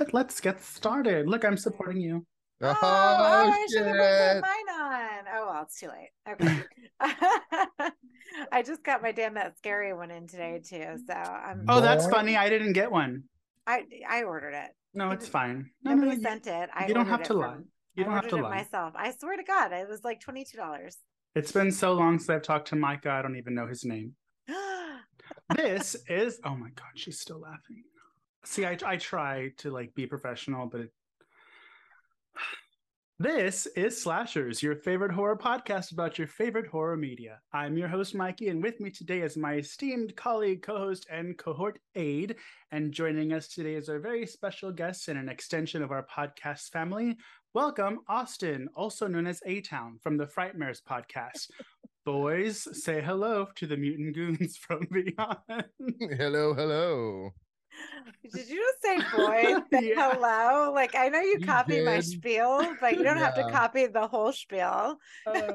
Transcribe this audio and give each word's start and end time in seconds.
what? 0.00 0.14
Let's 0.14 0.40
get 0.40 0.62
started. 0.62 1.28
Look, 1.28 1.44
I'm 1.44 1.56
supporting 1.56 2.00
you. 2.00 2.26
Oh, 2.62 2.68
Oh, 2.68 2.74
oh, 2.82 3.46
oh 3.46 3.50
I 3.52 3.66
should 3.70 3.86
have 3.86 3.96
put 3.96 4.02
shit. 4.04 4.42
mine 4.42 4.80
on. 4.80 5.24
Oh 5.34 5.46
well, 5.50 5.62
it's 5.62 5.78
too 5.80 5.88
late. 5.88 6.10
Okay. 6.28 6.62
I 8.52 8.62
just 8.62 8.82
got 8.84 9.02
my 9.02 9.12
damn 9.12 9.34
that 9.34 9.56
scary 9.58 9.92
one 9.94 10.10
in 10.10 10.26
today 10.26 10.60
too. 10.66 10.96
So 11.06 11.14
I'm 11.14 11.64
Oh, 11.68 11.80
that's 11.80 12.06
funny. 12.08 12.36
I 12.36 12.48
didn't 12.48 12.72
get 12.74 12.90
one. 12.92 13.24
I 13.66 13.84
I 14.08 14.22
ordered 14.24 14.54
it. 14.54 14.70
No, 14.94 15.10
it's 15.10 15.24
didn't- 15.24 15.32
fine. 15.32 15.70
No, 15.84 15.90
no, 15.92 15.96
Nobody 16.02 16.16
you, 16.16 16.22
sent 16.22 16.46
it. 16.46 16.68
I 16.74 16.86
you 16.86 16.94
don't 16.94 17.06
have 17.06 17.20
it 17.20 17.26
to 17.26 17.34
lie. 17.34 17.54
from- 17.54 17.64
you 17.94 18.04
don't 18.04 18.12
have 18.14 18.28
to 18.28 18.36
it 18.36 18.42
lie. 18.42 18.50
myself. 18.56 18.92
I 18.96 19.12
swear 19.12 19.36
to 19.36 19.42
God, 19.42 19.72
it 19.72 19.88
was 19.88 20.04
like 20.04 20.20
twenty 20.20 20.44
two 20.44 20.56
dollars. 20.58 20.96
It's 21.34 21.52
been 21.52 21.70
so 21.72 21.92
long 21.92 22.18
since 22.18 22.28
I've 22.30 22.42
talked 22.42 22.68
to 22.68 22.76
Micah. 22.76 23.10
I 23.10 23.22
don't 23.22 23.36
even 23.36 23.54
know 23.54 23.66
his 23.68 23.84
name. 23.84 24.14
This 25.56 25.96
is. 26.08 26.40
Oh 26.44 26.56
my 26.56 26.68
God, 26.70 26.90
she's 26.94 27.20
still 27.20 27.40
laughing. 27.40 27.82
See, 28.44 28.64
I 28.64 28.76
I 28.84 28.96
try 28.96 29.52
to 29.58 29.70
like 29.70 29.94
be 29.94 30.06
professional, 30.06 30.66
but 30.66 30.82
it, 30.82 30.92
This 33.18 33.66
is 33.76 34.02
Slashers, 34.02 34.62
your 34.62 34.74
favorite 34.74 35.12
horror 35.12 35.36
podcast 35.36 35.92
about 35.92 36.16
your 36.16 36.26
favorite 36.26 36.66
horror 36.66 36.96
media. 36.96 37.40
I'm 37.52 37.76
your 37.76 37.88
host, 37.88 38.14
Mikey, 38.14 38.48
and 38.48 38.62
with 38.62 38.80
me 38.80 38.90
today 38.90 39.20
is 39.20 39.36
my 39.36 39.56
esteemed 39.56 40.16
colleague, 40.16 40.62
co 40.62 40.78
host, 40.78 41.06
and 41.10 41.36
cohort 41.36 41.78
aide. 41.94 42.36
And 42.72 42.92
joining 42.92 43.34
us 43.34 43.48
today 43.48 43.74
is 43.74 43.90
our 43.90 43.98
very 43.98 44.24
special 44.24 44.72
guest 44.72 45.08
and 45.08 45.18
an 45.18 45.28
extension 45.28 45.82
of 45.82 45.90
our 45.90 46.06
podcast 46.06 46.70
family. 46.70 47.18
Welcome, 47.52 47.98
Austin, 48.08 48.68
also 48.74 49.06
known 49.06 49.26
as 49.26 49.42
A 49.44 49.60
Town 49.60 49.98
from 50.02 50.16
the 50.16 50.26
Frightmares 50.26 50.80
podcast. 50.82 51.50
Boys, 52.06 52.66
say 52.82 53.02
hello 53.02 53.48
to 53.56 53.66
the 53.66 53.76
mutant 53.76 54.14
goons 54.14 54.56
from 54.56 54.86
beyond. 54.90 55.66
hello, 56.16 56.54
hello. 56.54 57.34
Did 58.22 58.48
you 58.48 58.56
just 58.56 58.82
say 58.82 58.98
boy? 59.16 59.60
Yeah. 59.80 60.12
Hello? 60.12 60.72
Like 60.72 60.94
I 60.94 61.08
know 61.08 61.20
you, 61.20 61.38
You 61.40 61.46
copied 61.46 61.84
my 61.84 62.00
spiel, 62.00 62.76
but 62.80 62.96
you 62.96 63.02
don't 63.04 63.18
have 63.18 63.34
to 63.34 63.48
copy 63.50 63.86
the 63.86 64.06
whole 64.06 64.32
spiel. 64.32 64.96
Uh, 65.26 65.52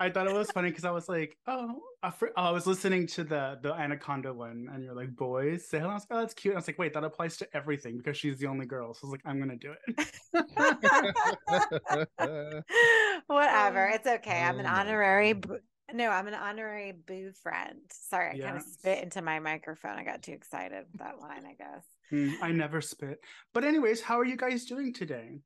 I 0.00 0.10
thought 0.10 0.28
it 0.28 0.32
was 0.32 0.48
funny 0.52 0.68
because 0.70 0.84
I 0.84 0.92
was 0.92 1.08
like, 1.08 1.36
oh, 1.48 1.80
I, 2.04 2.10
fr- 2.10 2.28
oh, 2.36 2.42
I 2.44 2.50
was 2.52 2.68
listening 2.68 3.08
to 3.08 3.24
the 3.24 3.58
the 3.62 3.74
Anaconda 3.74 4.32
one, 4.32 4.68
and 4.72 4.84
you're 4.84 4.94
like, 4.94 5.14
boys, 5.16 5.68
say 5.68 5.78
hello. 5.78 5.90
I 5.90 5.94
was 5.94 6.06
like, 6.08 6.16
oh, 6.16 6.20
that's 6.20 6.34
cute. 6.34 6.54
I 6.54 6.58
was 6.58 6.68
like, 6.68 6.78
wait, 6.78 6.94
that 6.94 7.02
applies 7.02 7.36
to 7.38 7.48
everything 7.56 7.96
because 7.98 8.16
she's 8.16 8.38
the 8.38 8.46
only 8.46 8.64
girl. 8.66 8.94
So 8.94 9.08
I 9.08 9.10
was 9.10 9.12
like, 9.12 9.22
I'm 9.26 9.40
gonna 9.40 9.56
do 9.56 9.74
it. 9.86 10.08
Whatever. 13.26 13.86
It's 13.86 14.06
okay. 14.06 14.40
I'm 14.42 14.58
an 14.60 14.66
Oh 14.66 14.70
honorary. 14.70 15.34
God. 15.34 15.60
Boo- 15.88 15.96
no, 15.96 16.10
I'm 16.10 16.28
an 16.28 16.34
honorary 16.34 16.92
boo 16.92 17.32
friend. 17.42 17.80
Sorry, 17.90 18.30
I 18.30 18.38
kind 18.38 18.56
of 18.56 18.62
spit 18.62 19.02
into 19.02 19.22
my 19.22 19.38
microphone. 19.38 19.98
I 19.98 20.04
got 20.04 20.22
too 20.22 20.32
excited 20.32 20.84
with 20.92 21.00
that 21.00 21.20
line, 21.20 21.44
I 21.46 21.54
guess. 21.54 21.84
Hmm, 22.10 22.42
I 22.42 22.52
never 22.52 22.80
spit. 22.80 23.20
But 23.52 23.64
anyways, 23.64 24.00
how 24.00 24.18
are 24.18 24.24
you 24.24 24.36
guys 24.36 24.64
doing 24.64 24.92
today? 24.92 25.40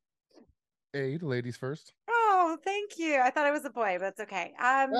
hey, 0.93 1.17
the 1.17 1.27
ladies 1.27 1.57
first. 1.57 1.95
Oh, 2.09 2.59
thank 2.65 2.99
you. 2.99 3.19
I 3.19 3.31
thought 3.31 3.47
I 3.47 3.51
was 3.51 3.65
a 3.65 3.71
boy, 3.71 3.97
but 3.99 4.09
it's 4.09 4.21
okay. 4.21 4.53
Um 4.63 4.93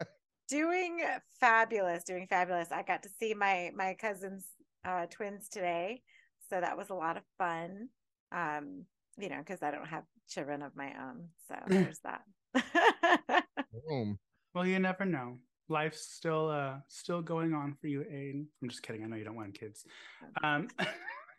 doing 0.48 1.00
fabulous, 1.40 2.04
doing 2.04 2.26
fabulous. 2.28 2.70
I 2.70 2.82
got 2.82 3.02
to 3.02 3.08
see 3.18 3.34
my 3.34 3.70
my 3.74 3.94
cousin's 3.94 4.46
uh 4.84 5.06
twins 5.06 5.48
today. 5.48 6.02
So 6.48 6.60
that 6.60 6.76
was 6.76 6.90
a 6.90 6.94
lot 6.94 7.16
of 7.16 7.22
fun. 7.38 7.88
Um, 8.30 8.84
you 9.18 9.28
know, 9.28 9.38
because 9.38 9.62
I 9.62 9.70
don't 9.70 9.86
have 9.86 10.04
children 10.28 10.62
of 10.62 10.76
my 10.76 10.92
own. 11.00 11.28
So 11.48 11.54
there's 11.66 12.00
that. 12.00 12.22
Boom. 13.88 14.18
Well, 14.54 14.66
you 14.66 14.78
never 14.78 15.04
know. 15.04 15.38
Life's 15.68 16.06
still 16.12 16.48
uh 16.50 16.76
still 16.88 17.22
going 17.22 17.54
on 17.54 17.74
for 17.80 17.86
you, 17.86 18.00
Aiden. 18.00 18.46
I'm 18.62 18.68
just 18.68 18.82
kidding. 18.82 19.04
I 19.04 19.06
know 19.06 19.16
you 19.16 19.24
don't 19.24 19.36
want 19.36 19.58
kids. 19.58 19.84
Um 20.42 20.68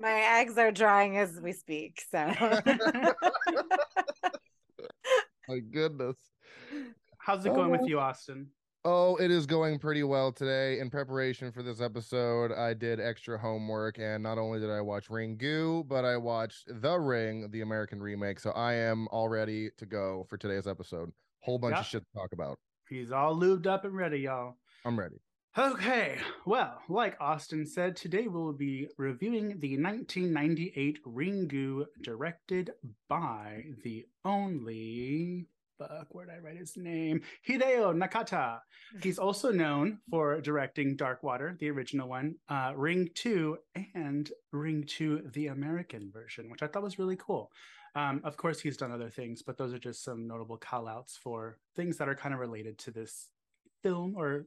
my 0.00 0.40
eggs 0.40 0.56
are 0.56 0.72
drying 0.72 1.18
as 1.18 1.40
we 1.40 1.52
speak. 1.52 2.02
So 2.10 2.32
My 5.48 5.58
goodness. 5.58 6.16
How's 7.18 7.44
it 7.44 7.54
going 7.54 7.70
with 7.70 7.86
you, 7.86 8.00
Austin? 8.00 8.48
Oh, 8.84 9.14
it 9.16 9.30
is 9.30 9.46
going 9.46 9.78
pretty 9.78 10.02
well 10.02 10.32
today. 10.32 10.80
In 10.80 10.90
preparation 10.90 11.52
for 11.52 11.62
this 11.62 11.80
episode, 11.80 12.50
I 12.50 12.74
did 12.74 12.98
extra 12.98 13.38
homework, 13.38 13.98
and 14.00 14.24
not 14.24 14.38
only 14.38 14.58
did 14.58 14.70
I 14.70 14.80
watch 14.80 15.08
Ringu, 15.08 15.86
but 15.86 16.04
I 16.04 16.16
watched 16.16 16.64
The 16.66 16.98
Ring, 16.98 17.48
the 17.52 17.60
American 17.60 18.02
remake. 18.02 18.40
So 18.40 18.50
I 18.50 18.72
am 18.72 19.06
all 19.12 19.28
ready 19.28 19.70
to 19.78 19.86
go 19.86 20.26
for 20.28 20.36
today's 20.36 20.66
episode. 20.66 21.12
Whole 21.42 21.58
bunch 21.58 21.74
Yeah. 21.74 21.80
of 21.80 21.86
shit 21.86 22.02
to 22.02 22.18
talk 22.18 22.32
about. 22.32 22.58
He's 22.88 23.10
all 23.12 23.34
lubed 23.36 23.66
up 23.66 23.84
and 23.84 23.94
ready, 23.96 24.20
y'all. 24.20 24.56
I'm 24.84 24.98
ready. 24.98 25.16
Okay, 25.58 26.18
well, 26.46 26.80
like 26.88 27.14
Austin 27.20 27.66
said, 27.66 27.94
today 27.94 28.26
we'll 28.26 28.54
be 28.54 28.88
reviewing 28.96 29.58
the 29.60 29.76
1998 29.76 31.04
Ringu, 31.04 31.84
directed 32.00 32.70
by 33.08 33.64
the 33.84 34.06
only. 34.24 35.46
Fuck, 35.78 36.14
where 36.14 36.24
did 36.26 36.34
I 36.36 36.38
write 36.38 36.56
his 36.58 36.76
name? 36.76 37.20
Hideo 37.46 37.92
Nakata. 37.94 38.60
He's 39.02 39.18
also 39.18 39.50
known 39.50 39.98
for 40.10 40.40
directing 40.40 40.96
Dark 40.96 41.22
Water, 41.22 41.56
the 41.58 41.70
original 41.70 42.08
one, 42.08 42.36
uh, 42.48 42.72
Ring 42.76 43.10
2, 43.14 43.58
and 43.94 44.30
Ring 44.52 44.84
2, 44.86 45.30
the 45.34 45.48
American 45.48 46.10
version, 46.12 46.50
which 46.50 46.62
I 46.62 46.66
thought 46.66 46.82
was 46.82 46.98
really 46.98 47.16
cool. 47.16 47.50
Um, 47.94 48.20
of 48.24 48.36
course, 48.36 48.60
he's 48.60 48.76
done 48.76 48.92
other 48.92 49.10
things, 49.10 49.42
but 49.42 49.58
those 49.58 49.74
are 49.74 49.78
just 49.78 50.02
some 50.02 50.26
notable 50.26 50.56
call 50.56 50.88
outs 50.88 51.18
for 51.22 51.58
things 51.76 51.98
that 51.98 52.08
are 52.08 52.14
kind 52.14 52.34
of 52.34 52.40
related 52.40 52.78
to 52.78 52.90
this 52.90 53.28
film 53.82 54.14
or 54.16 54.46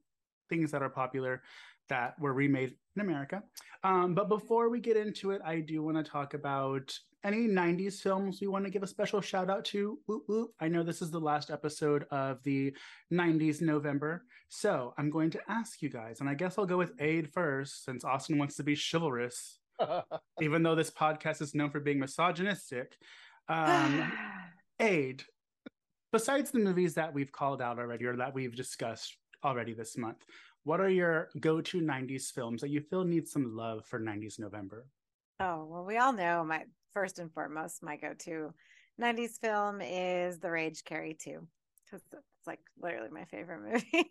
things 0.50 0.72
that 0.72 0.82
are 0.82 0.90
popular 0.90 1.42
that 1.90 2.20
were 2.20 2.34
remade 2.34 2.76
in 2.96 3.02
America. 3.02 3.44
Um, 3.84 4.16
but 4.16 4.30
before 4.30 4.70
we 4.70 4.80
get 4.80 4.98
into 4.98 5.32
it, 5.32 5.42
I 5.46 5.60
do 5.60 5.84
want 5.84 5.98
to 5.98 6.04
talk 6.04 6.34
about 6.34 6.98
any 7.24 7.48
90s 7.48 8.02
films 8.02 8.40
we 8.40 8.48
want 8.48 8.66
to 8.66 8.72
give 8.72 8.84
a 8.84 8.88
special 8.88 9.22
shout 9.22 9.50
out 9.50 9.66
to. 9.66 10.00
Whoop, 10.06 10.24
whoop. 10.28 10.52
I 10.60 10.68
know 10.68 10.84
this 10.84 11.02
is 11.02 11.12
the 11.12 11.20
last 11.20 11.50
episode 11.50 12.06
of 12.12 12.42
the 12.44 12.76
90s 13.12 13.62
November. 13.62 14.26
So 14.50 14.94
I'm 14.98 15.10
going 15.10 15.32
to 15.32 15.42
ask 15.48 15.82
you 15.82 15.90
guys, 15.90 16.20
and 16.20 16.30
I 16.30 16.36
guess 16.36 16.58
I'll 16.58 16.66
go 16.66 16.78
with 16.78 16.94
Aid 17.00 17.32
first 17.34 17.84
since 17.84 18.04
Austin 18.04 18.38
wants 18.38 18.56
to 18.58 18.64
be 18.64 18.78
chivalrous, 18.78 19.60
even 20.42 20.64
though 20.64 20.76
this 20.76 20.92
podcast 20.92 21.42
is 21.42 21.56
known 21.56 21.72
for 21.72 21.80
being 21.80 22.00
misogynistic. 22.00 22.96
Um, 23.48 24.12
Aid, 24.80 25.24
besides 26.12 26.52
the 26.52 26.60
movies 26.60 26.94
that 26.96 27.14
we've 27.14 27.32
called 27.32 27.62
out 27.62 27.80
already 27.80 28.06
or 28.06 28.16
that 28.18 28.34
we've 28.34 28.56
discussed 28.56 29.18
already 29.44 29.74
this 29.74 29.98
month, 29.98 30.26
what 30.64 30.80
are 30.80 30.90
your 30.90 31.30
go 31.40 31.62
to 31.62 31.80
90s 31.80 32.32
films 32.32 32.62
that 32.62 32.70
you 32.70 32.82
feel 32.82 33.04
need 33.04 33.28
some 33.28 33.56
love 33.56 33.86
for 33.86 34.00
90s 34.00 34.40
November? 34.40 34.88
Oh, 35.40 35.66
well, 35.70 35.86
we 35.86 35.98
all 35.98 36.14
know 36.14 36.44
my 36.44 36.64
first 36.94 37.20
and 37.20 37.32
foremost, 37.32 37.84
my 37.84 37.98
go 37.98 38.14
to 38.20 38.54
90s 39.02 39.40
film 39.40 39.82
is 39.82 40.40
The 40.40 40.50
Rage 40.50 40.84
Carrie 40.84 41.18
2, 41.20 41.46
because 41.86 42.02
it's 42.12 42.48
like 42.48 42.62
literally 42.82 43.10
my 43.12 43.26
favorite 43.26 43.62
movie. 43.62 44.10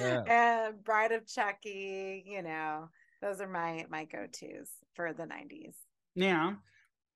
and 0.28 0.82
Bride 0.84 1.12
of 1.12 1.26
Chucky, 1.26 2.24
you 2.26 2.42
know, 2.42 2.88
those 3.22 3.40
are 3.40 3.48
my 3.48 3.86
my 3.88 4.04
go 4.04 4.26
tos 4.26 4.70
for 4.94 5.12
the 5.12 5.24
90s. 5.24 5.74
Yeah. 6.14 6.54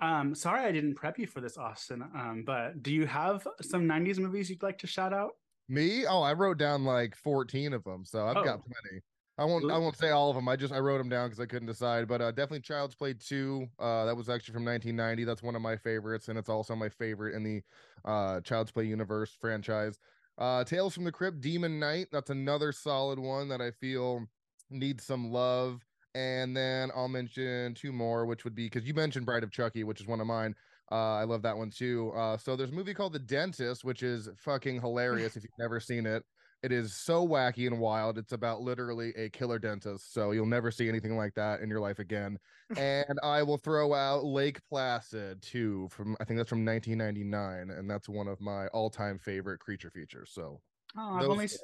Um, 0.00 0.34
sorry 0.34 0.65
I 0.65 0.72
didn't 0.72 0.94
prep 0.94 1.19
you 1.19 1.27
for 1.27 1.41
this, 1.41 1.56
Austin. 1.56 2.03
Um, 2.03 2.43
but 2.44 2.82
do 2.82 2.93
you 2.93 3.06
have 3.06 3.47
some 3.62 3.84
90s 3.87 4.19
movies 4.19 4.50
you'd 4.50 4.62
like 4.62 4.78
to 4.78 4.87
shout 4.87 5.12
out? 5.12 5.32
Me? 5.69 6.05
Oh, 6.06 6.21
I 6.22 6.32
wrote 6.34 6.59
down 6.59 6.84
like 6.84 7.15
14 7.16 7.72
of 7.72 7.84
them, 7.84 8.04
so 8.04 8.27
I've 8.27 8.44
got 8.44 8.60
Oh. 8.60 8.62
plenty. 8.62 9.03
I 9.37 9.44
won't. 9.44 9.69
I 9.69 9.78
won't 9.78 9.97
say 9.97 10.10
all 10.10 10.30
of 10.30 10.36
them. 10.36 10.48
I 10.48 10.54
just 10.54 10.72
I 10.72 10.78
wrote 10.78 10.98
them 10.98 11.09
down 11.09 11.27
because 11.28 11.41
I 11.41 11.47
couldn't 11.47 11.66
decide. 11.66 12.07
But 12.07 12.21
uh, 12.21 12.30
definitely 12.30 12.60
Child's 12.60 12.95
Play 12.95 13.15
two. 13.15 13.66
Uh, 13.80 14.04
that 14.04 14.16
was 14.16 14.28
actually 14.28 14.53
from 14.53 14.65
1990. 14.65 15.24
That's 15.24 15.42
one 15.42 15.57
of 15.57 15.63
my 15.63 15.77
favorites, 15.77 16.28
and 16.28 16.39
it's 16.39 16.48
also 16.48 16.77
my 16.77 16.89
favorite 16.89 17.34
in 17.34 17.42
the 17.42 17.63
uh 18.04 18.42
Child's 18.42 18.71
Play 18.71 18.84
universe 18.84 19.34
franchise. 19.41 19.98
Uh, 20.39 20.63
Tales 20.63 20.95
from 20.95 21.03
the 21.03 21.10
Crypt, 21.10 21.41
Demon 21.41 21.80
Knight. 21.80 22.09
That's 22.13 22.30
another 22.30 22.71
solid 22.71 23.19
one 23.19 23.48
that 23.48 23.60
I 23.60 23.72
feel 23.72 24.24
needs 24.71 25.04
some 25.04 25.33
love. 25.33 25.84
And 26.15 26.57
then 26.57 26.91
I'll 26.95 27.09
mention 27.09 27.75
two 27.75 27.93
more, 27.93 28.27
which 28.27 28.45
would 28.45 28.55
be 28.55 28.66
because 28.66 28.87
you 28.87 28.95
mentioned 28.95 29.27
Bride 29.27 29.43
of 29.43 29.51
Chucky, 29.51 29.84
which 29.84 30.01
is 30.01 30.07
one 30.07 30.21
of 30.21 30.27
mine. 30.27 30.55
Uh, 30.93 31.15
I 31.15 31.25
love 31.25 31.43
that 31.43 31.57
one 31.57 31.71
too. 31.71 32.13
Uh, 32.15 32.37
so 32.37 32.57
there's 32.57 32.71
a 32.71 32.75
movie 32.75 32.95
called 32.95 33.15
The 33.15 33.19
Dentist, 33.19 33.84
which 33.84 34.03
is 34.03 34.28
fucking 34.37 34.81
hilarious 34.81 35.37
if 35.37 35.43
you've 35.43 35.53
never 35.59 35.81
seen 35.81 36.07
it. 36.07 36.22
It 36.63 36.72
is 36.72 36.95
so 36.97 37.27
wacky 37.27 37.66
and 37.66 37.78
wild. 37.78 38.16
It's 38.16 38.33
about 38.33 38.63
literally 38.63 39.13
a 39.16 39.28
killer 39.28 39.59
dentist. 39.59 40.15
So 40.15 40.31
you'll 40.31 40.47
never 40.47 40.71
see 40.71 40.89
anything 40.89 41.15
like 41.15 41.34
that 41.34 41.61
in 41.61 41.69
your 41.69 41.81
life 41.81 41.99
again. 41.99 42.39
and 42.78 43.19
I 43.22 43.43
will 43.43 43.59
throw 43.59 43.93
out 43.93 44.25
Lake 44.25 44.60
Placid 44.71 45.43
too, 45.43 45.89
from 45.91 46.17
I 46.21 46.25
think 46.25 46.39
that's 46.39 46.49
from 46.49 46.65
1999, 46.65 47.77
and 47.77 47.91
that's 47.91 48.09
one 48.09 48.28
of 48.28 48.41
my 48.41 48.69
all-time 48.69 49.19
favorite 49.19 49.60
creature 49.60 49.91
features. 49.91 50.31
So 50.33 50.63
Oh, 50.97 51.15
I've 51.15 51.28
only 51.28 51.49
four. 51.49 51.59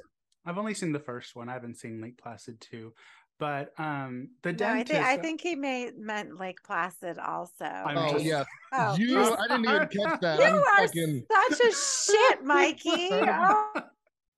I've 0.45 0.57
only 0.57 0.73
seen 0.73 0.91
the 0.91 0.99
first 0.99 1.35
one. 1.35 1.49
I 1.49 1.53
haven't 1.53 1.77
seen 1.77 2.01
Lake 2.01 2.17
Placid 2.17 2.59
2. 2.61 2.91
But 3.41 3.73
um 3.79 4.29
the 4.43 4.53
No, 4.53 4.67
I 4.67 4.83
dentist 4.83 4.91
think 4.91 5.03
I 5.03 5.17
think 5.17 5.41
he 5.41 5.55
may 5.55 5.89
meant 5.97 6.39
Lake 6.39 6.61
Placid 6.63 7.17
also. 7.17 7.65
I'm 7.65 7.97
oh 7.97 8.11
just- 8.13 8.23
yeah, 8.23 8.43
Oh, 8.71 8.95
you 8.95 9.07
you're- 9.07 9.35
I 9.35 9.47
didn't 9.47 9.65
even 9.65 9.87
catch 9.87 10.21
that. 10.21 10.37
you 10.39 10.45
I'm 10.45 10.55
are 10.57 10.87
fucking 10.87 11.25
such 11.49 11.59
a 11.59 11.71
shit, 11.73 12.43
Mikey. 12.45 13.09
Oh, 13.11 13.71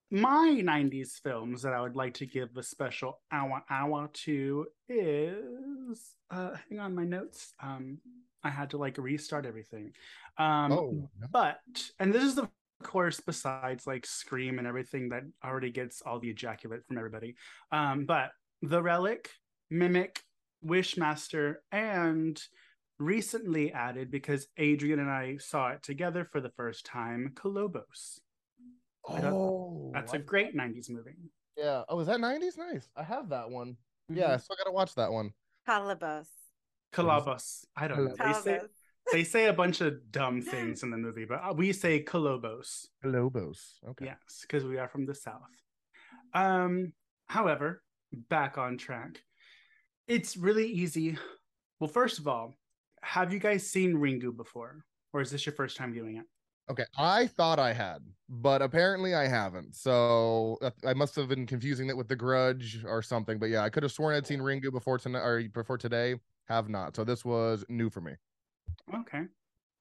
my 0.10 0.62
90s 0.64 1.20
films 1.22 1.62
that 1.64 1.74
I 1.74 1.82
would 1.82 1.98
like 1.98 2.14
to 2.16 2.26
give 2.26 2.56
a 2.56 2.64
special 2.64 3.20
hour 3.30 3.62
hour 3.70 4.10
to 4.26 4.68
is 4.88 6.16
uh 6.32 6.52
hang 6.70 6.80
on 6.80 6.96
my 6.96 7.04
notes. 7.04 7.54
Um 7.62 7.98
I 8.42 8.50
had 8.52 8.70
to 8.70 8.78
like 8.78 8.98
restart 8.98 9.46
everything. 9.46 9.92
Um 10.38 10.72
oh, 10.72 11.10
no. 11.20 11.28
but 11.30 11.60
and 12.00 12.14
this 12.14 12.24
is 12.24 12.36
the 12.36 12.48
course 12.84 13.20
besides 13.20 13.86
like 13.86 14.06
Scream 14.06 14.60
and 14.60 14.68
everything 14.68 15.10
that 15.10 15.24
already 15.44 15.72
gets 15.72 16.02
all 16.06 16.20
the 16.20 16.30
ejaculate 16.30 16.86
from 16.88 16.98
everybody. 16.98 17.36
Um 17.70 18.06
but 18.06 18.32
The 18.64 18.82
Relic, 18.82 19.30
Mimic, 19.70 20.22
Wishmaster 20.66 21.56
and 21.74 22.42
recently 22.98 23.74
added 23.74 24.10
because 24.10 24.48
Adrian 24.58 25.00
and 25.00 25.12
I 25.12 25.36
saw 25.36 25.72
it 25.72 25.84
together 25.84 26.24
for 26.24 26.40
the 26.40 26.52
first 26.52 26.86
time, 26.86 27.34
Kolobos. 27.36 28.20
Oh, 29.06 29.92
that's 29.94 30.14
a 30.14 30.18
great 30.18 30.56
'90s 30.56 30.90
movie. 30.90 31.12
Yeah. 31.58 31.84
Oh, 31.90 32.00
is 32.00 32.08
that 32.08 32.22
'90s? 32.22 32.58
Nice. 32.58 32.88
I 32.96 33.04
have 33.04 33.28
that 33.30 33.50
one. 33.50 33.76
Mm-hmm. 34.10 34.20
Yeah, 34.20 34.34
I 34.36 34.38
still 34.38 34.56
gotta 34.56 34.72
watch 34.72 34.96
that 34.96 35.12
one. 35.12 35.34
Kolobos. 35.68 36.28
Kolobos. 36.94 37.66
I 37.76 37.90
don't 37.90 38.06
know. 38.06 38.16
They 38.18 38.34
say, 38.34 38.62
they 39.12 39.24
say 39.26 39.48
a 39.48 39.54
bunch 39.54 39.82
of 39.82 40.10
dumb 40.10 40.42
things 40.54 40.84
in 40.84 40.90
the 40.90 40.98
movie, 40.98 41.26
but 41.26 41.42
uh, 41.44 41.54
we 41.54 41.74
say 41.74 42.02
Kolobos. 42.02 42.86
Kolobos. 43.04 43.74
Okay. 43.90 44.06
Yes, 44.06 44.40
because 44.44 44.64
we 44.64 44.78
are 44.78 44.88
from 44.88 45.06
the 45.06 45.16
south. 45.16 45.42
Um. 46.34 46.94
However, 47.28 47.84
back 48.30 48.58
on 48.58 48.78
track. 48.78 49.22
It's 50.08 50.38
really 50.38 50.68
easy. 50.68 51.18
Well, 51.80 51.90
first 51.90 52.20
of 52.20 52.28
all, 52.28 52.56
have 53.02 53.34
you 53.34 53.40
guys 53.40 53.68
seen 53.68 53.96
Ringu 53.96 54.36
before, 54.36 54.86
or 55.12 55.22
is 55.22 55.32
this 55.32 55.46
your 55.46 55.54
first 55.54 55.78
time 55.78 55.94
viewing 55.94 56.18
it? 56.18 56.26
Okay, 56.72 56.86
I 56.98 57.28
thought 57.28 57.60
I 57.60 57.74
had, 57.74 58.00
but 58.30 58.62
apparently 58.62 59.14
I 59.14 59.28
haven't. 59.28 59.76
So 59.76 60.58
I 60.86 60.94
must 60.94 61.14
have 61.18 61.28
been 61.28 61.46
confusing 61.46 61.90
it 61.90 61.98
with 61.98 62.08
The 62.08 62.16
Grudge 62.16 62.86
or 62.86 63.02
something. 63.02 63.38
But 63.38 63.50
yeah, 63.50 63.64
I 63.64 63.70
could 63.70 63.84
have 63.84 63.92
sworn 63.92 64.16
I'd 64.16 64.26
seen 64.26 64.40
Ringu 64.40 64.72
before 64.72 64.98
tonight 64.98 65.20
or 65.20 65.44
before 65.54 65.78
today. 65.78 66.16
Have 66.48 66.70
not. 66.70 66.96
So 66.96 67.04
this 67.04 67.26
was 67.26 67.66
new 67.68 67.90
for 67.90 68.00
me. 68.00 68.14
Okay. 68.94 69.24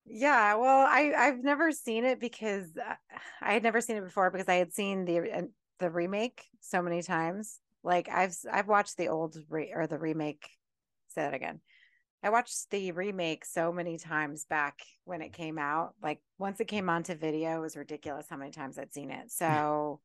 Yeah, 0.05 0.55
well, 0.57 0.81
I 0.81 1.13
I've 1.17 1.45
never 1.45 1.71
seen 1.71 2.05
it 2.05 2.19
because 2.19 2.77
uh, 2.77 2.95
I 3.41 3.53
had 3.53 3.63
never 3.63 3.81
seen 3.81 3.97
it 3.97 4.05
before 4.05 4.31
because 4.31 4.49
I 4.49 4.57
had 4.57 4.73
seen 4.73 5.05
the 5.05 5.31
uh, 5.33 5.43
the 5.79 5.91
remake 5.91 6.45
so 6.61 6.83
many 6.83 7.03
times. 7.03 7.61
Like 7.83 8.09
I've 8.09 8.37
I've 8.51 8.69
watched 8.69 8.97
the 8.97 9.09
old 9.09 9.37
re- 9.49 9.73
or 9.75 9.87
the 9.87 9.99
remake. 9.99 10.49
Say 11.09 11.23
that 11.23 11.35
again. 11.35 11.61
I 12.25 12.31
watched 12.31 12.71
the 12.71 12.93
remake 12.93 13.45
so 13.45 13.73
many 13.73 13.99
times 13.99 14.45
back 14.45 14.79
when 15.05 15.23
it 15.23 15.33
came 15.33 15.59
out. 15.59 15.95
Like 16.01 16.21
once 16.39 16.61
it 16.61 16.69
came 16.69 16.89
onto 16.89 17.15
video, 17.15 17.57
it 17.59 17.61
was 17.61 17.77
ridiculous 17.77 18.27
how 18.31 18.37
many 18.37 18.53
times 18.53 18.79
I'd 18.79 18.95
seen 18.95 19.11
it. 19.11 19.27
Mm. 19.27 19.31
So, 19.31 20.01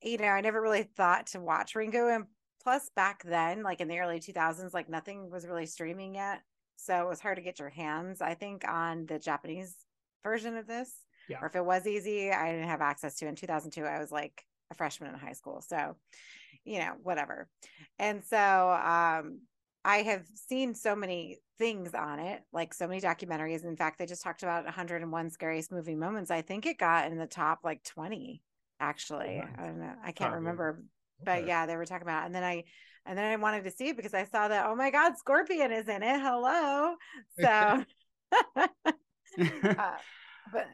you 0.00 0.18
know, 0.18 0.26
I 0.26 0.40
never 0.42 0.60
really 0.60 0.84
thought 0.84 1.26
to 1.28 1.40
watch 1.40 1.74
Ringu. 1.74 2.14
And 2.14 2.26
plus, 2.62 2.88
back 2.94 3.24
then, 3.24 3.64
like 3.64 3.80
in 3.80 3.88
the 3.88 3.98
early 3.98 4.20
2000s, 4.20 4.72
like 4.72 4.88
nothing 4.88 5.28
was 5.28 5.46
really 5.46 5.66
streaming 5.66 6.14
yet. 6.14 6.40
So 6.76 7.02
it 7.02 7.08
was 7.08 7.20
hard 7.20 7.36
to 7.36 7.42
get 7.42 7.58
your 7.58 7.70
hands, 7.70 8.20
I 8.20 8.34
think, 8.34 8.66
on 8.68 9.06
the 9.06 9.18
Japanese 9.18 9.74
version 10.22 10.56
of 10.56 10.68
this. 10.68 10.92
Yeah. 11.28 11.38
Or 11.42 11.46
if 11.46 11.56
it 11.56 11.64
was 11.64 11.86
easy, 11.86 12.30
I 12.30 12.52
didn't 12.52 12.68
have 12.68 12.80
access 12.80 13.16
to. 13.16 13.26
In 13.26 13.34
2002, 13.34 13.82
I 13.84 13.98
was 13.98 14.12
like 14.12 14.44
a 14.70 14.74
freshman 14.74 15.12
in 15.12 15.18
high 15.18 15.32
school. 15.32 15.64
So, 15.66 15.96
you 16.66 16.78
know, 16.78 16.92
whatever. 17.02 17.48
And 17.98 18.22
so, 18.24 18.36
um, 18.36 19.40
I 19.84 19.98
have 19.98 20.26
seen 20.34 20.74
so 20.74 20.96
many 20.96 21.38
things 21.58 21.94
on 21.94 22.18
it, 22.18 22.42
like 22.52 22.74
so 22.74 22.88
many 22.88 23.00
documentaries. 23.00 23.64
In 23.64 23.76
fact, 23.76 23.98
they 23.98 24.06
just 24.06 24.22
talked 24.22 24.42
about 24.42 24.64
101 24.64 25.30
scariest 25.30 25.70
movie 25.70 25.94
moments. 25.94 26.30
I 26.30 26.42
think 26.42 26.66
it 26.66 26.76
got 26.76 27.10
in 27.10 27.18
the 27.18 27.26
top 27.26 27.60
like 27.62 27.84
20, 27.84 28.42
actually. 28.80 29.40
I 29.56 29.62
don't 29.62 29.78
know. 29.78 29.92
I 30.04 30.10
can't 30.10 30.34
remember. 30.34 30.82
But 31.24 31.38
okay. 31.38 31.48
yeah, 31.48 31.66
they 31.66 31.76
were 31.76 31.86
talking 31.86 32.02
about 32.02 32.24
it. 32.24 32.26
And 32.26 32.34
then 32.34 32.42
I 32.42 32.64
and 33.06 33.16
then 33.16 33.24
I 33.24 33.36
wanted 33.36 33.62
to 33.64 33.70
see 33.70 33.90
it 33.90 33.96
because 33.96 34.12
I 34.12 34.24
saw 34.24 34.48
that, 34.48 34.66
oh 34.66 34.74
my 34.74 34.90
God, 34.90 35.16
Scorpion 35.16 35.70
is 35.70 35.88
in 35.88 36.02
it. 36.02 36.20
Hello. 36.20 36.96
So 37.38 37.48
uh, 38.58 39.96
but 40.52 40.66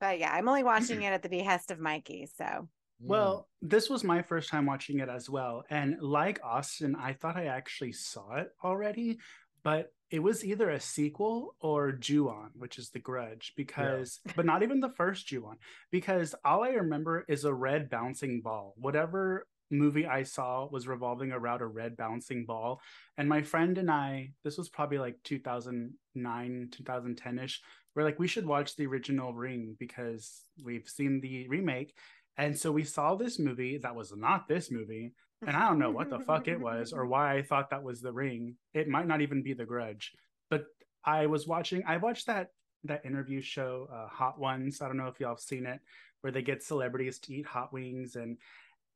but 0.00 0.18
yeah, 0.18 0.32
I'm 0.32 0.48
only 0.48 0.62
watching 0.62 1.02
it 1.02 1.12
at 1.12 1.22
the 1.22 1.28
behest 1.28 1.70
of 1.72 1.80
Mikey. 1.80 2.28
So 2.36 2.68
well, 3.04 3.48
this 3.60 3.90
was 3.90 4.04
my 4.04 4.22
first 4.22 4.48
time 4.48 4.66
watching 4.66 5.00
it 5.00 5.08
as 5.08 5.28
well. 5.28 5.64
And 5.70 5.96
like 6.00 6.40
Austin, 6.44 6.96
I 6.96 7.12
thought 7.12 7.36
I 7.36 7.46
actually 7.46 7.92
saw 7.92 8.36
it 8.36 8.50
already, 8.62 9.18
but 9.62 9.92
it 10.10 10.22
was 10.22 10.44
either 10.44 10.70
a 10.70 10.80
sequel 10.80 11.54
or 11.60 11.92
Ju-on, 11.92 12.50
which 12.54 12.78
is 12.78 12.90
The 12.90 12.98
Grudge, 12.98 13.54
because, 13.56 14.20
yeah. 14.26 14.32
but 14.36 14.44
not 14.44 14.62
even 14.62 14.80
the 14.80 14.90
first 14.90 15.26
Ju-on, 15.26 15.56
because 15.90 16.34
all 16.44 16.62
I 16.62 16.70
remember 16.70 17.24
is 17.28 17.44
a 17.44 17.54
red 17.54 17.88
bouncing 17.88 18.42
ball. 18.42 18.74
Whatever 18.76 19.46
movie 19.70 20.06
I 20.06 20.22
saw 20.22 20.68
was 20.70 20.86
revolving 20.86 21.32
around 21.32 21.62
a 21.62 21.66
red 21.66 21.96
bouncing 21.96 22.44
ball. 22.44 22.80
And 23.16 23.28
my 23.28 23.42
friend 23.42 23.78
and 23.78 23.90
I, 23.90 24.32
this 24.44 24.58
was 24.58 24.68
probably 24.68 24.98
like 24.98 25.16
2009, 25.24 26.68
2010 26.70 27.38
ish, 27.38 27.62
we're 27.94 28.04
like, 28.04 28.18
we 28.18 28.28
should 28.28 28.46
watch 28.46 28.76
the 28.76 28.86
original 28.86 29.34
Ring 29.34 29.76
because 29.78 30.42
we've 30.62 30.88
seen 30.88 31.20
the 31.20 31.48
remake 31.48 31.94
and 32.36 32.58
so 32.58 32.72
we 32.72 32.84
saw 32.84 33.14
this 33.14 33.38
movie 33.38 33.78
that 33.78 33.94
was 33.94 34.14
not 34.16 34.48
this 34.48 34.70
movie. 34.70 35.12
And 35.46 35.56
I 35.56 35.68
don't 35.68 35.78
know 35.78 35.90
what 35.90 36.08
the 36.08 36.20
fuck 36.20 36.48
it 36.48 36.60
was 36.60 36.92
or 36.92 37.06
why 37.12 37.36
I 37.36 37.42
thought 37.42 37.70
that 37.70 37.82
was 37.82 38.00
the 38.00 38.12
ring. 38.12 38.54
It 38.74 38.88
might 38.88 39.06
not 39.06 39.20
even 39.20 39.42
be 39.42 39.54
the 39.54 39.64
grudge. 39.66 40.12
But 40.50 40.66
I 41.04 41.26
was 41.26 41.46
watching 41.46 41.82
I 41.86 41.96
watched 41.96 42.26
that 42.26 42.48
that 42.84 43.04
interview 43.04 43.40
show, 43.40 43.88
uh, 43.92 44.08
Hot 44.08 44.38
Ones. 44.38 44.80
I 44.80 44.88
don't 44.88 44.96
know 44.96 45.06
if 45.06 45.20
y'all 45.20 45.30
have 45.30 45.40
seen 45.40 45.66
it, 45.66 45.80
where 46.20 46.32
they 46.32 46.42
get 46.42 46.62
celebrities 46.62 47.18
to 47.20 47.34
eat 47.34 47.46
hot 47.46 47.72
wings. 47.72 48.16
And 48.16 48.38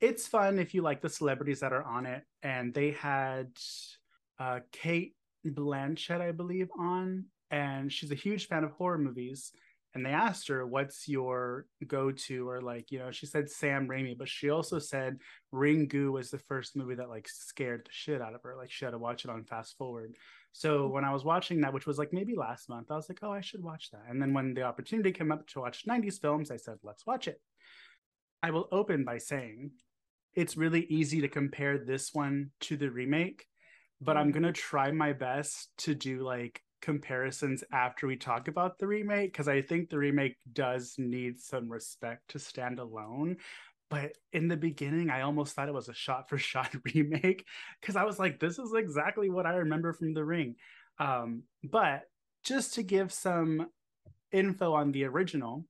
it's 0.00 0.26
fun 0.26 0.58
if 0.58 0.74
you 0.74 0.82
like 0.82 1.00
the 1.00 1.08
celebrities 1.08 1.60
that 1.60 1.72
are 1.72 1.84
on 1.84 2.06
it. 2.06 2.24
And 2.42 2.74
they 2.74 2.92
had 2.92 3.50
uh, 4.38 4.60
Cate 4.72 5.14
Blanchett, 5.46 6.20
I 6.20 6.32
believe, 6.32 6.68
on. 6.78 7.26
And 7.50 7.92
she's 7.92 8.10
a 8.10 8.16
huge 8.16 8.48
fan 8.48 8.64
of 8.64 8.72
horror 8.72 8.98
movies 8.98 9.52
and 9.96 10.06
they 10.06 10.10
asked 10.10 10.48
her, 10.48 10.66
"What's 10.66 11.08
your 11.08 11.66
go-to?" 11.86 12.48
Or 12.48 12.60
like, 12.60 12.92
you 12.92 12.98
know, 12.98 13.10
she 13.10 13.26
said 13.26 13.50
Sam 13.50 13.88
Raimi, 13.88 14.16
but 14.16 14.28
she 14.28 14.50
also 14.50 14.78
said 14.78 15.18
Ringu 15.52 16.12
was 16.12 16.30
the 16.30 16.38
first 16.38 16.76
movie 16.76 16.94
that 16.96 17.08
like 17.08 17.28
scared 17.28 17.86
the 17.86 17.92
shit 17.92 18.22
out 18.22 18.34
of 18.34 18.42
her. 18.42 18.54
Like 18.56 18.70
she 18.70 18.84
had 18.84 18.92
to 18.92 18.98
watch 18.98 19.24
it 19.24 19.30
on 19.30 19.44
fast 19.44 19.76
forward. 19.76 20.16
So 20.52 20.86
when 20.86 21.04
I 21.04 21.12
was 21.12 21.24
watching 21.24 21.60
that, 21.62 21.74
which 21.74 21.86
was 21.86 21.98
like 21.98 22.12
maybe 22.12 22.34
last 22.36 22.68
month, 22.68 22.90
I 22.90 22.96
was 22.96 23.08
like, 23.08 23.18
"Oh, 23.22 23.32
I 23.32 23.40
should 23.40 23.62
watch 23.62 23.90
that." 23.90 24.04
And 24.08 24.20
then 24.20 24.32
when 24.32 24.54
the 24.54 24.62
opportunity 24.62 25.12
came 25.12 25.32
up 25.32 25.46
to 25.48 25.60
watch 25.60 25.86
'90s 25.86 26.20
films, 26.20 26.50
I 26.50 26.56
said, 26.56 26.78
"Let's 26.82 27.06
watch 27.06 27.28
it." 27.28 27.40
I 28.42 28.50
will 28.50 28.68
open 28.70 29.04
by 29.04 29.18
saying 29.18 29.72
it's 30.34 30.56
really 30.56 30.84
easy 30.84 31.22
to 31.22 31.28
compare 31.28 31.78
this 31.78 32.12
one 32.12 32.50
to 32.60 32.76
the 32.76 32.90
remake, 32.90 33.46
but 34.00 34.16
I'm 34.16 34.30
mm. 34.30 34.34
gonna 34.34 34.52
try 34.52 34.92
my 34.92 35.12
best 35.12 35.70
to 35.78 35.94
do 35.94 36.22
like 36.22 36.62
comparisons 36.80 37.64
after 37.72 38.06
we 38.06 38.16
talk 38.16 38.48
about 38.48 38.78
the 38.78 38.86
remake 38.86 39.32
because 39.32 39.48
I 39.48 39.62
think 39.62 39.88
the 39.88 39.98
remake 39.98 40.36
does 40.52 40.94
need 40.98 41.40
some 41.40 41.70
respect 41.70 42.28
to 42.30 42.38
stand 42.38 42.78
alone. 42.78 43.36
But 43.88 44.12
in 44.32 44.48
the 44.48 44.56
beginning, 44.56 45.10
I 45.10 45.22
almost 45.22 45.54
thought 45.54 45.68
it 45.68 45.74
was 45.74 45.88
a 45.88 45.94
shot 45.94 46.28
for 46.28 46.38
shot 46.38 46.70
remake 46.94 47.44
because 47.80 47.96
I 47.96 48.04
was 48.04 48.18
like, 48.18 48.40
this 48.40 48.58
is 48.58 48.72
exactly 48.74 49.30
what 49.30 49.46
I 49.46 49.54
remember 49.56 49.92
from 49.92 50.12
The 50.12 50.24
Ring. 50.24 50.56
Um, 50.98 51.42
but 51.62 52.02
just 52.42 52.74
to 52.74 52.82
give 52.82 53.12
some 53.12 53.68
info 54.32 54.72
on 54.72 54.92
the 54.92 55.04
original, 55.04 55.64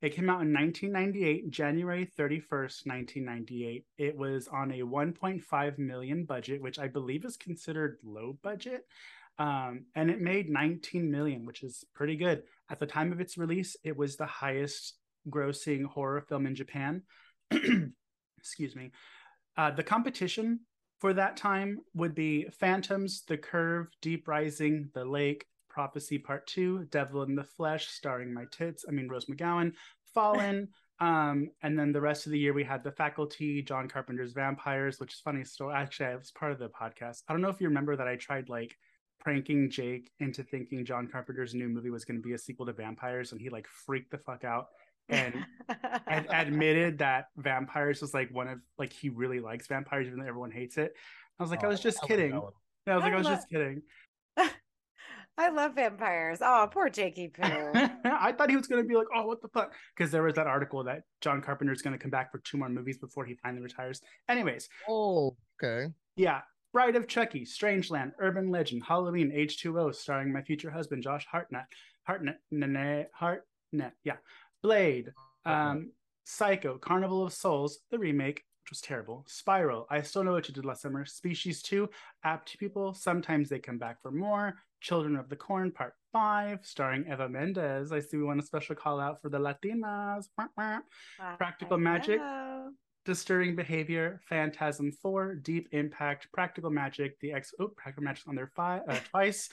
it 0.00 0.14
came 0.14 0.30
out 0.30 0.42
in 0.42 0.52
1998, 0.52 1.50
January 1.50 2.08
31st, 2.16 2.86
1998. 2.86 3.84
It 3.98 4.16
was 4.16 4.46
on 4.46 4.70
a 4.70 4.82
1.5 4.82 5.78
million 5.78 6.24
budget, 6.24 6.62
which 6.62 6.78
I 6.78 6.86
believe 6.86 7.24
is 7.24 7.36
considered 7.36 7.98
low 8.04 8.38
budget 8.42 8.86
um, 9.38 9.84
and 9.94 10.10
it 10.10 10.20
made 10.20 10.50
19 10.50 11.10
million, 11.10 11.44
which 11.44 11.62
is 11.62 11.84
pretty 11.94 12.16
good. 12.16 12.42
At 12.70 12.80
the 12.80 12.86
time 12.86 13.12
of 13.12 13.20
its 13.20 13.38
release, 13.38 13.76
it 13.84 13.96
was 13.96 14.16
the 14.16 14.26
highest 14.26 14.94
grossing 15.30 15.84
horror 15.84 16.20
film 16.20 16.46
in 16.46 16.54
Japan. 16.54 17.02
Excuse 18.38 18.74
me. 18.74 18.90
Uh, 19.56 19.70
the 19.70 19.82
competition 19.82 20.60
for 21.00 21.12
that 21.12 21.36
time 21.36 21.78
would 21.94 22.14
be 22.14 22.46
Phantoms, 22.58 23.22
The 23.26 23.36
Curve, 23.36 23.88
Deep 24.02 24.26
Rising, 24.26 24.90
The 24.94 25.04
Lake, 25.04 25.46
Prophecy 25.68 26.18
Part 26.18 26.46
2, 26.48 26.86
Devil 26.90 27.22
in 27.22 27.36
the 27.36 27.44
Flesh, 27.44 27.88
starring 27.88 28.34
my 28.34 28.46
tits, 28.50 28.84
I 28.88 28.92
mean, 28.92 29.08
Rose 29.08 29.26
McGowan, 29.26 29.72
Fallen. 30.14 30.68
Um, 31.00 31.50
and 31.62 31.78
then 31.78 31.92
the 31.92 32.00
rest 32.00 32.26
of 32.26 32.32
the 32.32 32.40
year 32.40 32.52
we 32.52 32.64
had 32.64 32.82
the 32.82 32.90
faculty, 32.90 33.62
John 33.62 33.86
Carpenter's 33.86 34.32
Vampires, 34.32 34.98
which 34.98 35.14
is 35.14 35.20
funny. 35.20 35.44
So 35.44 35.70
actually, 35.70 36.06
I 36.06 36.16
was 36.16 36.32
part 36.32 36.50
of 36.50 36.58
the 36.58 36.70
podcast. 36.70 37.22
I 37.28 37.32
don't 37.32 37.40
know 37.40 37.50
if 37.50 37.60
you 37.60 37.68
remember 37.68 37.94
that 37.94 38.08
I 38.08 38.16
tried 38.16 38.48
like 38.48 38.76
pranking 39.20 39.70
Jake 39.70 40.10
into 40.20 40.42
thinking 40.42 40.84
John 40.84 41.06
Carpenter's 41.06 41.54
new 41.54 41.68
movie 41.68 41.90
was 41.90 42.04
going 42.04 42.20
to 42.20 42.26
be 42.26 42.34
a 42.34 42.38
sequel 42.38 42.66
to 42.66 42.72
Vampires, 42.72 43.32
and 43.32 43.40
he 43.40 43.50
like 43.50 43.66
freaked 43.66 44.10
the 44.10 44.18
fuck 44.18 44.44
out 44.44 44.68
and 45.08 45.34
ad- 46.06 46.26
admitted 46.32 46.98
that 46.98 47.26
Vampires 47.36 48.00
was 48.00 48.14
like 48.14 48.30
one 48.30 48.48
of 48.48 48.58
like 48.78 48.92
he 48.92 49.08
really 49.08 49.40
likes 49.40 49.66
Vampires, 49.66 50.06
even 50.06 50.20
though 50.20 50.26
everyone 50.26 50.50
hates 50.50 50.78
it. 50.78 50.94
I 51.38 51.42
was 51.42 51.50
like, 51.50 51.62
oh, 51.62 51.66
I 51.66 51.70
was 51.70 51.80
just 51.80 51.98
I 52.02 52.06
kidding. 52.06 52.32
I 52.32 52.38
was 52.94 53.02
like, 53.02 53.12
I, 53.12 53.14
I 53.14 53.18
was 53.18 53.26
just 53.26 53.48
kidding. 53.48 53.82
I 55.38 55.50
love 55.50 55.76
vampires. 55.76 56.40
Oh, 56.42 56.68
poor 56.68 56.90
Jakey 56.90 57.28
Poo. 57.28 57.44
I 58.04 58.32
thought 58.32 58.50
he 58.50 58.56
was 58.56 58.66
going 58.66 58.82
to 58.82 58.88
be 58.88 58.96
like, 58.96 59.06
oh, 59.14 59.24
what 59.24 59.40
the 59.40 59.46
fuck? 59.46 59.72
Because 59.96 60.10
there 60.10 60.24
was 60.24 60.34
that 60.34 60.48
article 60.48 60.82
that 60.82 61.02
John 61.20 61.40
Carpenter's 61.40 61.80
going 61.80 61.96
to 61.96 61.98
come 61.98 62.10
back 62.10 62.32
for 62.32 62.38
two 62.38 62.58
more 62.58 62.68
movies 62.68 62.98
before 62.98 63.24
he 63.24 63.36
finally 63.36 63.62
retires. 63.62 64.00
Anyways. 64.28 64.68
Oh, 64.88 65.36
okay. 65.62 65.92
Yeah. 66.16 66.40
Bride 66.72 66.96
of 66.96 67.08
Chucky, 67.08 67.44
Strangeland, 67.44 68.12
Urban 68.18 68.50
Legend, 68.50 68.82
Halloween, 68.86 69.32
H2O, 69.32 69.94
starring 69.94 70.32
my 70.32 70.42
future 70.42 70.70
husband, 70.70 71.02
Josh 71.02 71.26
Hartnett. 71.30 71.64
Hartnett. 72.06 72.36
Nene, 72.50 73.06
Hartnett. 73.12 73.92
Yeah. 74.04 74.16
Blade. 74.62 75.12
Um, 75.46 75.92
Psycho, 76.24 76.76
Carnival 76.76 77.24
of 77.24 77.32
Souls, 77.32 77.78
the 77.90 77.98
remake, 77.98 78.44
which 78.62 78.70
was 78.70 78.80
terrible. 78.82 79.24
Spiral, 79.26 79.86
I 79.90 80.02
Still 80.02 80.24
Know 80.24 80.32
What 80.32 80.46
You 80.46 80.52
Did 80.52 80.66
Last 80.66 80.82
Summer. 80.82 81.06
Species 81.06 81.62
2, 81.62 81.88
Apt 82.22 82.58
Pupil, 82.58 82.92
Sometimes 82.92 83.48
They 83.48 83.58
Come 83.58 83.78
Back 83.78 84.02
for 84.02 84.10
More. 84.10 84.56
Children 84.80 85.16
of 85.16 85.30
the 85.30 85.36
Corn, 85.36 85.72
Part 85.72 85.94
5, 86.12 86.60
starring 86.62 87.06
Eva 87.10 87.28
Mendes. 87.28 87.92
I 87.92 88.00
see 88.00 88.18
we 88.18 88.24
want 88.24 88.40
a 88.40 88.46
special 88.46 88.76
call 88.76 89.00
out 89.00 89.22
for 89.22 89.30
the 89.30 89.38
Latinas. 89.38 90.26
Wow, 90.36 90.80
Practical 91.38 91.78
Magic, 91.78 92.20
Disturbing 93.08 93.56
Behavior, 93.56 94.20
Phantasm 94.28 94.92
4, 94.92 95.36
Deep 95.36 95.70
Impact, 95.72 96.28
Practical 96.30 96.68
Magic, 96.68 97.18
The 97.20 97.32
X, 97.32 97.54
oh, 97.58 97.68
Practical 97.68 98.04
Magic 98.04 98.28
on 98.28 98.34
there 98.34 98.52
five, 98.54 98.82
uh, 98.86 98.98
twice. 99.10 99.48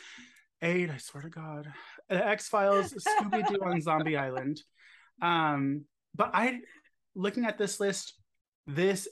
Eight, 0.62 0.90
I 0.90 0.98
swear 0.98 1.24
to 1.24 1.30
God. 1.30 1.72
The 2.10 2.28
X 2.28 2.50
Files, 2.50 2.92
Scooby 3.08 3.48
Doo 3.48 3.62
on 3.64 3.80
Zombie 3.80 4.18
Island. 4.18 4.62
Um, 5.22 5.86
but 6.14 6.32
I, 6.34 6.60
looking 7.16 7.46
at 7.46 7.58
this 7.58 7.80
list, 7.80 8.16
this 8.68 9.08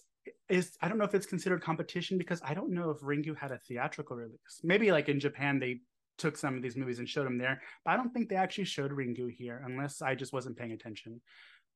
is 0.50 0.76
I 0.82 0.90
don't 0.90 0.98
know 0.98 1.06
if 1.06 1.16
it's 1.16 1.26
considered 1.26 1.64
competition 1.64 2.18
because 2.18 2.42
I 2.44 2.54
don't 2.54 2.74
know 2.74 2.90
if 2.90 3.00
Ringu 3.00 3.38
had 3.38 3.54
a 3.54 3.60
theatrical 3.60 4.18
release. 4.18 4.60
Maybe 4.62 4.92
like 4.92 5.08
in 5.08 5.22
Japan 5.22 5.58
they 5.58 5.80
took 6.18 6.36
some 6.36 6.58
of 6.58 6.62
these 6.62 6.76
movies 6.76 7.00
and 7.00 7.08
showed 7.08 7.26
them 7.26 7.38
there, 7.38 7.62
but 7.86 7.92
I 7.92 7.96
don't 7.96 8.14
think 8.14 8.28
they 8.28 8.36
actually 8.36 8.66
showed 8.66 8.92
Ringu 8.92 9.32
here 9.32 9.64
unless 9.66 10.02
I 10.02 10.16
just 10.16 10.34
wasn't 10.34 10.58
paying 10.58 10.74
attention. 10.74 11.22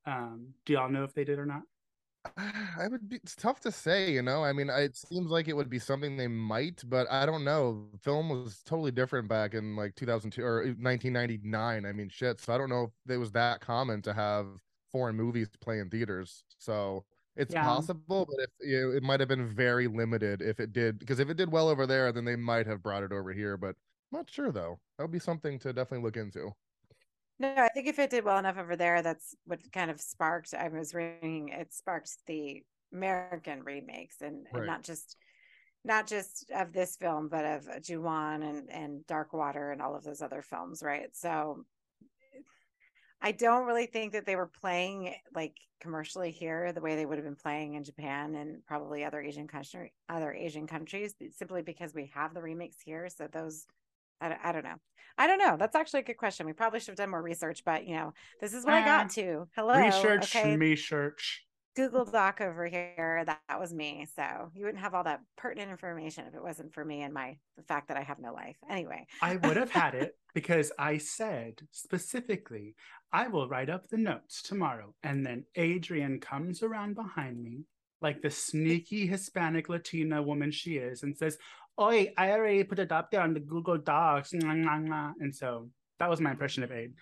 Um, 0.05 0.49
do 0.65 0.73
y'all 0.73 0.89
know 0.89 1.05
if 1.05 1.13
they 1.13 1.23
did 1.23 1.39
or 1.39 1.45
not? 1.45 1.61
I 2.79 2.87
would 2.87 3.09
be 3.09 3.17
it's 3.17 3.35
tough 3.35 3.59
to 3.61 3.71
say, 3.71 4.11
you 4.11 4.21
know. 4.21 4.43
I 4.43 4.53
mean, 4.53 4.69
it 4.69 4.95
seems 4.95 5.29
like 5.29 5.47
it 5.47 5.55
would 5.55 5.69
be 5.69 5.79
something 5.79 6.17
they 6.17 6.27
might, 6.27 6.83
but 6.85 7.07
I 7.09 7.25
don't 7.25 7.43
know. 7.43 7.87
Film 8.01 8.29
was 8.29 8.61
totally 8.63 8.91
different 8.91 9.27
back 9.27 9.53
in 9.53 9.75
like 9.75 9.95
2002 9.95 10.43
or 10.43 10.57
1999. 10.57 11.85
I 11.85 11.91
mean, 11.91 12.09
shit. 12.09 12.39
So 12.39 12.53
I 12.53 12.57
don't 12.57 12.69
know 12.69 12.91
if 13.05 13.11
it 13.11 13.17
was 13.17 13.31
that 13.31 13.61
common 13.61 14.01
to 14.03 14.13
have 14.13 14.47
foreign 14.91 15.15
movies 15.15 15.49
play 15.61 15.79
in 15.79 15.89
theaters. 15.89 16.43
So 16.57 17.05
it's 17.35 17.53
yeah. 17.53 17.63
possible, 17.63 18.25
but 18.27 18.43
if 18.43 18.49
you 18.67 18.81
know, 18.81 18.97
it 18.97 19.03
might 19.03 19.19
have 19.19 19.29
been 19.29 19.47
very 19.47 19.87
limited 19.87 20.41
if 20.41 20.59
it 20.59 20.73
did, 20.73 20.99
because 20.99 21.19
if 21.19 21.29
it 21.29 21.37
did 21.37 21.51
well 21.51 21.69
over 21.69 21.85
there, 21.85 22.11
then 22.11 22.25
they 22.25 22.35
might 22.35 22.67
have 22.67 22.81
brought 22.81 23.03
it 23.03 23.11
over 23.11 23.31
here. 23.31 23.57
But 23.57 23.75
I'm 24.11 24.19
not 24.19 24.29
sure 24.29 24.51
though. 24.51 24.79
That 24.97 25.03
would 25.03 25.11
be 25.11 25.19
something 25.19 25.59
to 25.59 25.73
definitely 25.73 26.03
look 26.03 26.17
into. 26.17 26.51
No, 27.39 27.53
I 27.55 27.69
think 27.69 27.87
if 27.87 27.99
it 27.99 28.09
did 28.09 28.23
well 28.23 28.39
enough 28.39 28.57
over 28.57 28.75
there, 28.75 29.01
that's 29.01 29.35
what 29.45 29.59
kind 29.71 29.91
of 29.91 30.01
sparked. 30.01 30.53
I 30.53 30.69
was 30.69 30.93
reading 30.93 31.49
it 31.49 31.73
sparked 31.73 32.09
the 32.25 32.63
American 32.91 33.63
remakes 33.63 34.21
and, 34.21 34.45
right. 34.51 34.59
and 34.59 34.65
not 34.65 34.83
just 34.83 35.17
not 35.83 36.07
just 36.07 36.51
of 36.53 36.73
this 36.73 36.97
film, 36.97 37.29
but 37.29 37.45
of 37.45 37.83
Ju-On 37.83 38.43
and 38.43 38.69
and 38.69 39.05
Dark 39.07 39.33
Water 39.33 39.71
and 39.71 39.81
all 39.81 39.95
of 39.95 40.03
those 40.03 40.21
other 40.21 40.41
films, 40.41 40.81
right? 40.83 41.15
So 41.15 41.63
I 43.21 43.31
don't 43.31 43.65
really 43.65 43.87
think 43.87 44.13
that 44.13 44.25
they 44.25 44.35
were 44.35 44.51
playing 44.61 45.15
like 45.33 45.55
commercially 45.79 46.31
here 46.31 46.71
the 46.71 46.81
way 46.81 46.95
they 46.95 47.05
would 47.05 47.17
have 47.17 47.25
been 47.25 47.35
playing 47.35 47.75
in 47.75 47.83
Japan 47.83 48.35
and 48.35 48.65
probably 48.65 49.03
other 49.03 49.21
Asian 49.21 49.47
country 49.47 49.93
other 50.09 50.33
Asian 50.33 50.67
countries 50.67 51.15
simply 51.31 51.61
because 51.61 51.93
we 51.93 52.11
have 52.13 52.33
the 52.33 52.41
remakes 52.41 52.77
here. 52.83 53.09
So 53.09 53.27
those 53.27 53.65
I, 54.21 54.35
I 54.43 54.51
don't 54.51 54.63
know. 54.63 54.75
I 55.17 55.25
don't 55.25 55.39
know. 55.39 55.57
That's 55.57 55.75
actually 55.75 56.01
a 56.01 56.03
good 56.03 56.17
question. 56.17 56.45
We 56.45 56.53
probably 56.53 56.79
should 56.79 56.89
have 56.89 56.97
done 56.97 57.09
more 57.09 57.21
research, 57.21 57.63
but 57.65 57.87
you 57.87 57.95
know, 57.95 58.13
this 58.39 58.53
is 58.53 58.65
what 58.65 58.75
uh, 58.75 58.77
I 58.77 58.85
got 58.85 59.09
to. 59.11 59.47
Hello. 59.55 59.75
Research, 59.79 60.35
okay. 60.35 60.55
research. 60.55 61.43
Google 61.75 62.05
Doc 62.05 62.41
over 62.41 62.65
here. 62.65 63.23
That, 63.25 63.39
that 63.47 63.59
was 63.59 63.71
me. 63.71 64.07
So 64.15 64.51
you 64.55 64.65
wouldn't 64.65 64.81
have 64.81 64.95
all 64.95 65.03
that 65.03 65.21
pertinent 65.37 65.69
information 65.69 66.25
if 66.27 66.33
it 66.33 66.41
wasn't 66.41 66.73
for 66.73 66.83
me 66.83 67.03
and 67.03 67.13
my 67.13 67.37
the 67.55 67.61
fact 67.63 67.87
that 67.89 67.97
I 67.97 68.01
have 68.01 68.17
no 68.17 68.33
life. 68.33 68.57
Anyway, 68.67 69.05
I 69.21 69.35
would 69.35 69.57
have 69.57 69.69
had 69.71 69.93
it 69.93 70.15
because 70.33 70.71
I 70.79 70.97
said 70.97 71.61
specifically, 71.71 72.75
I 73.13 73.27
will 73.27 73.47
write 73.47 73.69
up 73.69 73.87
the 73.87 73.97
notes 73.97 74.41
tomorrow. 74.41 74.95
And 75.03 75.23
then 75.23 75.45
Adrian 75.55 76.19
comes 76.19 76.63
around 76.63 76.95
behind 76.95 77.43
me, 77.43 77.61
like 78.01 78.23
the 78.23 78.31
sneaky 78.31 79.05
Hispanic 79.05 79.69
Latina 79.69 80.21
woman 80.21 80.49
she 80.49 80.77
is, 80.77 81.03
and 81.03 81.15
says, 81.15 81.37
Oi, 81.79 82.11
I 82.17 82.31
already 82.31 82.63
put 82.63 82.79
it 82.79 82.91
up 82.91 83.11
there 83.11 83.21
on 83.21 83.33
the 83.33 83.39
Google 83.39 83.77
Docs. 83.77 84.33
And 84.33 85.35
so 85.35 85.69
that 85.99 86.09
was 86.09 86.19
my 86.19 86.31
impression 86.31 86.63
of 86.63 86.71
Aid. 86.71 86.93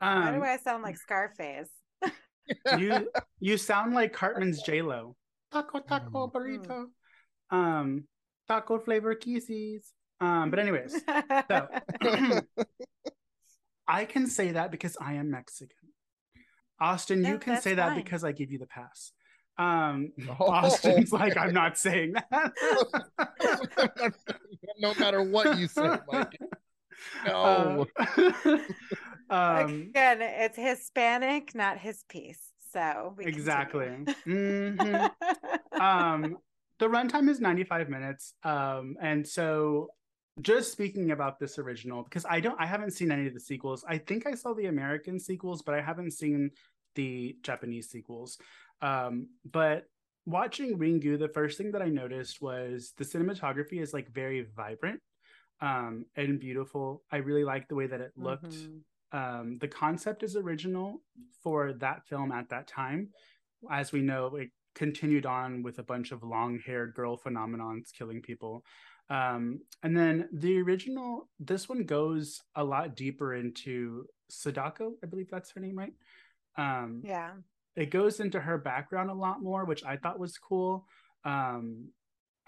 Um, 0.00 0.24
Why 0.24 0.32
do 0.32 0.42
I 0.42 0.56
sound 0.58 0.82
like 0.82 0.96
Scarface? 0.96 1.70
you 2.78 3.08
you 3.40 3.56
sound 3.56 3.94
like 3.94 4.12
Cartman's 4.12 4.62
J 4.62 4.82
Lo. 4.82 5.16
Taco 5.52 5.80
taco 5.80 6.28
mm. 6.28 6.32
burrito. 6.32 6.86
Um, 7.50 8.04
taco 8.46 8.78
flavor 8.78 9.14
kisses. 9.14 9.92
Um, 10.20 10.50
but 10.50 10.58
anyways, 10.58 11.00
so 11.48 11.68
I 13.88 14.04
can 14.04 14.26
say 14.26 14.52
that 14.52 14.70
because 14.72 14.96
I 15.00 15.14
am 15.14 15.30
Mexican. 15.30 15.76
Austin, 16.80 17.24
you 17.24 17.38
can 17.38 17.60
say 17.60 17.74
that 17.74 17.96
because 17.96 18.24
I 18.24 18.32
give 18.32 18.50
you 18.50 18.58
the 18.58 18.66
pass. 18.66 19.12
Um, 19.58 20.12
oh. 20.40 20.44
Austin's 20.44 21.12
like, 21.12 21.36
I'm 21.36 21.52
not 21.52 21.76
saying 21.76 22.14
that. 22.14 22.52
no 24.78 24.94
matter 24.94 25.22
what 25.22 25.58
you 25.58 25.66
say, 25.66 25.96
Mike. 26.10 26.38
No. 27.26 27.86
Uh, 29.30 29.64
um, 29.66 29.90
Again, 29.90 30.22
it's 30.22 30.56
Hispanic, 30.56 31.54
not 31.54 31.76
his 31.76 32.02
piece. 32.08 32.40
So 32.72 33.14
exactly. 33.20 33.88
mm-hmm. 34.26 35.78
um, 35.78 36.38
the 36.78 36.86
runtime 36.86 37.28
is 37.28 37.38
95 37.38 37.90
minutes. 37.90 38.32
Um, 38.42 38.96
and 39.02 39.28
so 39.28 39.88
just 40.40 40.72
speaking 40.72 41.10
about 41.10 41.38
this 41.38 41.58
original, 41.58 42.04
because 42.04 42.24
I 42.24 42.40
don't, 42.40 42.58
I 42.58 42.64
haven't 42.64 42.92
seen 42.92 43.12
any 43.12 43.26
of 43.26 43.34
the 43.34 43.40
sequels. 43.40 43.84
I 43.86 43.98
think 43.98 44.26
I 44.26 44.34
saw 44.34 44.54
the 44.54 44.66
American 44.66 45.20
sequels, 45.20 45.60
but 45.60 45.74
I 45.74 45.82
haven't 45.82 46.12
seen 46.12 46.50
the 46.94 47.36
Japanese 47.42 47.90
sequels. 47.90 48.38
Um, 48.80 49.28
but 49.50 49.84
watching 50.26 50.78
Ringu, 50.78 51.18
the 51.18 51.28
first 51.28 51.58
thing 51.58 51.72
that 51.72 51.82
I 51.82 51.88
noticed 51.88 52.40
was 52.40 52.92
the 52.96 53.04
cinematography 53.04 53.80
is 53.80 53.92
like 53.92 54.12
very 54.12 54.46
vibrant 54.56 55.00
um, 55.60 56.04
and 56.16 56.38
beautiful. 56.38 57.02
I 57.10 57.16
really 57.18 57.44
like 57.44 57.68
the 57.68 57.74
way 57.74 57.86
that 57.86 58.00
it 58.00 58.12
looked. 58.16 58.50
Mm-hmm. 58.50 59.18
Um, 59.18 59.58
the 59.58 59.68
concept 59.68 60.22
is 60.22 60.36
original 60.36 61.00
for 61.42 61.72
that 61.74 62.06
film 62.06 62.30
at 62.30 62.50
that 62.50 62.66
time. 62.66 63.08
As 63.70 63.90
we 63.90 64.02
know, 64.02 64.36
it 64.36 64.50
continued 64.74 65.26
on 65.26 65.62
with 65.62 65.78
a 65.78 65.82
bunch 65.82 66.12
of 66.12 66.22
long 66.22 66.60
haired 66.64 66.94
girl 66.94 67.18
phenomenons 67.18 67.92
killing 67.92 68.20
people. 68.22 68.64
Um, 69.10 69.60
and 69.82 69.96
then 69.96 70.28
the 70.32 70.60
original, 70.60 71.28
this 71.40 71.68
one 71.68 71.84
goes 71.84 72.42
a 72.54 72.62
lot 72.62 72.94
deeper 72.94 73.34
into 73.34 74.04
Sadako, 74.30 74.92
I 75.02 75.06
believe 75.06 75.30
that's 75.30 75.50
her 75.52 75.60
name, 75.60 75.78
right? 75.78 75.94
Um, 76.56 77.00
yeah. 77.04 77.30
It 77.78 77.92
goes 77.92 78.18
into 78.18 78.40
her 78.40 78.58
background 78.58 79.08
a 79.08 79.14
lot 79.14 79.40
more, 79.40 79.64
which 79.64 79.84
I 79.84 79.96
thought 79.96 80.18
was 80.18 80.36
cool. 80.36 80.84
Um, 81.24 81.90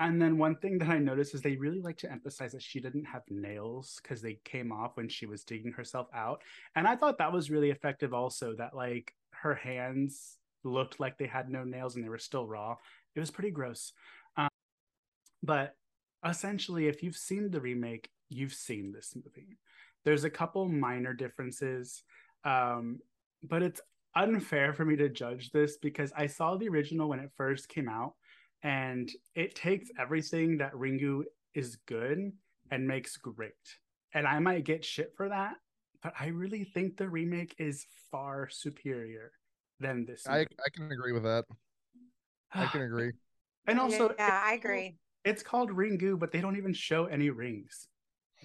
and 0.01 0.21
then 0.21 0.39
one 0.39 0.57
thing 0.57 0.79
that 0.79 0.89
I 0.89 0.99
noticed 0.99 1.35
is 1.37 1.41
they 1.41 1.55
really 1.55 1.81
like 1.81 1.99
to 1.99 2.11
emphasize 2.11 2.51
that 2.51 2.63
she 2.65 2.81
didn't 2.81 3.05
have 3.05 3.23
nails 3.31 4.01
because 4.03 4.21
they 4.21 4.41
came 4.45 4.73
off 4.73 4.97
when 4.97 5.09
she 5.09 5.27
was 5.27 5.45
digging 5.45 5.71
herself 5.71 6.09
out. 6.13 6.43
And 6.75 6.89
I 6.89 6.97
thought 6.97 7.19
that 7.19 7.33
was 7.33 7.49
really 7.49 7.71
effective 7.71 8.13
also, 8.13 8.57
that 8.57 8.75
like 8.75 9.15
her 9.31 9.55
hands 9.55 10.39
looked 10.65 10.99
like 10.99 11.17
they 11.17 11.29
had 11.29 11.49
no 11.49 11.63
nails 11.63 11.95
and 11.95 12.05
they 12.05 12.09
were 12.09 12.19
still 12.19 12.49
raw. 12.49 12.75
It 13.15 13.21
was 13.21 13.31
pretty 13.31 13.53
gross. 13.53 13.93
Um, 14.37 14.49
but 15.45 15.77
essentially, 16.29 16.89
if 16.89 17.05
you've 17.05 17.15
seen 17.15 17.53
the 17.53 17.61
remake, 17.61 18.11
you've 18.31 18.55
seen 18.55 18.91
this 18.91 19.15
movie. 19.15 19.59
There's 20.05 20.25
a 20.25 20.31
couple 20.31 20.69
minor 20.69 21.15
differences, 21.15 22.03
um, 22.45 22.99
but 23.45 23.63
it's 23.63 23.81
unfair 24.15 24.73
for 24.73 24.85
me 24.85 24.97
to 24.97 25.09
judge 25.09 25.51
this 25.51 25.77
because 25.79 26.13
I 26.17 26.27
saw 26.27 26.57
the 26.57 26.69
original 26.69 27.09
when 27.09 27.21
it 27.21 27.31
first 27.37 27.69
came 27.69 27.89
out, 27.89 28.15
and 28.63 29.11
it 29.35 29.55
takes 29.55 29.91
everything 29.99 30.59
that 30.59 30.73
Ringu 30.73 31.23
is 31.55 31.77
good 31.87 32.33
and 32.71 32.89
makes 32.89 33.17
great. 33.17 33.53
And 34.15 34.27
I 34.27 34.39
might 34.39 34.65
get 34.65 34.85
shit 34.85 35.13
for 35.17 35.29
that, 35.29 35.55
but 36.03 36.13
I 36.19 36.27
really 36.29 36.65
think 36.65 36.97
the 36.97 37.09
remake 37.09 37.55
is 37.59 37.87
far 38.11 38.49
superior 38.51 39.33
than 39.79 40.05
this. 40.05 40.27
I 40.27 40.41
I 40.41 40.71
can 40.75 40.91
agree 40.91 41.13
with 41.13 41.23
that. 41.25 41.45
I 42.53 42.67
can 42.67 42.83
agree. 42.83 43.13
And 43.67 43.79
also, 43.79 44.15
yeah, 44.19 44.43
I 44.45 44.55
agree. 44.55 44.97
It's 45.25 45.43
called 45.43 45.71
Ringu, 45.71 46.19
but 46.19 46.33
they 46.33 46.41
don't 46.41 46.57
even 46.57 46.73
show 46.73 47.05
any 47.05 47.31
rings. 47.31 47.89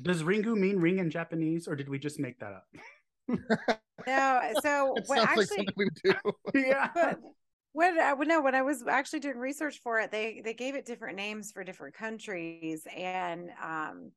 Does 0.02 0.24
Ringu 0.24 0.58
mean 0.58 0.78
ring 0.78 1.00
in 1.00 1.10
Japanese, 1.10 1.68
or 1.68 1.76
did 1.76 1.88
we 1.88 1.98
just 1.98 2.20
make 2.20 2.40
that 2.40 2.52
up? 2.52 2.68
no, 3.28 4.54
so 4.62 4.96
what 5.08 5.20
actually 5.20 5.58
like 5.58 5.78
we 5.78 5.88
do. 6.04 6.14
yeah. 6.56 6.90
But 6.94 7.20
when 7.74 8.00
I 8.00 8.14
no, 8.14 8.42
when 8.42 8.56
I 8.56 8.62
was 8.62 8.84
actually 8.88 9.20
doing 9.20 9.38
research 9.38 9.80
for 9.84 10.00
it, 10.00 10.12
they 10.12 10.42
they 10.44 10.54
gave 10.54 10.76
it 10.76 10.86
different 10.86 11.18
names 11.18 11.52
for 11.52 11.64
different 11.64 11.96
countries, 11.96 12.88
and 12.96 13.50
um, 13.62 14.12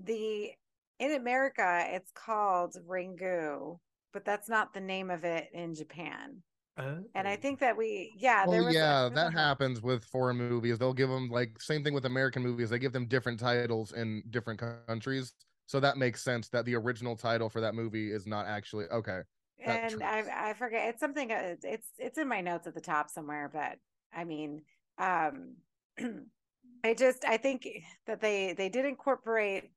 the 0.00 0.50
in 0.98 1.12
America, 1.12 1.86
it's 1.88 2.10
called 2.12 2.76
Ringu, 2.86 3.78
but 4.12 4.24
that's 4.24 4.48
not 4.48 4.74
the 4.74 4.80
name 4.80 5.10
of 5.10 5.24
it 5.24 5.48
in 5.54 5.74
Japan. 5.74 6.42
Oh. 6.78 6.98
And 7.14 7.26
I 7.26 7.34
oh. 7.34 7.36
think 7.36 7.58
that 7.60 7.76
we, 7.76 8.12
yeah, 8.16 8.44
well, 8.46 8.66
was, 8.66 8.74
yeah, 8.74 9.08
that 9.14 9.32
happens 9.32 9.82
with 9.82 10.04
foreign 10.04 10.36
movies. 10.36 10.78
They'll 10.78 10.92
give 10.92 11.08
them 11.08 11.28
like 11.28 11.60
same 11.60 11.82
thing 11.82 11.94
with 11.94 12.04
American 12.04 12.42
movies. 12.42 12.70
They 12.70 12.78
give 12.78 12.92
them 12.92 13.06
different 13.06 13.40
titles 13.40 13.92
in 13.92 14.22
different 14.30 14.60
countries, 14.86 15.32
so 15.70 15.78
that 15.78 15.96
makes 15.96 16.20
sense 16.20 16.48
that 16.48 16.64
the 16.64 16.74
original 16.74 17.14
title 17.14 17.48
for 17.48 17.60
that 17.60 17.76
movie 17.76 18.10
is 18.10 18.26
not 18.26 18.46
actually 18.46 18.86
okay. 18.86 19.20
And 19.64 20.02
I, 20.02 20.48
I 20.48 20.52
forget 20.54 20.88
it's 20.88 20.98
something. 20.98 21.30
Uh, 21.30 21.54
it's 21.62 21.86
it's 21.96 22.18
in 22.18 22.26
my 22.26 22.40
notes 22.40 22.66
at 22.66 22.74
the 22.74 22.80
top 22.80 23.08
somewhere, 23.08 23.48
but 23.52 23.76
I 24.12 24.24
mean, 24.24 24.62
um, 24.98 25.54
I 26.84 26.94
just 26.94 27.24
I 27.24 27.36
think 27.36 27.68
that 28.08 28.20
they 28.20 28.52
they 28.52 28.68
did 28.68 28.84
incorporate 28.84 29.70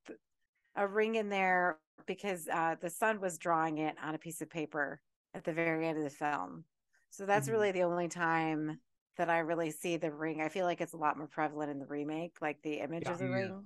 a 0.76 0.88
ring 0.88 1.14
in 1.14 1.30
there 1.30 1.78
because 2.08 2.48
uh, 2.52 2.74
the 2.82 2.90
son 2.90 3.22
was 3.22 3.38
drawing 3.38 3.78
it 3.78 3.96
on 4.04 4.16
a 4.16 4.18
piece 4.18 4.42
of 4.42 4.50
paper 4.50 5.00
at 5.36 5.44
the 5.44 5.54
very 5.54 5.88
end 5.88 6.00
of 6.00 6.04
the 6.06 6.10
film. 6.10 6.64
So 7.12 7.28
that's 7.28 7.46
mm-hmm. 7.46 7.56
really 7.56 7.72
the 7.72 7.84
only 7.84 8.08
time 8.08 8.80
that 9.20 9.30
I 9.30 9.40
really 9.40 9.70
see 9.70 9.98
the 9.98 10.12
ring. 10.12 10.42
I 10.42 10.50
feel 10.50 10.66
like 10.66 10.82
it's 10.82 10.94
a 10.94 10.98
lot 10.98 11.20
more 11.20 11.28
prevalent 11.28 11.70
in 11.70 11.78
the 11.78 11.86
remake, 11.86 12.38
like 12.42 12.58
the 12.64 12.80
image 12.80 13.04
yeah, 13.06 13.12
of 13.12 13.20
the 13.20 13.26
yeah. 13.26 13.36
ring. 13.36 13.64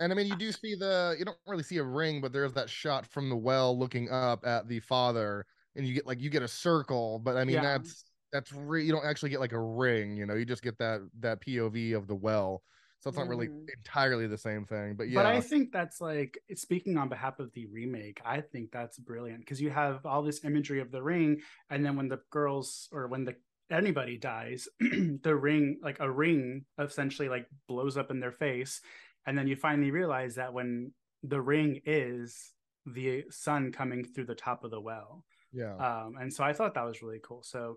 And 0.00 0.12
I 0.12 0.14
mean, 0.14 0.26
you 0.26 0.36
do 0.36 0.52
see 0.52 0.74
the 0.74 1.16
you 1.18 1.24
don't 1.24 1.36
really 1.46 1.62
see 1.62 1.78
a 1.78 1.84
ring, 1.84 2.20
but 2.20 2.32
there's 2.32 2.52
that 2.54 2.70
shot 2.70 3.06
from 3.06 3.28
the 3.28 3.36
well 3.36 3.76
looking 3.76 4.10
up 4.10 4.46
at 4.46 4.68
the 4.68 4.80
father, 4.80 5.44
and 5.76 5.86
you 5.86 5.94
get 5.94 6.06
like 6.06 6.20
you 6.20 6.30
get 6.30 6.42
a 6.42 6.48
circle. 6.48 7.18
But 7.18 7.36
I 7.36 7.44
mean, 7.44 7.56
yeah. 7.56 7.62
that's 7.62 8.04
that's 8.32 8.52
re- 8.52 8.84
you 8.84 8.92
don't 8.92 9.04
actually 9.04 9.30
get 9.30 9.40
like 9.40 9.52
a 9.52 9.60
ring, 9.60 10.16
you 10.16 10.26
know. 10.26 10.34
You 10.34 10.44
just 10.44 10.62
get 10.62 10.78
that 10.78 11.08
that 11.20 11.40
POV 11.40 11.96
of 11.96 12.06
the 12.06 12.14
well 12.14 12.62
so 13.00 13.08
it's 13.08 13.18
not 13.18 13.28
really 13.28 13.46
mm-hmm. 13.46 13.66
entirely 13.76 14.26
the 14.26 14.38
same 14.38 14.64
thing 14.64 14.94
but 14.94 15.08
yeah 15.08 15.14
but 15.14 15.26
i 15.26 15.40
think 15.40 15.72
that's 15.72 16.00
like 16.00 16.38
speaking 16.54 16.96
on 16.96 17.08
behalf 17.08 17.38
of 17.38 17.52
the 17.52 17.66
remake 17.66 18.20
i 18.24 18.40
think 18.40 18.70
that's 18.72 18.98
brilliant 18.98 19.40
because 19.40 19.60
you 19.60 19.70
have 19.70 20.04
all 20.04 20.22
this 20.22 20.44
imagery 20.44 20.80
of 20.80 20.90
the 20.90 21.02
ring 21.02 21.40
and 21.70 21.84
then 21.84 21.96
when 21.96 22.08
the 22.08 22.20
girls 22.30 22.88
or 22.92 23.06
when 23.06 23.24
the 23.24 23.34
anybody 23.70 24.16
dies 24.16 24.68
the 24.80 25.34
ring 25.34 25.78
like 25.82 25.98
a 26.00 26.10
ring 26.10 26.64
essentially 26.78 27.28
like 27.28 27.46
blows 27.68 27.96
up 27.96 28.10
in 28.10 28.18
their 28.18 28.32
face 28.32 28.80
and 29.26 29.36
then 29.36 29.46
you 29.46 29.56
finally 29.56 29.90
realize 29.90 30.34
that 30.36 30.52
when 30.52 30.92
the 31.22 31.40
ring 31.40 31.80
is 31.84 32.52
the 32.86 33.24
sun 33.30 33.72
coming 33.72 34.04
through 34.04 34.24
the 34.24 34.34
top 34.34 34.64
of 34.64 34.70
the 34.70 34.80
well 34.80 35.24
yeah 35.52 35.74
um 35.76 36.14
and 36.20 36.32
so 36.32 36.44
i 36.44 36.52
thought 36.52 36.74
that 36.74 36.84
was 36.84 37.02
really 37.02 37.20
cool 37.22 37.42
so 37.42 37.76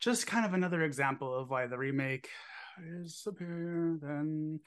just 0.00 0.26
kind 0.26 0.44
of 0.44 0.54
another 0.54 0.82
example 0.82 1.34
of 1.34 1.50
why 1.50 1.66
the 1.66 1.78
remake 1.78 2.28
is 2.84 3.16
superior 3.16 3.96
than 4.00 4.60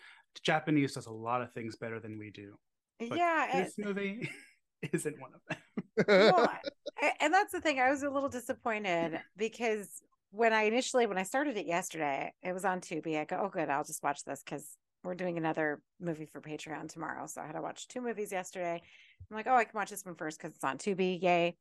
Japanese 0.44 0.94
does 0.94 1.06
a 1.06 1.12
lot 1.12 1.42
of 1.42 1.52
things 1.54 1.76
better 1.76 2.00
than 2.00 2.18
we 2.18 2.32
do. 2.32 2.58
yeah, 3.00 3.48
this 3.54 3.78
it... 3.78 3.86
movie 3.86 4.30
isn't 4.94 5.20
one 5.20 5.32
of 5.34 5.42
them. 5.48 6.08
well, 6.08 6.52
and 7.20 7.34
that's 7.34 7.52
the 7.52 7.62
thing. 7.62 7.80
I 7.80 7.90
was 7.90 8.04
a 8.04 8.10
little 8.10 8.30
disappointed 8.30 9.20
because 9.38 10.02
when 10.32 10.54
I 10.54 10.64
initially 10.64 11.08
when 11.08 11.18
I 11.18 11.24
started 11.24 11.58
it 11.58 11.66
yesterday, 11.66 12.34
it 12.44 12.54
was 12.54 12.66
on 12.66 12.82
Tubi. 12.82 13.20
I 13.20 13.26
go, 13.26 13.40
oh 13.44 13.50
good, 13.50 13.70
I'll 13.70 13.84
just 13.84 14.04
watch 14.04 14.24
this 14.24 14.42
because 14.44 14.78
we're 15.04 15.16
doing 15.16 15.38
another 15.38 15.82
movie 16.00 16.26
for 16.26 16.42
Patreon 16.42 16.92
tomorrow. 16.92 17.26
So 17.26 17.42
I 17.42 17.46
had 17.46 17.54
to 17.54 17.62
watch 17.62 17.88
two 17.88 18.02
movies 18.02 18.32
yesterday. 18.32 18.82
I'm 19.30 19.38
like, 19.38 19.48
oh, 19.48 19.56
I 19.56 19.64
can 19.64 19.78
watch 19.78 19.90
this 19.90 20.06
one 20.06 20.16
first 20.16 20.38
because 20.38 20.54
it's 20.54 20.64
on 20.64 20.78
Tubi. 20.78 21.22
Yay. 21.22 21.56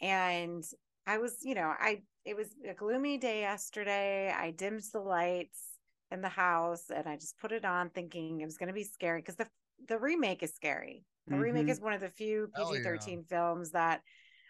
And 0.00 0.64
I 1.06 1.18
was, 1.18 1.38
you 1.42 1.54
know, 1.54 1.72
I 1.78 2.02
it 2.24 2.36
was 2.36 2.48
a 2.68 2.74
gloomy 2.74 3.18
day 3.18 3.40
yesterday. 3.40 4.32
I 4.36 4.50
dimmed 4.50 4.82
the 4.92 5.00
lights 5.00 5.60
in 6.10 6.20
the 6.20 6.28
house 6.28 6.84
and 6.94 7.06
I 7.06 7.16
just 7.16 7.38
put 7.38 7.52
it 7.52 7.64
on 7.64 7.90
thinking 7.90 8.40
it 8.40 8.44
was 8.44 8.56
going 8.56 8.68
to 8.68 8.74
be 8.74 8.84
scary 8.84 9.20
because 9.20 9.36
the 9.36 9.46
the 9.88 9.98
remake 9.98 10.42
is 10.42 10.54
scary. 10.54 11.04
The 11.26 11.34
mm-hmm. 11.34 11.42
remake 11.42 11.68
is 11.68 11.80
one 11.80 11.92
of 11.92 12.00
the 12.00 12.08
few 12.08 12.48
PG 12.56 12.82
thirteen 12.82 13.24
yeah. 13.30 13.36
films 13.36 13.70
that 13.72 14.00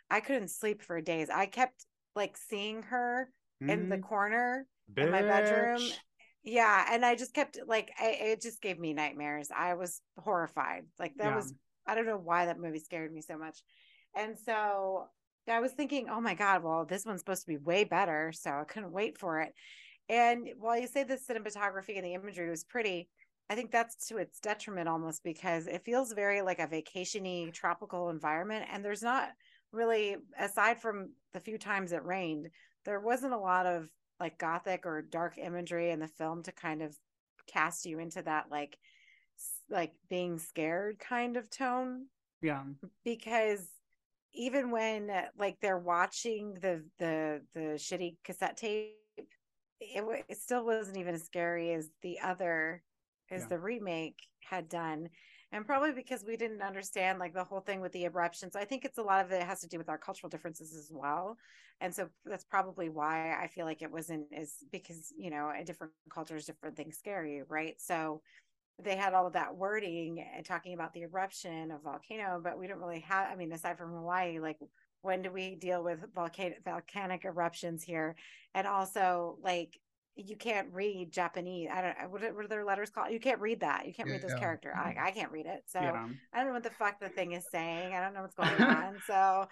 I 0.08 0.20
couldn't 0.20 0.48
sleep 0.48 0.82
for 0.82 1.00
days. 1.00 1.30
I 1.30 1.46
kept 1.46 1.84
like 2.14 2.36
seeing 2.36 2.82
her 2.84 3.30
mm-hmm. 3.62 3.70
in 3.70 3.88
the 3.88 3.96
mm-hmm. 3.96 4.04
corner 4.04 4.66
Bitch. 4.92 5.04
in 5.04 5.10
my 5.10 5.22
bedroom. 5.22 5.80
Yeah, 6.42 6.86
and 6.90 7.04
I 7.04 7.16
just 7.16 7.34
kept 7.34 7.58
like 7.66 7.90
I, 8.00 8.10
it 8.10 8.42
just 8.42 8.62
gave 8.62 8.78
me 8.78 8.94
nightmares. 8.94 9.48
I 9.54 9.74
was 9.74 10.00
horrified. 10.18 10.84
Like 10.98 11.14
that 11.16 11.28
yeah. 11.28 11.36
was 11.36 11.52
I 11.86 11.94
don't 11.94 12.06
know 12.06 12.20
why 12.22 12.46
that 12.46 12.58
movie 12.58 12.78
scared 12.78 13.12
me 13.12 13.20
so 13.20 13.36
much. 13.36 13.62
And 14.16 14.36
so 14.38 15.06
I 15.48 15.60
was 15.60 15.72
thinking, 15.72 16.08
oh 16.10 16.20
my 16.20 16.34
God, 16.34 16.62
well, 16.62 16.84
this 16.84 17.04
one's 17.04 17.20
supposed 17.20 17.42
to 17.42 17.48
be 17.48 17.56
way 17.56 17.84
better. 17.84 18.32
So 18.32 18.50
I 18.50 18.64
couldn't 18.64 18.92
wait 18.92 19.18
for 19.18 19.40
it. 19.40 19.52
And 20.08 20.48
while 20.58 20.78
you 20.78 20.86
say 20.86 21.04
the 21.04 21.16
cinematography 21.16 21.96
and 21.96 22.04
the 22.04 22.14
imagery 22.14 22.50
was 22.50 22.64
pretty, 22.64 23.08
I 23.48 23.54
think 23.54 23.70
that's 23.70 24.08
to 24.08 24.18
its 24.18 24.40
detriment 24.40 24.88
almost 24.88 25.24
because 25.24 25.66
it 25.66 25.84
feels 25.84 26.12
very 26.12 26.42
like 26.42 26.58
a 26.58 26.66
vacationy 26.66 27.52
tropical 27.52 28.10
environment. 28.10 28.66
And 28.72 28.84
there's 28.84 29.02
not 29.02 29.30
really, 29.72 30.16
aside 30.38 30.80
from 30.80 31.10
the 31.32 31.40
few 31.40 31.58
times 31.58 31.92
it 31.92 32.04
rained, 32.04 32.48
there 32.84 33.00
wasn't 33.00 33.34
a 33.34 33.38
lot 33.38 33.66
of 33.66 33.88
like 34.20 34.38
gothic 34.38 34.86
or 34.86 35.02
dark 35.02 35.38
imagery 35.38 35.90
in 35.90 35.98
the 35.98 36.08
film 36.08 36.42
to 36.42 36.52
kind 36.52 36.82
of 36.82 36.96
cast 37.46 37.86
you 37.86 37.98
into 37.98 38.22
that 38.22 38.46
like 38.50 38.78
like 39.68 39.92
being 40.08 40.38
scared 40.38 40.98
kind 40.98 41.36
of 41.36 41.48
tone. 41.50 42.06
Yeah. 42.42 42.62
Because 43.04 43.66
even 44.32 44.70
when 44.70 45.10
uh, 45.10 45.22
like 45.38 45.58
they're 45.60 45.78
watching 45.78 46.54
the 46.60 46.84
the 46.98 47.40
the 47.54 47.60
shitty 47.76 48.16
cassette 48.24 48.56
tape 48.56 48.96
it, 49.80 50.24
it 50.28 50.38
still 50.38 50.64
wasn't 50.64 50.98
even 50.98 51.14
as 51.14 51.24
scary 51.24 51.72
as 51.72 51.88
the 52.02 52.20
other 52.20 52.82
as 53.30 53.42
yeah. 53.42 53.48
the 53.48 53.58
remake 53.58 54.18
had 54.40 54.68
done 54.68 55.08
and 55.52 55.66
probably 55.66 55.92
because 55.92 56.24
we 56.24 56.36
didn't 56.36 56.62
understand 56.62 57.18
like 57.18 57.34
the 57.34 57.44
whole 57.44 57.60
thing 57.60 57.80
with 57.80 57.92
the 57.92 58.04
eruptions 58.04 58.56
i 58.56 58.64
think 58.64 58.84
it's 58.84 58.98
a 58.98 59.02
lot 59.02 59.24
of 59.24 59.32
it 59.32 59.42
has 59.42 59.60
to 59.60 59.68
do 59.68 59.78
with 59.78 59.88
our 59.88 59.98
cultural 59.98 60.30
differences 60.30 60.74
as 60.74 60.90
well. 60.92 61.36
And 61.82 61.94
so 61.94 62.08
that's 62.26 62.44
probably 62.44 62.90
why 62.90 63.34
i 63.42 63.46
feel 63.46 63.64
like 63.64 63.82
it 63.82 63.90
wasn't 63.90 64.26
as 64.36 64.56
because 64.70 65.12
you 65.16 65.30
know 65.30 65.50
different 65.64 65.92
cultures 66.12 66.46
different 66.46 66.76
things 66.76 66.98
scare 66.98 67.24
you 67.24 67.44
right? 67.48 67.80
So 67.80 68.20
they 68.82 68.96
had 68.96 69.14
all 69.14 69.26
of 69.26 69.34
that 69.34 69.56
wording 69.56 70.24
and 70.34 70.44
talking 70.44 70.74
about 70.74 70.92
the 70.94 71.02
eruption 71.02 71.70
of 71.70 71.82
volcano 71.82 72.40
but 72.42 72.58
we 72.58 72.66
don't 72.66 72.80
really 72.80 73.00
have 73.00 73.28
i 73.30 73.36
mean 73.36 73.52
aside 73.52 73.76
from 73.76 73.92
hawaii 73.92 74.38
like 74.38 74.56
when 75.02 75.22
do 75.22 75.30
we 75.30 75.54
deal 75.54 75.82
with 75.82 75.98
volcanic 76.14 76.62
volcanic 76.64 77.24
eruptions 77.24 77.82
here? 77.82 78.16
And 78.54 78.66
also 78.66 79.38
like 79.42 79.78
you 80.16 80.36
can't 80.36 80.68
read 80.72 81.12
japanese 81.12 81.68
i 81.72 81.80
don't 81.80 81.98
know 81.98 82.08
what 82.08 82.22
are, 82.22 82.34
what 82.34 82.44
are 82.44 82.48
their 82.48 82.64
letters 82.64 82.90
called 82.90 83.12
you 83.12 83.20
can't 83.20 83.40
read 83.40 83.60
that 83.60 83.86
you 83.86 83.94
can't 83.94 84.08
yeah, 84.08 84.14
read 84.14 84.22
this 84.22 84.32
yeah. 84.34 84.38
character 84.38 84.74
I, 84.76 84.90
mm-hmm. 84.90 85.06
I 85.06 85.10
can't 85.12 85.32
read 85.32 85.46
it 85.46 85.62
so 85.66 85.80
yeah. 85.80 86.08
i 86.32 86.38
don't 86.38 86.48
know 86.48 86.52
what 86.52 86.62
the 86.62 86.70
fuck 86.70 87.00
the 87.00 87.08
thing 87.08 87.32
is 87.32 87.44
saying 87.50 87.94
i 87.94 88.00
don't 88.00 88.14
know 88.14 88.22
what's 88.22 88.34
going 88.34 88.62
on 88.62 88.96
so 89.06 89.46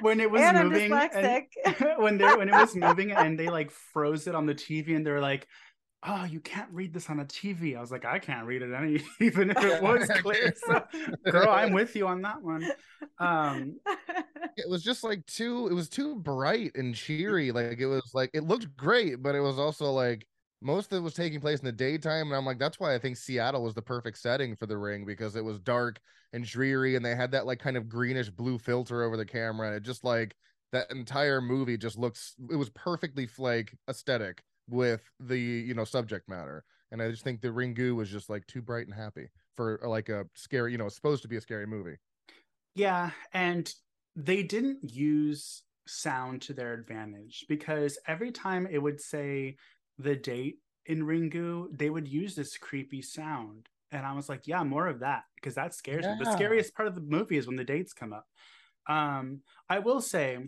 when 0.00 0.20
it 0.20 0.30
was 0.30 0.40
moving 0.54 0.92
and, 0.92 1.46
when 1.98 2.18
they 2.18 2.24
when 2.36 2.48
it 2.48 2.54
was 2.54 2.76
moving 2.76 3.12
and 3.12 3.38
they 3.38 3.48
like 3.48 3.70
froze 3.70 4.26
it 4.26 4.34
on 4.34 4.46
the 4.46 4.54
tv 4.54 4.94
and 4.94 5.06
they're 5.06 5.20
like 5.20 5.46
oh, 6.06 6.24
you 6.24 6.40
can't 6.40 6.68
read 6.72 6.92
this 6.92 7.10
on 7.10 7.20
a 7.20 7.24
TV. 7.24 7.76
I 7.76 7.80
was 7.80 7.90
like, 7.90 8.04
I 8.04 8.18
can't 8.18 8.46
read 8.46 8.62
it 8.62 8.72
any, 8.72 9.02
even 9.20 9.50
if 9.50 9.62
it 9.62 9.82
was 9.82 10.08
clear. 10.22 10.54
So, 10.66 10.84
girl, 11.30 11.50
I'm 11.50 11.72
with 11.72 11.96
you 11.96 12.06
on 12.06 12.22
that 12.22 12.42
one. 12.42 12.70
Um, 13.18 13.76
it 14.56 14.68
was 14.68 14.82
just 14.82 15.02
like 15.02 15.26
too, 15.26 15.68
it 15.68 15.74
was 15.74 15.88
too 15.88 16.16
bright 16.16 16.72
and 16.76 16.94
cheery. 16.94 17.50
Like 17.50 17.78
it 17.78 17.86
was 17.86 18.10
like, 18.14 18.30
it 18.34 18.44
looked 18.44 18.76
great, 18.76 19.22
but 19.22 19.34
it 19.34 19.40
was 19.40 19.58
also 19.58 19.90
like, 19.90 20.26
most 20.62 20.92
of 20.92 20.98
it 20.98 21.02
was 21.02 21.14
taking 21.14 21.40
place 21.40 21.58
in 21.58 21.66
the 21.66 21.72
daytime. 21.72 22.28
And 22.28 22.36
I'm 22.36 22.46
like, 22.46 22.58
that's 22.58 22.80
why 22.80 22.94
I 22.94 22.98
think 22.98 23.16
Seattle 23.16 23.62
was 23.62 23.74
the 23.74 23.82
perfect 23.82 24.18
setting 24.18 24.56
for 24.56 24.66
the 24.66 24.78
ring 24.78 25.04
because 25.04 25.36
it 25.36 25.44
was 25.44 25.58
dark 25.58 26.00
and 26.32 26.44
dreary 26.44 26.96
and 26.96 27.04
they 27.04 27.14
had 27.14 27.32
that 27.32 27.46
like 27.46 27.58
kind 27.58 27.76
of 27.76 27.88
greenish 27.88 28.30
blue 28.30 28.58
filter 28.58 29.02
over 29.02 29.16
the 29.16 29.26
camera. 29.26 29.68
And 29.68 29.76
it 29.76 29.82
just 29.82 30.04
like, 30.04 30.34
that 30.72 30.90
entire 30.90 31.40
movie 31.40 31.76
just 31.76 31.96
looks, 31.96 32.34
it 32.50 32.56
was 32.56 32.70
perfectly 32.70 33.28
like 33.38 33.72
aesthetic 33.88 34.42
with 34.68 35.02
the 35.20 35.38
you 35.38 35.74
know 35.74 35.84
subject 35.84 36.28
matter 36.28 36.64
and 36.90 37.00
i 37.02 37.10
just 37.10 37.22
think 37.22 37.40
the 37.40 37.48
ringu 37.48 37.94
was 37.94 38.10
just 38.10 38.28
like 38.28 38.46
too 38.46 38.60
bright 38.60 38.86
and 38.86 38.94
happy 38.94 39.28
for 39.56 39.80
like 39.84 40.08
a 40.08 40.26
scary 40.34 40.72
you 40.72 40.78
know 40.78 40.88
supposed 40.88 41.22
to 41.22 41.28
be 41.28 41.36
a 41.36 41.40
scary 41.40 41.66
movie. 41.66 41.96
Yeah 42.74 43.10
and 43.32 43.72
they 44.14 44.42
didn't 44.42 44.78
use 44.82 45.62
sound 45.86 46.42
to 46.42 46.52
their 46.52 46.74
advantage 46.74 47.46
because 47.48 47.98
every 48.06 48.30
time 48.30 48.66
it 48.70 48.78
would 48.78 49.00
say 49.00 49.56
the 49.98 50.14
date 50.14 50.58
in 50.86 51.02
ringu 51.02 51.66
they 51.72 51.90
would 51.90 52.06
use 52.06 52.34
this 52.34 52.58
creepy 52.58 53.00
sound 53.00 53.68
and 53.92 54.04
i 54.04 54.12
was 54.12 54.28
like 54.28 54.46
yeah 54.46 54.62
more 54.62 54.88
of 54.88 55.00
that 55.00 55.22
because 55.36 55.54
that 55.54 55.74
scares 55.74 56.04
yeah. 56.04 56.14
me. 56.14 56.24
The 56.24 56.32
scariest 56.32 56.74
part 56.74 56.88
of 56.88 56.94
the 56.94 57.00
movie 57.00 57.38
is 57.38 57.46
when 57.46 57.56
the 57.56 57.64
dates 57.64 57.92
come 57.92 58.12
up. 58.12 58.26
Um 58.88 59.40
i 59.70 59.78
will 59.78 60.00
say 60.00 60.38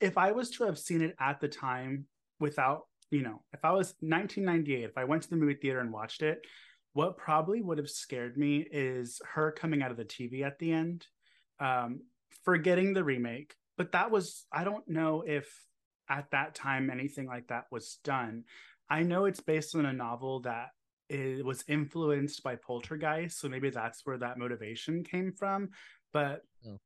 if 0.00 0.16
i 0.16 0.32
was 0.32 0.50
to 0.50 0.64
have 0.64 0.78
seen 0.78 1.02
it 1.02 1.14
at 1.20 1.40
the 1.40 1.48
time 1.48 2.06
without 2.40 2.82
you 3.12 3.22
know, 3.22 3.42
if 3.52 3.64
I 3.64 3.70
was 3.70 3.94
1998, 4.00 4.84
if 4.84 4.98
I 4.98 5.04
went 5.04 5.22
to 5.22 5.30
the 5.30 5.36
movie 5.36 5.54
theater 5.54 5.80
and 5.80 5.92
watched 5.92 6.22
it, 6.22 6.44
what 6.94 7.16
probably 7.16 7.60
would 7.60 7.78
have 7.78 7.90
scared 7.90 8.36
me 8.36 8.66
is 8.70 9.20
her 9.34 9.52
coming 9.52 9.82
out 9.82 9.90
of 9.90 9.96
the 9.96 10.04
TV 10.04 10.42
at 10.42 10.58
the 10.58 10.72
end, 10.72 11.06
um, 11.60 12.00
forgetting 12.44 12.92
the 12.92 13.04
remake. 13.04 13.54
But 13.76 13.92
that 13.92 14.10
was, 14.10 14.46
I 14.52 14.64
don't 14.64 14.86
know 14.88 15.22
if 15.26 15.48
at 16.08 16.30
that 16.32 16.54
time 16.54 16.90
anything 16.90 17.26
like 17.26 17.48
that 17.48 17.64
was 17.70 17.98
done. 18.02 18.44
I 18.90 19.02
know 19.02 19.26
it's 19.26 19.40
based 19.40 19.74
on 19.74 19.86
a 19.86 19.92
novel 19.92 20.40
that 20.40 20.68
it 21.08 21.44
was 21.44 21.64
influenced 21.68 22.42
by 22.42 22.56
Poltergeist, 22.56 23.38
so 23.38 23.48
maybe 23.48 23.70
that's 23.70 24.04
where 24.04 24.18
that 24.18 24.38
motivation 24.38 25.04
came 25.04 25.32
from. 25.32 25.70
But 26.12 26.42
oh. 26.66 26.78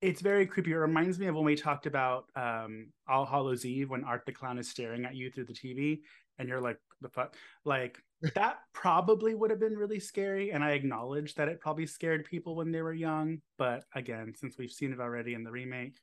It's 0.00 0.20
very 0.20 0.46
creepy. 0.46 0.72
It 0.72 0.76
reminds 0.76 1.18
me 1.18 1.26
of 1.26 1.34
when 1.34 1.44
we 1.44 1.56
talked 1.56 1.86
about 1.86 2.26
um, 2.36 2.88
All 3.08 3.24
Hallows 3.24 3.64
Eve 3.64 3.90
when 3.90 4.04
Art 4.04 4.22
the 4.26 4.32
Clown 4.32 4.58
is 4.58 4.68
staring 4.68 5.04
at 5.04 5.14
you 5.14 5.30
through 5.30 5.46
the 5.46 5.54
TV, 5.54 6.00
and 6.38 6.48
you're 6.48 6.60
like, 6.60 6.78
"The 7.00 7.08
fuck!" 7.08 7.36
Like 7.64 7.98
that 8.34 8.58
probably 8.72 9.34
would 9.34 9.50
have 9.50 9.60
been 9.60 9.76
really 9.76 10.00
scary. 10.00 10.50
And 10.50 10.62
I 10.62 10.72
acknowledge 10.72 11.34
that 11.34 11.48
it 11.48 11.60
probably 11.60 11.86
scared 11.86 12.24
people 12.24 12.56
when 12.56 12.72
they 12.72 12.82
were 12.82 12.92
young. 12.92 13.38
But 13.58 13.84
again, 13.94 14.34
since 14.36 14.58
we've 14.58 14.70
seen 14.70 14.92
it 14.92 15.00
already 15.00 15.34
in 15.34 15.44
the 15.44 15.50
remake, 15.50 15.98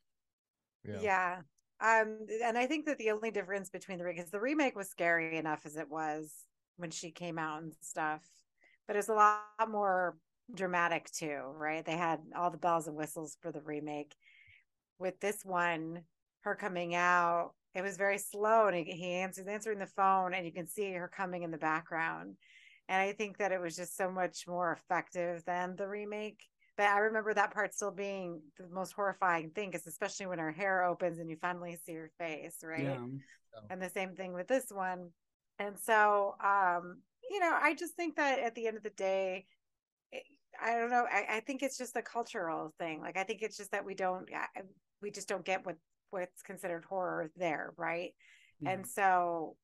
yeah. 0.88 1.00
yeah. 1.02 1.38
Um, 1.82 2.28
and 2.44 2.58
I 2.58 2.68
think 2.68 2.86
that 2.86 3.00
the 3.00 3.12
only 3.12 3.32
difference 3.32 3.70
between 3.70 3.98
the 3.98 4.04
remake 4.04 4.24
is 4.24 4.30
the 4.30 4.40
remake 4.40 4.76
was 4.76 4.90
scary 4.90 5.38
enough 5.38 5.66
as 5.66 5.76
it 5.76 5.90
was 5.90 6.32
when 6.78 6.92
she 6.92 7.12
came 7.12 7.40
out 7.40 7.64
and 7.64 7.74
stuff, 7.82 8.22
but 8.88 8.96
it's 8.96 9.10
a 9.10 9.14
lot 9.14 9.42
more 9.68 10.16
dramatic 10.54 11.10
too, 11.12 11.42
right? 11.56 11.86
They 11.86 11.98
had 11.98 12.20
all 12.36 12.52
the 12.52 12.58
bells 12.58 12.88
and 12.88 12.96
whistles 12.96 13.38
for 13.42 13.52
the 13.52 13.62
remake. 13.62 14.16
With 15.00 15.20
this 15.20 15.44
one, 15.44 16.04
her 16.42 16.56
coming 16.56 16.96
out, 16.96 17.52
it 17.74 17.82
was 17.82 17.98
very 17.98 18.18
slow, 18.18 18.68
and 18.68 18.76
he, 18.76 18.84
he 18.92 19.14
answers 19.14 19.48
answering 19.48 19.80
the 19.80 19.86
phone, 19.86 20.34
and 20.34 20.46
you 20.46 20.52
can 20.52 20.68
see 20.68 20.92
her 20.92 21.08
coming 21.08 21.44
in 21.44 21.52
the 21.52 21.58
background. 21.58 22.36
And 22.90 23.02
I 23.02 23.14
think 23.14 23.38
that 23.38 23.54
it 23.54 23.62
was 23.62 23.76
just 23.76 23.96
so 23.96 24.12
much 24.12 24.46
more 24.48 24.74
effective 24.74 25.44
than 25.46 25.76
the 25.78 25.88
remake. 25.88 26.42
But 26.78 26.88
I 26.88 27.00
remember 27.00 27.34
that 27.34 27.54
part 27.54 27.74
still 27.74 27.92
being 27.92 28.42
the 28.58 28.68
most 28.68 28.94
horrifying 28.94 29.52
thing, 29.52 29.72
because 29.72 29.88
especially 29.88 30.26
when 30.26 30.40
her 30.40 30.52
hair 30.52 30.84
opens 30.84 31.20
and 31.20 31.30
you 31.30 31.38
finally 31.40 31.78
see 31.86 31.94
her 31.94 32.12
face, 32.18 32.58
right? 32.64 32.84
Yeah. 32.84 32.98
And 33.70 33.82
the 33.82 33.90
same 33.90 34.16
thing 34.16 34.34
with 34.34 34.48
this 34.48 34.66
one. 34.70 35.10
And 35.60 35.78
so, 35.80 36.36
um, 36.44 36.98
you 37.30 37.40
know, 37.40 37.58
I 37.62 37.76
just 37.76 37.96
think 37.96 38.16
that 38.16 38.40
at 38.40 38.56
the 38.56 38.68
end 38.68 38.78
of 38.78 38.84
the 38.84 38.90
day, 38.90 39.46
I 40.62 40.76
don't 40.76 40.90
know. 40.90 41.06
I, 41.12 41.38
I 41.38 41.40
think 41.42 41.64
it's 41.64 41.78
just 41.78 41.96
a 41.96 42.02
cultural 42.02 42.74
thing. 42.80 43.02
Like, 43.02 43.18
I 43.18 43.24
think 43.24 43.42
it's 43.42 43.58
just 43.58 43.72
that 43.72 43.86
we 43.86 43.96
don't, 43.96 44.30
we 45.02 45.12
just 45.12 45.28
don't 45.28 45.46
get 45.46 45.66
what 45.66 45.76
what's 46.12 46.42
considered 46.42 46.84
horror 46.88 47.32
there, 47.38 47.74
right? 47.78 48.12
And 48.66 48.84
mm-hmm. 48.84 48.90
so, 48.90 49.56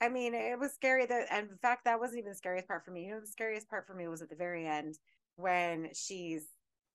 I 0.00 0.08
mean, 0.08 0.34
it 0.34 0.58
was 0.58 0.72
scary 0.72 1.04
that, 1.06 1.26
and 1.30 1.50
in 1.50 1.58
fact, 1.58 1.84
that 1.84 2.00
wasn't 2.00 2.20
even 2.20 2.30
the 2.30 2.36
scariest 2.36 2.68
part 2.68 2.84
for 2.84 2.92
me. 2.92 3.04
You 3.04 3.14
know, 3.14 3.20
the 3.20 3.26
scariest 3.26 3.68
part 3.68 3.86
for 3.86 3.94
me 3.94 4.08
was 4.08 4.22
at 4.22 4.30
the 4.30 4.36
very 4.36 4.66
end 4.66 4.94
when 5.36 5.88
she's 5.94 6.46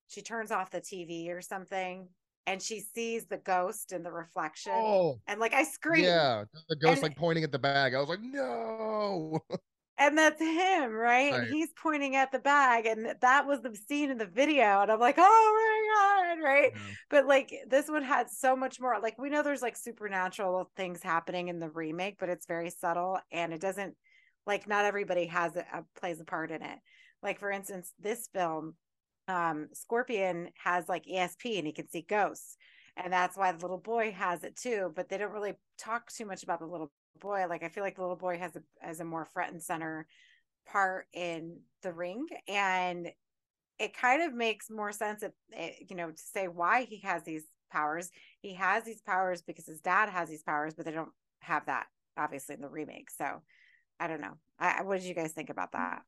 she 0.08 0.22
turns 0.22 0.52
off 0.52 0.72
the 0.72 0.82
TV 0.82 1.30
or 1.30 1.42
something 1.42 2.08
and 2.48 2.62
she 2.62 2.80
sees 2.80 3.26
the 3.26 3.38
ghost 3.38 3.92
in 3.92 4.04
the 4.04 4.12
reflection. 4.12 4.74
Oh, 4.76 5.20
and 5.28 5.40
like 5.40 5.54
I 5.54 5.64
screamed. 5.64 6.06
Yeah, 6.06 6.44
the 6.70 6.76
ghost 6.76 6.96
and, 6.96 7.04
like 7.04 7.18
pointing 7.18 7.44
at 7.44 7.52
the 7.52 7.60
bag. 7.60 7.94
I 7.94 8.00
was 8.00 8.10
like, 8.10 8.22
no. 8.22 9.40
And 10.02 10.18
that's 10.18 10.42
him, 10.42 10.92
right? 10.94 11.32
right? 11.32 11.34
And 11.34 11.48
he's 11.54 11.70
pointing 11.82 12.16
at 12.16 12.32
the 12.32 12.40
bag, 12.40 12.88
and 12.88 13.14
that 13.22 13.46
was 13.46 13.62
the 13.62 13.76
scene 13.88 14.10
in 14.10 14.18
the 14.18 14.26
video. 14.26 14.82
And 14.82 14.92
I'm 14.92 15.00
like, 15.00 15.16
oh 15.20 16.32
my 16.34 16.36
god, 16.36 16.44
right? 16.44 16.72
Yeah. 16.74 16.82
But 17.12 17.28
like 17.28 17.54
this 17.70 17.88
one 17.88 18.02
had 18.02 18.28
so 18.32 18.56
much 18.56 18.82
more. 18.82 19.00
Like 19.00 19.20
we 19.20 19.30
know 19.30 19.44
there's 19.44 19.62
like 19.62 19.78
supernatural 19.78 20.72
things 20.76 21.04
happening 21.04 21.50
in 21.50 21.60
the 21.60 21.70
remake, 21.70 22.16
but 22.20 22.30
it's 22.30 22.48
very 22.48 22.72
subtle, 22.72 23.20
and 23.32 23.54
it 23.54 23.62
doesn't 23.62 23.94
like 24.48 24.68
not 24.68 24.86
everybody 24.86 25.28
has 25.28 25.56
a, 25.56 25.66
a 25.72 25.84
plays 26.00 26.20
a 26.20 26.26
part 26.26 26.50
in 26.50 26.64
it. 26.64 26.80
Like 27.22 27.40
for 27.40 27.52
instance, 27.52 27.94
this 28.00 28.28
film 28.34 28.74
um, 29.28 29.68
Scorpion 29.74 30.50
has 30.64 30.90
like 30.90 31.06
ESP 31.06 31.58
and 31.60 31.68
he 31.68 31.74
can 31.74 31.88
see 31.90 32.06
ghosts. 32.08 32.58
And 32.98 33.14
that's 33.14 33.38
why 33.38 33.52
the 33.52 33.60
little 33.60 33.78
boy 33.78 34.12
has 34.12 34.44
it 34.44 34.58
too. 34.58 34.92
But 34.96 35.10
they 35.10 35.18
don't 35.18 35.32
really 35.32 35.54
talk 35.78 36.12
too 36.12 36.26
much 36.26 36.44
about 36.44 36.60
the 36.60 36.66
little 36.66 36.92
boy. 37.20 37.46
Like 37.50 37.64
I 37.64 37.70
feel 37.70 37.84
like 37.84 37.96
the 37.96 38.02
little 38.02 38.16
boy 38.16 38.38
has 38.38 38.56
a 38.56 38.64
has 38.80 39.00
a 39.00 39.06
more 39.06 39.26
front 39.26 39.54
and 39.54 39.62
center 39.62 40.08
part 40.66 41.08
in 41.14 41.60
the 41.82 41.94
ring. 41.94 42.28
And 42.48 43.12
it 43.80 43.96
kind 43.96 44.22
of 44.22 44.34
makes 44.34 44.70
more 44.70 44.92
sense 44.92 45.24
if 45.24 45.32
it, 45.50 45.90
you 45.90 45.96
know, 45.96 46.12
to 46.12 46.22
say 46.22 46.48
why 46.48 46.84
he 46.84 47.00
has 47.00 47.24
these 47.24 47.46
powers. 47.72 48.12
He 48.40 48.54
has 48.56 48.84
these 48.84 49.02
powers 49.02 49.42
because 49.42 49.66
his 49.66 49.82
dad 49.82 50.10
has 50.10 50.30
these 50.30 50.44
powers, 50.44 50.74
but 50.76 50.86
they 50.86 50.92
don't 50.92 51.12
have 51.40 51.66
that 51.66 51.88
obviously 52.18 52.56
in 52.56 52.62
the 52.62 52.70
remake. 52.70 53.10
So 53.10 53.42
I 54.00 54.08
don't 54.08 54.22
know. 54.22 54.38
I, 54.60 54.84
what 54.84 55.00
did 55.00 55.08
you 55.08 55.16
guys 55.16 55.32
think 55.32 55.50
about 55.50 55.72
that? 55.72 56.04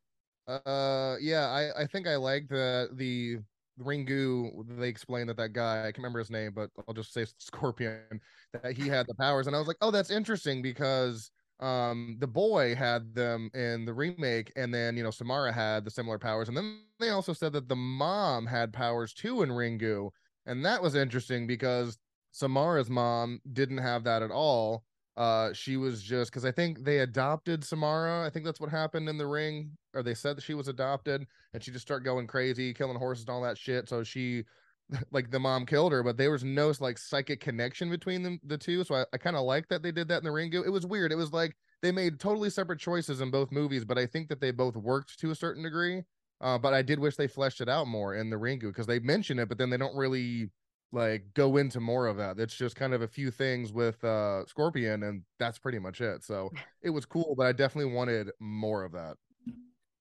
Uh, 0.46 1.16
yeah, 1.22 1.48
I 1.48 1.84
I 1.84 1.88
think 1.88 2.08
I 2.08 2.18
like 2.18 2.48
the 2.50 2.90
the 2.94 3.40
Ringu. 3.80 4.66
They 4.78 4.88
explained 4.88 5.30
that 5.30 5.38
that 5.38 5.54
guy 5.54 5.82
I 5.82 5.86
can't 5.86 5.98
remember 6.00 6.20
his 6.20 6.30
name, 6.30 6.52
but 6.54 6.70
I'll 6.88 6.94
just 6.94 7.14
say 7.14 7.26
Scorpion 7.40 8.20
that 8.54 8.74
he 8.78 8.88
had 8.88 9.08
the 9.08 9.16
powers, 9.16 9.48
and 9.48 9.56
I 9.56 9.60
was 9.60 9.68
like, 9.68 9.78
oh, 9.82 9.92
that's 9.92 10.12
interesting 10.12 10.62
because 10.62 11.32
um 11.60 12.18
the 12.20 12.28
boy 12.28 12.76
had 12.76 13.14
them 13.14 13.50
in 13.54 13.86
the 13.86 13.94
remake 13.94 14.52
and 14.56 14.74
then 14.74 14.98
you 14.98 15.04
know 15.04 15.12
samara 15.12 15.52
had 15.54 15.86
the 15.86 15.92
similar 15.92 16.18
powers. 16.20 16.48
And 16.48 16.58
then 16.58 16.82
they 17.00 17.10
also 17.10 17.32
said 17.34 17.54
that 17.54 17.70
the 17.70 17.76
mom 17.76 18.48
had 18.48 18.74
powers 18.74 19.14
too 19.14 19.44
in 19.44 19.50
ringu. 19.50 20.10
And 20.46 20.66
that 20.66 20.82
was 20.82 20.96
interesting 20.96 21.46
because 21.48 22.00
samara's 22.32 22.90
mom 22.90 23.40
didn't 23.54 23.78
have 23.78 24.04
that 24.06 24.24
at 24.24 24.32
all 24.32 24.84
uh 25.16 25.54
she 25.54 25.78
was 25.78 26.02
just 26.02 26.32
because 26.32 26.46
i 26.46 26.52
think 26.52 26.84
they 26.84 27.00
adopted 27.00 27.64
samara 27.64 28.26
i 28.26 28.30
think 28.30 28.44
that's 28.44 28.60
what 28.60 28.70
happened 28.70 29.08
in 29.08 29.18
the 29.18 29.28
ring 29.28 29.70
or 29.94 30.02
they 30.02 30.16
said 30.16 30.36
that 30.36 30.44
she 30.44 30.56
was 30.56 30.68
adopted 30.68 31.26
and 31.54 31.64
she 31.64 31.72
just 31.72 31.86
started 31.86 32.04
going 32.04 32.26
crazy 32.26 32.74
killing 32.74 32.98
horses 32.98 33.26
and 33.26 33.30
all 33.30 33.42
that 33.42 33.58
shit 33.58 33.88
so 33.88 34.04
she 34.04 34.44
like 35.12 35.30
the 35.30 35.40
mom 35.40 35.66
killed 35.66 35.92
her 35.92 36.02
but 36.02 36.18
there 36.18 36.32
was 36.32 36.44
no 36.44 36.74
like 36.80 36.98
psychic 36.98 37.40
connection 37.40 37.90
between 37.90 38.24
them 38.24 38.40
the 38.44 38.58
two 38.58 38.84
so 38.84 38.96
i, 38.96 39.06
I 39.14 39.18
kind 39.18 39.36
of 39.36 39.44
like 39.44 39.68
that 39.70 39.84
they 39.84 39.92
did 39.92 40.08
that 40.08 40.18
in 40.18 40.24
the 40.24 40.32
ringu 40.32 40.66
it 40.66 40.72
was 40.72 40.86
weird 40.86 41.12
it 41.12 41.18
was 41.18 41.32
like 41.32 41.56
they 41.84 41.92
made 41.92 42.20
totally 42.20 42.50
separate 42.50 42.80
choices 42.80 43.22
in 43.22 43.30
both 43.30 43.52
movies 43.52 43.86
but 43.86 44.00
i 44.00 44.08
think 44.08 44.30
that 44.30 44.42
they 44.42 44.52
both 44.52 44.76
worked 44.76 45.20
to 45.20 45.30
a 45.30 45.36
certain 45.36 45.64
degree 45.64 46.02
uh, 46.42 46.58
but 46.58 46.74
i 46.74 46.82
did 46.82 46.98
wish 46.98 47.16
they 47.16 47.28
fleshed 47.28 47.62
it 47.62 47.70
out 47.70 47.88
more 47.88 48.16
in 48.16 48.32
the 48.32 48.36
ringu 48.36 48.64
because 48.64 48.88
they 48.88 49.00
mention 49.00 49.38
it 49.38 49.48
but 49.48 49.60
then 49.60 49.70
they 49.70 49.78
don't 49.78 49.96
really 49.96 50.50
like 50.94 51.26
go 51.34 51.58
into 51.58 51.80
more 51.80 52.08
of 52.08 52.18
that. 52.18 52.38
That's 52.38 52.56
just 52.56 52.76
kind 52.76 52.94
of 52.94 53.02
a 53.02 53.08
few 53.08 53.32
things 53.32 53.74
with 53.74 54.04
uh 54.04 54.46
Scorpion 54.46 55.04
and 55.04 55.24
that's 55.40 55.58
pretty 55.58 55.80
much 55.80 56.00
it. 56.00 56.24
So 56.24 56.52
it 56.84 56.92
was 56.92 57.06
cool, 57.06 57.34
but 57.36 57.48
I 57.48 57.52
definitely 57.52 57.94
wanted 57.94 58.30
more 58.40 58.84
of 58.84 58.94
that. 58.94 59.18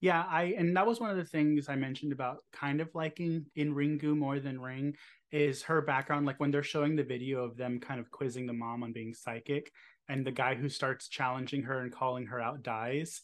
Yeah, 0.01 0.25
I 0.29 0.55
and 0.59 0.77
that 0.77 0.87
was 0.87 1.01
one 1.01 1.11
of 1.11 1.17
the 1.17 1.25
things 1.25 1.69
I 1.69 1.77
mentioned 1.77 2.13
about 2.13 2.39
kind 2.53 2.81
of 2.81 2.95
liking 2.95 3.47
in 3.57 3.75
Ringu 3.75 4.17
more 4.17 4.41
than 4.41 4.61
Ring 4.61 4.95
is 5.31 5.63
her 5.63 5.81
background. 5.81 6.27
Like 6.27 6.41
when 6.41 6.51
they're 6.51 6.63
showing 6.63 6.97
the 6.97 7.05
video 7.05 7.45
of 7.45 7.57
them 7.57 7.81
kind 7.81 8.01
of 8.01 8.11
quizzing 8.11 8.47
the 8.47 8.53
mom 8.53 8.83
on 8.83 8.93
being 8.93 9.15
psychic, 9.15 9.71
and 10.09 10.27
the 10.27 10.33
guy 10.33 10.57
who 10.57 10.69
starts 10.69 11.09
challenging 11.09 11.63
her 11.63 11.81
and 11.81 11.93
calling 11.93 12.27
her 12.27 12.41
out 12.41 12.63
dies 12.63 13.23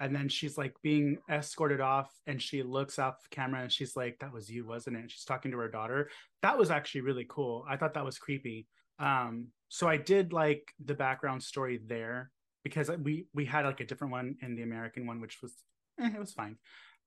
and 0.00 0.16
then 0.16 0.28
she's 0.28 0.56
like 0.56 0.74
being 0.82 1.18
escorted 1.30 1.80
off 1.80 2.10
and 2.26 2.40
she 2.40 2.62
looks 2.62 2.98
off 2.98 3.16
camera 3.30 3.60
and 3.60 3.70
she's 3.70 3.94
like 3.94 4.16
that 4.20 4.32
was 4.32 4.50
you 4.50 4.66
wasn't 4.66 4.96
it? 4.96 5.00
And 5.00 5.10
she's 5.10 5.24
talking 5.24 5.50
to 5.52 5.58
her 5.58 5.68
daughter. 5.68 6.08
That 6.42 6.58
was 6.58 6.70
actually 6.70 7.02
really 7.02 7.26
cool. 7.28 7.64
I 7.68 7.76
thought 7.76 7.94
that 7.94 8.04
was 8.04 8.18
creepy. 8.18 8.66
Um 8.98 9.48
so 9.68 9.88
i 9.88 9.96
did 9.96 10.32
like 10.32 10.72
the 10.84 10.94
background 10.94 11.42
story 11.42 11.80
there 11.86 12.32
because 12.64 12.90
we 13.02 13.26
we 13.32 13.44
had 13.44 13.64
like 13.64 13.80
a 13.80 13.86
different 13.86 14.10
one 14.10 14.34
in 14.42 14.56
the 14.56 14.62
american 14.62 15.06
one 15.06 15.20
which 15.20 15.40
was 15.42 15.54
eh, 16.00 16.10
it 16.12 16.18
was 16.18 16.32
fine. 16.32 16.56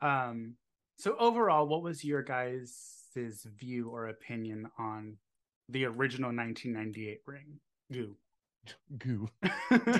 Um 0.01 0.53
so 0.97 1.15
overall 1.19 1.67
what 1.67 1.83
was 1.83 2.03
your 2.03 2.21
guys' 2.21 3.07
view 3.15 3.89
or 3.89 4.07
opinion 4.07 4.69
on 4.77 5.17
the 5.69 5.85
original 5.85 6.31
1998 6.31 7.19
ring? 7.25 7.59
Goo. 7.91 8.15
Goo. 8.97 9.27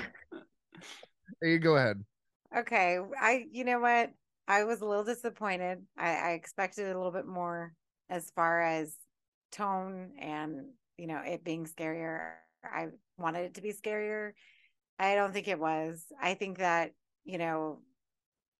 Hey 1.40 1.58
go 1.58 1.76
ahead 1.76 2.04
Okay. 2.56 2.98
I, 3.20 3.46
you 3.50 3.64
know 3.64 3.80
what? 3.80 4.10
I 4.46 4.64
was 4.64 4.80
a 4.80 4.86
little 4.86 5.04
disappointed. 5.04 5.82
I, 5.98 6.14
I 6.14 6.30
expected 6.32 6.84
a 6.84 6.96
little 6.96 7.12
bit 7.12 7.26
more 7.26 7.72
as 8.10 8.30
far 8.34 8.60
as 8.62 8.94
tone 9.50 10.10
and, 10.20 10.66
you 10.96 11.06
know, 11.06 11.20
it 11.24 11.44
being 11.44 11.66
scarier. 11.66 12.32
I 12.64 12.88
wanted 13.18 13.46
it 13.46 13.54
to 13.54 13.62
be 13.62 13.72
scarier. 13.72 14.32
I 14.98 15.14
don't 15.14 15.32
think 15.32 15.48
it 15.48 15.58
was. 15.58 16.04
I 16.20 16.34
think 16.34 16.58
that, 16.58 16.92
you 17.24 17.38
know, 17.38 17.80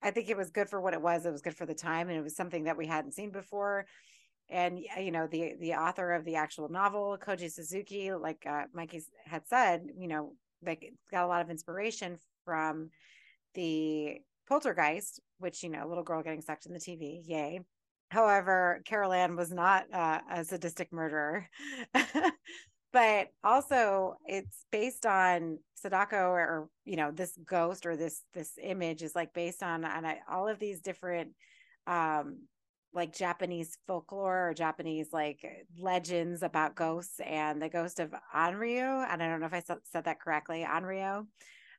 I 0.02 0.10
think 0.10 0.28
it 0.28 0.36
was 0.36 0.50
good 0.50 0.68
for 0.68 0.80
what 0.80 0.94
it 0.94 1.02
was. 1.02 1.24
It 1.24 1.32
was 1.32 1.42
good 1.42 1.56
for 1.56 1.66
the 1.66 1.74
time 1.74 2.08
and 2.08 2.18
it 2.18 2.24
was 2.24 2.36
something 2.36 2.64
that 2.64 2.76
we 2.76 2.86
hadn't 2.86 3.14
seen 3.14 3.30
before. 3.30 3.86
And 4.50 4.78
you 4.98 5.10
know, 5.10 5.26
the 5.26 5.54
the 5.58 5.74
author 5.74 6.12
of 6.12 6.24
the 6.26 6.36
actual 6.36 6.68
novel, 6.68 7.16
Koji 7.18 7.50
Suzuki, 7.50 8.12
like 8.12 8.44
uh, 8.46 8.64
Mikey 8.74 9.00
had 9.24 9.46
said, 9.46 9.86
you 9.96 10.06
know, 10.06 10.34
like 10.62 10.92
got 11.10 11.24
a 11.24 11.28
lot 11.28 11.40
of 11.40 11.48
inspiration 11.48 12.18
from 12.44 12.90
the 13.54 14.18
poltergeist, 14.48 15.20
which, 15.38 15.62
you 15.62 15.70
know, 15.70 15.86
little 15.88 16.04
girl 16.04 16.22
getting 16.22 16.42
sucked 16.42 16.66
in 16.66 16.72
the 16.72 16.78
TV, 16.78 17.22
yay. 17.24 17.60
However, 18.10 18.82
Carol 18.84 19.12
Anne 19.12 19.36
was 19.36 19.50
not 19.50 19.92
uh, 19.92 20.20
a 20.30 20.44
sadistic 20.44 20.92
murderer. 20.92 21.48
but 22.92 23.28
also 23.42 24.14
it's 24.24 24.66
based 24.70 25.04
on 25.04 25.58
Sadako 25.74 26.28
or, 26.28 26.68
you 26.84 26.96
know, 26.96 27.10
this 27.10 27.36
ghost 27.44 27.86
or 27.86 27.96
this 27.96 28.22
this 28.34 28.52
image 28.62 29.02
is 29.02 29.16
like 29.16 29.34
based 29.34 29.64
on 29.64 29.84
on 29.84 30.06
all 30.30 30.46
of 30.46 30.60
these 30.60 30.80
different 30.80 31.32
um 31.88 32.38
like 32.94 33.12
Japanese 33.12 33.76
folklore 33.88 34.50
or 34.50 34.54
Japanese 34.54 35.08
like 35.12 35.44
legends 35.76 36.44
about 36.44 36.76
ghosts 36.76 37.18
and 37.18 37.60
the 37.60 37.68
ghost 37.68 37.98
of 37.98 38.14
Anryu. 38.34 39.04
And 39.10 39.20
I 39.20 39.28
don't 39.28 39.40
know 39.40 39.46
if 39.46 39.54
I 39.54 39.62
said 39.82 40.04
that 40.04 40.20
correctly, 40.20 40.64
Anryu 40.68 41.26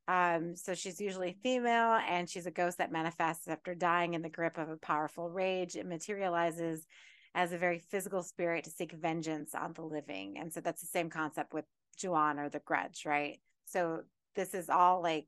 Um, 0.08 0.56
so 0.56 0.76
she's 0.76 1.02
usually 1.02 1.36
female 1.42 2.00
and 2.08 2.30
she's 2.30 2.46
a 2.46 2.52
ghost 2.52 2.78
that 2.78 2.92
manifests 2.92 3.48
after 3.48 3.74
dying 3.74 4.14
in 4.14 4.22
the 4.22 4.30
grip 4.30 4.58
of 4.58 4.70
a 4.70 4.78
powerful 4.78 5.30
rage. 5.30 5.76
It 5.76 5.88
materializes 5.88 6.86
as 7.34 7.52
a 7.52 7.58
very 7.58 7.80
physical 7.80 8.24
spirit 8.24 8.64
to 8.64 8.70
seek 8.70 8.94
vengeance 8.94 9.56
on 9.56 9.74
the 9.74 9.82
living. 9.82 10.38
And 10.38 10.54
so 10.54 10.62
that's 10.62 10.82
the 10.82 10.88
same 10.88 11.10
concept 11.10 11.54
with 11.54 11.66
Ju-on 11.98 12.40
or 12.40 12.50
the 12.50 12.60
grudge, 12.60 13.04
right? 13.06 13.40
So 13.66 14.02
this 14.36 14.54
is 14.54 14.70
all 14.70 15.02
like 15.02 15.28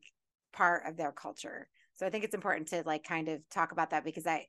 part 0.53 0.83
of 0.85 0.95
their 0.95 1.11
culture. 1.11 1.67
So 1.95 2.05
I 2.05 2.09
think 2.09 2.23
it's 2.23 2.35
important 2.35 2.67
to 2.69 2.83
like 2.85 3.03
kind 3.03 3.27
of 3.27 3.41
talk 3.49 3.71
about 3.71 3.89
that 3.89 4.05
because 4.05 4.27
I, 4.27 4.45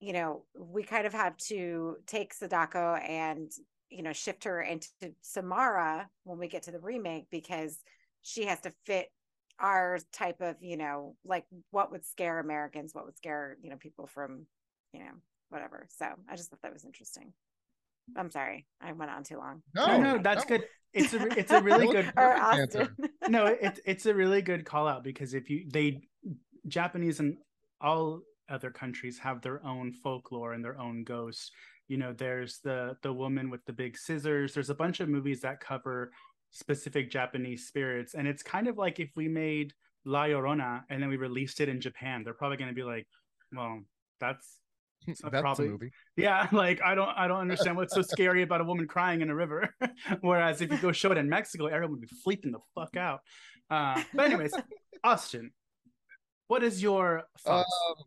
you 0.00 0.12
know, 0.12 0.44
we 0.58 0.82
kind 0.82 1.06
of 1.06 1.12
have 1.12 1.36
to 1.48 1.96
take 2.06 2.34
Sadako 2.34 2.96
and, 2.96 3.50
you 3.90 4.02
know, 4.02 4.12
shift 4.12 4.44
her 4.44 4.60
into 4.60 4.88
Samara 5.22 6.08
when 6.24 6.38
we 6.38 6.48
get 6.48 6.64
to 6.64 6.72
the 6.72 6.80
remake 6.80 7.28
because 7.30 7.78
she 8.22 8.46
has 8.46 8.60
to 8.60 8.72
fit 8.84 9.08
our 9.60 9.98
type 10.12 10.40
of 10.40 10.56
you 10.60 10.76
know 10.76 11.16
like 11.24 11.44
what 11.70 11.90
would 11.90 12.04
scare 12.04 12.38
americans 12.38 12.94
what 12.94 13.04
would 13.04 13.16
scare 13.16 13.56
you 13.60 13.70
know 13.70 13.76
people 13.76 14.06
from 14.06 14.46
you 14.92 15.00
know 15.00 15.10
whatever. 15.50 15.86
So 15.88 16.06
i 16.28 16.36
just 16.36 16.50
thought 16.50 16.60
that 16.62 16.72
was 16.72 16.84
interesting. 16.84 17.32
I'm 18.16 18.30
sorry 18.30 18.66
i 18.80 18.92
went 18.92 19.10
on 19.10 19.24
too 19.24 19.38
long. 19.38 19.62
No 19.74 20.00
no 20.00 20.18
that's 20.18 20.44
good. 20.44 20.64
It's 20.92 21.12
a 21.12 21.38
it's 21.38 21.52
a 21.52 21.60
really 21.60 21.86
good 21.86 22.12
or 22.16 22.34
Austin. 22.40 22.88
no 23.28 23.46
it's 23.46 23.80
it's 23.84 24.06
a 24.06 24.14
really 24.14 24.42
good 24.42 24.64
call 24.64 24.86
out 24.86 25.04
because 25.04 25.34
if 25.34 25.50
you 25.50 25.66
they 25.70 26.02
japanese 26.66 27.20
and 27.20 27.36
all 27.80 28.20
other 28.48 28.70
countries 28.70 29.18
have 29.18 29.42
their 29.42 29.64
own 29.64 29.92
folklore 29.92 30.52
and 30.52 30.64
their 30.64 30.78
own 30.78 31.04
ghosts. 31.04 31.50
You 31.88 31.96
know 31.96 32.12
there's 32.12 32.60
the 32.62 32.96
the 33.02 33.12
woman 33.12 33.50
with 33.50 33.64
the 33.64 33.72
big 33.72 33.96
scissors. 33.96 34.54
There's 34.54 34.70
a 34.70 34.74
bunch 34.74 35.00
of 35.00 35.08
movies 35.08 35.40
that 35.40 35.60
cover 35.60 36.12
specific 36.50 37.10
Japanese 37.10 37.66
spirits. 37.66 38.14
And 38.14 38.26
it's 38.26 38.42
kind 38.42 38.68
of 38.68 38.76
like 38.76 39.00
if 39.00 39.10
we 39.16 39.28
made 39.28 39.72
La 40.04 40.24
Llorona 40.24 40.82
and 40.90 41.02
then 41.02 41.08
we 41.08 41.16
released 41.16 41.60
it 41.60 41.68
in 41.68 41.80
Japan, 41.80 42.22
they're 42.24 42.34
probably 42.34 42.56
going 42.56 42.70
to 42.70 42.74
be 42.74 42.84
like, 42.84 43.06
well, 43.52 43.80
that's 44.20 44.58
that's 45.06 45.20
probably, 45.20 45.66
a 45.66 45.70
movie. 45.70 45.90
Yeah, 46.16 46.48
like 46.52 46.80
I 46.82 46.94
don't 46.94 47.10
I 47.10 47.28
don't 47.28 47.40
understand 47.40 47.76
what's 47.76 47.94
so 47.94 48.02
scary 48.02 48.42
about 48.42 48.60
a 48.60 48.64
woman 48.64 48.86
crying 48.86 49.20
in 49.20 49.30
a 49.30 49.34
river. 49.34 49.74
Whereas 50.20 50.60
if 50.60 50.70
you 50.70 50.78
go 50.78 50.92
show 50.92 51.12
it 51.12 51.18
in 51.18 51.28
Mexico, 51.28 51.66
everyone 51.66 51.92
would 51.92 52.00
be 52.00 52.16
flipping 52.24 52.52
the 52.52 52.58
fuck 52.74 52.96
out. 52.96 53.20
Uh, 53.70 54.02
but 54.14 54.26
anyways, 54.26 54.52
Austin, 55.04 55.52
what 56.48 56.62
is 56.62 56.82
your 56.82 57.24
thoughts? 57.44 57.72
Um, 57.90 58.04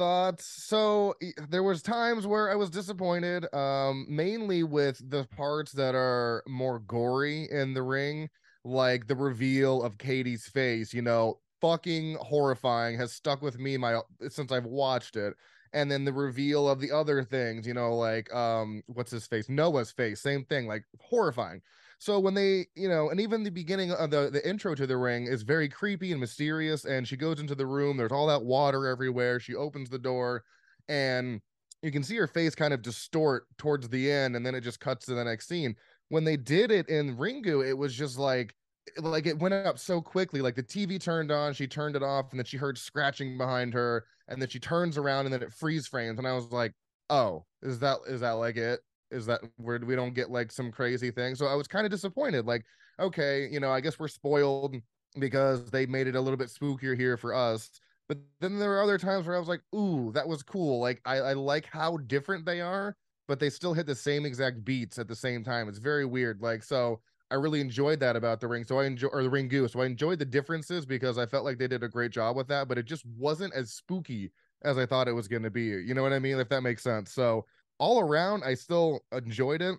thoughts. 0.00 0.46
So 0.46 1.14
there 1.50 1.62
was 1.62 1.82
times 1.82 2.26
where 2.26 2.50
i 2.50 2.54
was 2.54 2.70
disappointed 2.70 3.52
um 3.54 4.06
mainly 4.08 4.62
with 4.62 4.98
the 5.10 5.24
parts 5.36 5.72
that 5.72 5.94
are 5.94 6.42
more 6.48 6.78
gory 6.80 7.48
in 7.50 7.74
the 7.74 7.82
ring 7.82 8.28
like 8.64 9.06
the 9.06 9.14
reveal 9.14 9.82
of 9.82 9.98
katie's 9.98 10.46
face 10.46 10.94
you 10.94 11.02
know 11.02 11.38
fucking 11.60 12.16
horrifying 12.20 12.96
has 12.98 13.12
stuck 13.12 13.42
with 13.42 13.58
me 13.58 13.76
my 13.76 14.00
since 14.28 14.50
i've 14.52 14.64
watched 14.66 15.16
it. 15.16 15.34
And 15.72 15.90
then 15.90 16.04
the 16.04 16.12
reveal 16.12 16.68
of 16.68 16.80
the 16.80 16.90
other 16.90 17.22
things 17.22 17.66
you 17.66 17.74
know 17.74 17.94
like 17.94 18.32
um 18.34 18.82
what's 18.86 19.10
his 19.10 19.26
face? 19.26 19.48
Noah's 19.50 19.90
face 19.92 20.20
same 20.22 20.44
thing 20.44 20.66
like 20.66 20.84
horrifying 21.00 21.60
so 22.00 22.18
when 22.18 22.32
they, 22.32 22.66
you 22.74 22.88
know, 22.88 23.10
and 23.10 23.20
even 23.20 23.42
the 23.42 23.50
beginning 23.50 23.92
of 23.92 24.10
the 24.10 24.30
the 24.30 24.48
intro 24.48 24.74
to 24.74 24.86
the 24.86 24.96
ring 24.96 25.26
is 25.26 25.42
very 25.42 25.68
creepy 25.68 26.12
and 26.12 26.20
mysterious. 26.20 26.86
And 26.86 27.06
she 27.06 27.14
goes 27.14 27.40
into 27.40 27.54
the 27.54 27.66
room. 27.66 27.98
There's 27.98 28.10
all 28.10 28.26
that 28.28 28.42
water 28.42 28.86
everywhere. 28.86 29.38
She 29.38 29.54
opens 29.54 29.90
the 29.90 29.98
door, 29.98 30.42
and 30.88 31.42
you 31.82 31.92
can 31.92 32.02
see 32.02 32.16
her 32.16 32.26
face 32.26 32.54
kind 32.54 32.72
of 32.72 32.80
distort 32.80 33.44
towards 33.58 33.86
the 33.90 34.10
end, 34.10 34.34
and 34.34 34.46
then 34.46 34.54
it 34.54 34.62
just 34.62 34.80
cuts 34.80 35.04
to 35.06 35.14
the 35.14 35.24
next 35.24 35.46
scene. 35.46 35.76
When 36.08 36.24
they 36.24 36.38
did 36.38 36.70
it 36.70 36.88
in 36.88 37.18
Ringu, 37.18 37.68
it 37.68 37.74
was 37.74 37.94
just 37.94 38.18
like 38.18 38.54
like 38.96 39.26
it 39.26 39.38
went 39.38 39.52
up 39.52 39.78
so 39.78 40.00
quickly 40.00 40.40
like 40.40 40.56
the 40.56 40.62
tv 40.62 40.98
turned 40.98 41.30
on 41.30 41.52
she 41.52 41.66
turned 41.66 41.94
it 41.94 42.02
off 42.02 42.30
and 42.30 42.40
then 42.40 42.46
she 42.46 42.56
heard 42.56 42.76
scratching 42.76 43.38
behind 43.38 43.72
her 43.72 44.04
and 44.26 44.40
then 44.40 44.48
she 44.48 44.58
turns 44.58 44.98
around 44.98 45.26
and 45.26 45.34
then 45.34 45.42
it 45.42 45.52
freeze 45.52 45.86
frames 45.86 46.18
and 46.18 46.26
i 46.26 46.32
was 46.32 46.50
like 46.50 46.72
oh 47.08 47.44
is 47.62 47.78
that 47.78 47.98
is 48.08 48.22
that 48.22 48.32
like 48.32 48.56
it 48.56 48.80
is 49.10 49.26
that 49.26 49.40
where 49.56 49.78
we 49.78 49.96
don't 49.96 50.14
get 50.14 50.30
like 50.30 50.52
some 50.52 50.70
crazy 50.70 51.10
thing. 51.10 51.34
So 51.34 51.46
I 51.46 51.54
was 51.54 51.66
kind 51.68 51.84
of 51.84 51.90
disappointed. 51.90 52.46
Like, 52.46 52.64
okay, 52.98 53.48
you 53.50 53.60
know, 53.60 53.70
I 53.70 53.80
guess 53.80 53.98
we're 53.98 54.08
spoiled 54.08 54.76
because 55.18 55.70
they 55.70 55.86
made 55.86 56.06
it 56.06 56.14
a 56.16 56.20
little 56.20 56.36
bit 56.36 56.48
spookier 56.48 56.96
here 56.96 57.16
for 57.16 57.34
us. 57.34 57.70
But 58.08 58.18
then 58.40 58.58
there 58.58 58.72
are 58.72 58.82
other 58.82 58.98
times 58.98 59.26
where 59.26 59.36
I 59.36 59.38
was 59.38 59.48
like, 59.48 59.62
ooh, 59.74 60.10
that 60.12 60.26
was 60.26 60.42
cool. 60.42 60.80
Like 60.80 61.00
I, 61.04 61.16
I 61.18 61.32
like 61.32 61.66
how 61.66 61.96
different 61.98 62.44
they 62.44 62.60
are, 62.60 62.96
but 63.28 63.38
they 63.38 63.50
still 63.50 63.72
hit 63.72 63.86
the 63.86 63.94
same 63.94 64.26
exact 64.26 64.64
beats 64.64 64.98
at 64.98 65.08
the 65.08 65.14
same 65.16 65.44
time. 65.44 65.68
It's 65.68 65.78
very 65.78 66.04
weird. 66.04 66.40
Like, 66.42 66.62
so 66.64 67.00
I 67.30 67.36
really 67.36 67.60
enjoyed 67.60 68.00
that 68.00 68.16
about 68.16 68.40
the 68.40 68.48
ring. 68.48 68.64
So 68.64 68.80
I 68.80 68.86
enjoy 68.86 69.08
or 69.08 69.22
the 69.22 69.30
ring 69.30 69.46
goose. 69.48 69.72
So 69.72 69.80
I 69.80 69.86
enjoyed 69.86 70.18
the 70.18 70.24
differences 70.24 70.84
because 70.84 71.18
I 71.18 71.26
felt 71.26 71.44
like 71.44 71.58
they 71.58 71.68
did 71.68 71.84
a 71.84 71.88
great 71.88 72.10
job 72.10 72.36
with 72.36 72.48
that, 72.48 72.66
but 72.66 72.78
it 72.78 72.86
just 72.86 73.06
wasn't 73.06 73.54
as 73.54 73.72
spooky 73.72 74.32
as 74.62 74.76
I 74.76 74.86
thought 74.86 75.08
it 75.08 75.12
was 75.12 75.28
going 75.28 75.44
to 75.44 75.50
be. 75.50 75.62
You 75.62 75.94
know 75.94 76.02
what 76.02 76.12
I 76.12 76.18
mean? 76.18 76.38
If 76.38 76.48
that 76.48 76.62
makes 76.62 76.82
sense. 76.82 77.12
So 77.12 77.46
all 77.80 78.00
around, 78.00 78.44
I 78.44 78.54
still 78.54 79.00
enjoyed 79.10 79.62
it. 79.62 79.76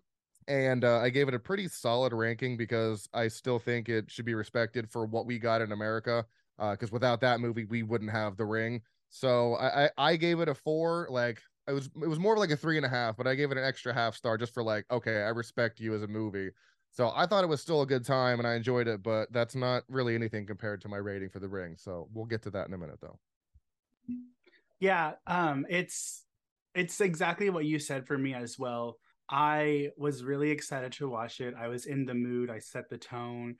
And 0.47 0.83
uh, 0.83 0.97
I 0.97 1.09
gave 1.09 1.27
it 1.27 1.33
a 1.33 1.39
pretty 1.39 1.67
solid 1.67 2.11
ranking 2.11 2.57
because 2.57 3.07
I 3.13 3.27
still 3.29 3.59
think 3.59 3.87
it 3.87 4.11
should 4.11 4.25
be 4.25 4.33
respected 4.33 4.89
for 4.89 5.05
what 5.05 5.25
we 5.25 5.39
got 5.39 5.61
in 5.61 5.71
America. 5.71 6.25
Because 6.57 6.89
uh, 6.89 6.93
without 6.93 7.21
that 7.21 7.39
movie, 7.39 7.63
we 7.63 7.83
wouldn't 7.83 8.11
have 8.11 8.35
The 8.35 8.45
Ring. 8.45 8.81
So 9.09 9.53
I, 9.55 9.85
I, 9.85 9.89
I 9.97 10.15
gave 10.15 10.39
it 10.39 10.49
a 10.49 10.55
four. 10.55 11.07
Like 11.09 11.41
it 11.67 11.73
was 11.73 11.89
it 12.01 12.07
was 12.07 12.19
more 12.19 12.37
like 12.37 12.51
a 12.51 12.57
three 12.57 12.77
and 12.77 12.85
a 12.85 12.89
half, 12.89 13.15
but 13.15 13.27
I 13.27 13.35
gave 13.35 13.51
it 13.51 13.57
an 13.57 13.63
extra 13.63 13.93
half 13.93 14.15
star 14.15 14.37
just 14.37 14.53
for 14.53 14.63
like 14.63 14.85
okay, 14.91 15.21
I 15.21 15.29
respect 15.29 15.79
you 15.79 15.93
as 15.95 16.01
a 16.01 16.07
movie. 16.07 16.49
So 16.91 17.11
I 17.15 17.25
thought 17.25 17.43
it 17.43 17.47
was 17.47 17.61
still 17.61 17.81
a 17.83 17.85
good 17.85 18.05
time 18.05 18.39
and 18.39 18.47
I 18.47 18.55
enjoyed 18.55 18.87
it, 18.87 19.01
but 19.01 19.31
that's 19.31 19.55
not 19.55 19.83
really 19.87 20.13
anything 20.13 20.45
compared 20.45 20.81
to 20.81 20.89
my 20.89 20.97
rating 20.97 21.29
for 21.29 21.39
The 21.39 21.47
Ring. 21.47 21.75
So 21.77 22.09
we'll 22.13 22.25
get 22.25 22.41
to 22.43 22.49
that 22.51 22.67
in 22.67 22.73
a 22.73 22.77
minute, 22.77 22.99
though. 22.99 23.17
Yeah, 24.79 25.13
um, 25.25 25.65
it's 25.69 26.25
it's 26.75 27.01
exactly 27.01 27.49
what 27.49 27.65
you 27.65 27.79
said 27.79 28.07
for 28.07 28.17
me 28.17 28.33
as 28.33 28.57
well. 28.57 28.97
I 29.29 29.89
was 29.97 30.23
really 30.23 30.51
excited 30.51 30.91
to 30.93 31.09
watch 31.09 31.39
it. 31.39 31.53
I 31.57 31.67
was 31.67 31.85
in 31.85 32.05
the 32.05 32.13
mood. 32.13 32.49
I 32.49 32.59
set 32.59 32.89
the 32.89 32.97
tone 32.97 33.55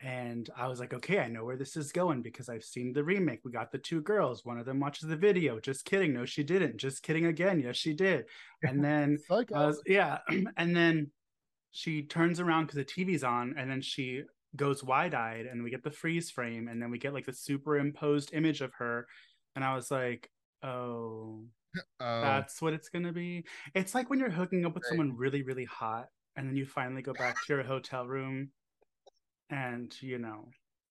and 0.00 0.50
I 0.56 0.66
was 0.66 0.80
like, 0.80 0.92
okay, 0.92 1.20
I 1.20 1.28
know 1.28 1.44
where 1.44 1.56
this 1.56 1.76
is 1.76 1.92
going 1.92 2.20
because 2.20 2.48
I've 2.48 2.64
seen 2.64 2.92
the 2.92 3.04
remake. 3.04 3.40
We 3.42 3.52
got 3.52 3.72
the 3.72 3.78
two 3.78 4.02
girls. 4.02 4.44
One 4.44 4.58
of 4.58 4.66
them 4.66 4.80
watches 4.80 5.08
the 5.08 5.16
video. 5.16 5.58
Just 5.60 5.86
kidding. 5.86 6.12
No, 6.12 6.26
she 6.26 6.42
didn't. 6.42 6.76
Just 6.76 7.02
kidding 7.02 7.26
again. 7.26 7.60
Yes, 7.60 7.76
she 7.76 7.94
did. 7.94 8.26
And 8.62 8.84
then, 8.84 9.18
was, 9.30 9.80
yeah. 9.86 10.18
And 10.56 10.76
then 10.76 11.10
she 11.70 12.02
turns 12.02 12.38
around 12.38 12.66
because 12.66 12.76
the 12.76 12.84
TV's 12.84 13.24
on 13.24 13.54
and 13.56 13.70
then 13.70 13.80
she 13.80 14.22
goes 14.56 14.84
wide 14.84 15.14
eyed 15.14 15.46
and 15.46 15.64
we 15.64 15.70
get 15.70 15.82
the 15.82 15.90
freeze 15.90 16.30
frame 16.30 16.68
and 16.68 16.80
then 16.80 16.90
we 16.90 16.98
get 16.98 17.14
like 17.14 17.26
the 17.26 17.32
superimposed 17.32 18.34
image 18.34 18.60
of 18.60 18.72
her. 18.74 19.06
And 19.56 19.64
I 19.64 19.74
was 19.74 19.90
like, 19.90 20.28
oh, 20.62 21.44
Oh. 22.00 22.20
That's 22.22 22.60
what 22.62 22.72
it's 22.72 22.88
gonna 22.88 23.12
be. 23.12 23.44
It's 23.74 23.94
like 23.94 24.10
when 24.10 24.18
you're 24.18 24.30
hooking 24.30 24.64
up 24.64 24.74
with 24.74 24.84
right. 24.84 24.90
someone 24.90 25.16
really, 25.16 25.42
really 25.42 25.64
hot, 25.64 26.08
and 26.36 26.48
then 26.48 26.56
you 26.56 26.66
finally 26.66 27.02
go 27.02 27.12
back 27.12 27.36
to 27.46 27.54
your 27.54 27.62
hotel 27.62 28.06
room, 28.06 28.50
and 29.50 29.94
you 30.00 30.18
know, 30.18 30.48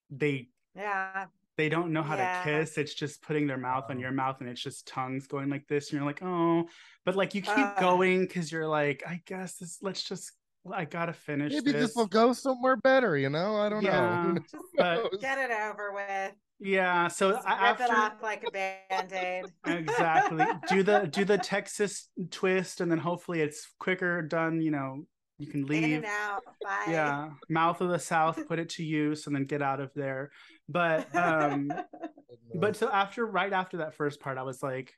they 0.09 0.49
yeah 0.75 1.25
they 1.55 1.69
don't 1.69 1.93
know 1.93 2.01
how 2.01 2.15
yeah. 2.15 2.39
to 2.39 2.43
kiss. 2.43 2.77
It's 2.77 2.93
just 2.93 3.21
putting 3.21 3.45
their 3.45 3.57
mouth 3.57 3.85
oh. 3.87 3.91
on 3.91 3.99
your 3.99 4.11
mouth, 4.11 4.37
and 4.39 4.49
it's 4.49 4.61
just 4.61 4.87
tongues 4.87 5.27
going 5.27 5.49
like 5.49 5.67
this, 5.67 5.89
and 5.89 5.97
you're 5.97 6.05
like, 6.05 6.23
oh, 6.23 6.65
but 7.05 7.15
like 7.15 7.35
you 7.35 7.41
keep 7.41 7.57
uh, 7.57 7.79
going 7.79 8.21
because 8.21 8.51
you're 8.51 8.67
like, 8.67 9.03
I 9.07 9.21
guess 9.25 9.57
this. 9.57 9.79
Let's 9.81 10.03
just 10.03 10.31
I 10.71 10.85
gotta 10.85 11.13
finish. 11.13 11.51
Maybe 11.51 11.71
this, 11.71 11.87
this 11.87 11.95
will 11.95 12.07
go 12.07 12.33
somewhere 12.33 12.77
better, 12.77 13.17
you 13.17 13.29
know. 13.29 13.57
I 13.57 13.69
don't 13.69 13.83
yeah, 13.83 14.33
know. 14.33 14.37
But, 14.77 15.11
get 15.21 15.37
it 15.37 15.51
over 15.51 15.91
with. 15.93 16.33
Yeah, 16.59 17.07
so 17.07 17.31
Just 17.31 17.47
after... 17.47 17.83
rip 17.83 17.91
it 17.91 17.97
off 17.97 18.13
like 18.21 18.43
a 18.47 18.51
band-aid. 18.51 19.45
exactly. 19.65 20.45
Do 20.69 20.83
the 20.83 21.07
do 21.11 21.25
the 21.25 21.37
Texas 21.37 22.09
twist, 22.31 22.79
and 22.79 22.89
then 22.89 22.99
hopefully 22.99 23.41
it's 23.41 23.67
quicker 23.79 24.21
done. 24.21 24.61
You 24.61 24.71
know, 24.71 25.05
you 25.39 25.47
can 25.47 25.65
leave. 25.65 25.83
In 25.83 25.93
and 25.93 26.05
out. 26.05 26.43
Bye. 26.61 26.85
Yeah, 26.91 27.31
mouth 27.49 27.81
of 27.81 27.89
the 27.89 27.99
South, 27.99 28.47
put 28.47 28.59
it 28.59 28.69
to 28.69 28.83
use, 28.83 29.27
and 29.27 29.35
then 29.35 29.45
get 29.45 29.61
out 29.61 29.81
of 29.81 29.91
there. 29.93 30.31
But 30.69 31.13
um, 31.15 31.71
but 32.55 32.75
so 32.75 32.89
after 32.89 33.25
right 33.25 33.51
after 33.51 33.77
that 33.77 33.95
first 33.95 34.19
part, 34.19 34.37
I 34.37 34.43
was 34.43 34.63
like, 34.63 34.93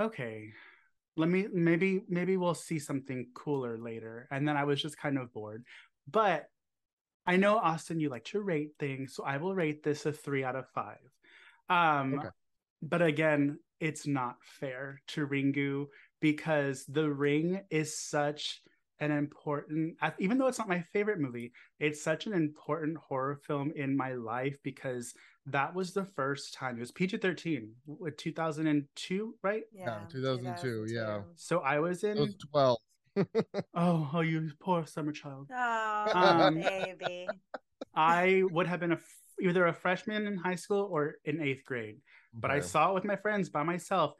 okay, 0.00 0.52
let 1.16 1.28
me 1.28 1.46
maybe 1.52 2.02
maybe 2.08 2.36
we'll 2.36 2.54
see 2.54 2.78
something 2.78 3.26
cooler 3.34 3.76
later. 3.76 4.28
And 4.30 4.46
then 4.46 4.56
I 4.56 4.64
was 4.64 4.80
just 4.80 4.96
kind 4.96 5.18
of 5.18 5.32
bored. 5.32 5.64
But 6.10 6.46
I 7.28 7.36
know 7.36 7.58
Austin, 7.58 8.00
you 8.00 8.08
like 8.08 8.24
to 8.24 8.40
rate 8.40 8.70
things, 8.78 9.14
so 9.14 9.22
I 9.22 9.36
will 9.36 9.54
rate 9.54 9.82
this 9.82 10.06
a 10.06 10.12
three 10.12 10.44
out 10.44 10.56
of 10.56 10.64
five. 10.70 10.96
Um, 11.68 12.14
okay. 12.14 12.28
but 12.80 13.02
again, 13.02 13.58
it's 13.80 14.06
not 14.06 14.36
fair 14.42 15.02
to 15.08 15.26
Ringu 15.26 15.88
because 16.22 16.86
The 16.86 17.10
Ring 17.10 17.60
is 17.70 18.00
such 18.00 18.62
an 19.00 19.12
important 19.12 19.96
even 20.18 20.38
though 20.38 20.48
it's 20.48 20.58
not 20.58 20.68
my 20.68 20.82
favorite 20.92 21.20
movie 21.20 21.52
it's 21.78 22.02
such 22.02 22.26
an 22.26 22.32
important 22.32 22.96
horror 22.96 23.38
film 23.46 23.72
in 23.76 23.96
my 23.96 24.12
life 24.14 24.56
because 24.64 25.14
that 25.46 25.72
was 25.72 25.92
the 25.92 26.04
first 26.04 26.52
time 26.52 26.76
it 26.76 26.80
was 26.80 26.90
pg-13 26.90 27.68
with 27.86 28.16
2002 28.16 29.36
right 29.44 29.62
yeah, 29.72 30.00
2002, 30.08 30.62
2002, 30.62 30.92
yeah 30.92 31.20
so 31.36 31.60
i 31.60 31.78
was 31.78 32.02
in 32.02 32.18
was 32.18 32.34
12 32.50 32.76
oh, 33.74 34.10
oh, 34.12 34.20
you 34.20 34.50
poor 34.60 34.86
summer 34.86 35.12
child. 35.12 35.48
Oh, 35.54 36.10
um, 36.14 36.54
baby. 36.56 37.28
I 37.94 38.42
would 38.50 38.66
have 38.66 38.80
been 38.80 38.92
a 38.92 38.98
either 39.40 39.66
a 39.66 39.72
freshman 39.72 40.26
in 40.26 40.36
high 40.36 40.54
school 40.56 40.88
or 40.90 41.14
in 41.24 41.40
eighth 41.40 41.64
grade. 41.64 41.98
But 42.34 42.50
I 42.50 42.60
saw 42.60 42.90
it 42.90 42.94
with 42.94 43.04
my 43.04 43.16
friends 43.16 43.48
by 43.48 43.62
myself. 43.62 44.12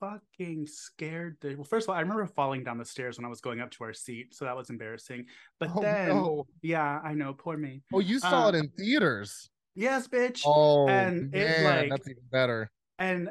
Fucking 0.00 0.66
scared. 0.66 1.36
The, 1.40 1.56
well, 1.56 1.64
first 1.64 1.86
of 1.86 1.90
all, 1.90 1.96
I 1.96 2.00
remember 2.00 2.24
falling 2.26 2.62
down 2.62 2.78
the 2.78 2.84
stairs 2.84 3.18
when 3.18 3.24
I 3.24 3.28
was 3.28 3.40
going 3.40 3.60
up 3.60 3.70
to 3.72 3.84
our 3.84 3.92
seat, 3.92 4.32
so 4.34 4.44
that 4.44 4.56
was 4.56 4.70
embarrassing. 4.70 5.26
But 5.58 5.70
Oh, 5.74 5.80
then, 5.82 6.08
no. 6.10 6.46
yeah, 6.62 7.00
I 7.02 7.14
know, 7.14 7.34
poor 7.34 7.56
me. 7.56 7.82
Oh, 7.92 7.98
you 7.98 8.20
saw 8.20 8.46
Uh, 8.46 8.48
it 8.50 8.54
in 8.54 8.68
theaters. 8.78 9.50
Yes, 9.74 10.06
bitch. 10.06 10.42
Oh, 10.46 10.86
and 10.88 11.34
it, 11.34 11.62
man, 11.62 11.64
like- 11.64 11.90
that's 11.90 12.08
even 12.08 12.22
better. 12.30 12.70
and 12.98 13.28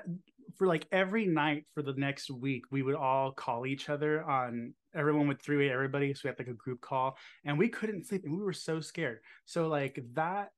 for 0.57 0.65
like 0.65 0.87
every 0.91 1.25
night 1.25 1.65
for 1.73 1.83
the 1.83 1.93
next 1.93 2.31
week 2.31 2.63
we 2.71 2.81
would 2.81 2.95
all 2.95 3.31
call 3.31 3.65
each 3.67 3.89
other 3.89 4.23
on 4.23 4.73
everyone 4.97 5.27
would 5.27 5.41
three-way 5.41 5.69
everybody 5.69 6.13
so 6.13 6.21
we 6.23 6.29
had 6.29 6.39
like 6.39 6.47
a 6.47 6.53
group 6.53 6.81
call 6.81 7.17
and 7.45 7.57
we 7.57 7.69
couldn't 7.69 8.05
sleep 8.05 8.23
and 8.25 8.37
we 8.37 8.43
were 8.43 8.53
so 8.53 8.79
scared 8.79 9.19
so 9.45 9.67
like 9.67 10.03
that 10.13 10.49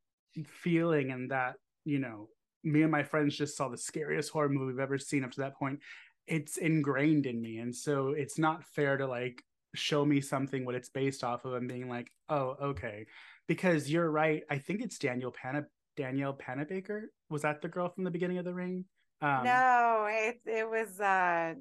feeling 0.45 1.11
and 1.11 1.31
that 1.31 1.55
you 1.85 1.99
know 1.99 2.29
me 2.63 2.81
and 2.81 2.91
my 2.91 3.03
friends 3.03 3.37
just 3.37 3.55
saw 3.55 3.67
the 3.69 3.77
scariest 3.77 4.31
horror 4.31 4.49
movie 4.49 4.73
we've 4.73 4.79
ever 4.79 4.97
seen 4.97 5.23
up 5.23 5.31
to 5.31 5.41
that 5.41 5.57
point 5.57 5.79
it's 6.27 6.57
ingrained 6.57 7.25
in 7.25 7.41
me 7.41 7.57
and 7.57 7.75
so 7.75 8.09
it's 8.09 8.37
not 8.37 8.63
fair 8.63 8.97
to 8.97 9.07
like 9.07 9.43
show 9.75 10.03
me 10.05 10.19
something 10.19 10.65
what 10.65 10.75
it's 10.75 10.89
based 10.89 11.23
off 11.23 11.45
of 11.45 11.53
and 11.53 11.67
being 11.67 11.89
like 11.89 12.11
oh 12.29 12.55
okay 12.61 13.05
because 13.47 13.89
you're 13.89 14.09
right 14.09 14.43
i 14.49 14.57
think 14.57 14.81
it's 14.81 14.97
daniel 14.97 15.31
pana 15.31 15.63
danielle 15.95 16.33
panabaker 16.33 17.03
was 17.29 17.43
that 17.43 17.61
the 17.61 17.67
girl 17.67 17.89
from 17.89 18.03
the 18.03 18.11
beginning 18.11 18.37
of 18.37 18.45
the 18.45 18.53
ring 18.53 18.85
um, 19.21 19.43
no, 19.43 20.07
it 20.09 20.39
it 20.45 20.69
was 20.69 20.99
uh 20.99 21.55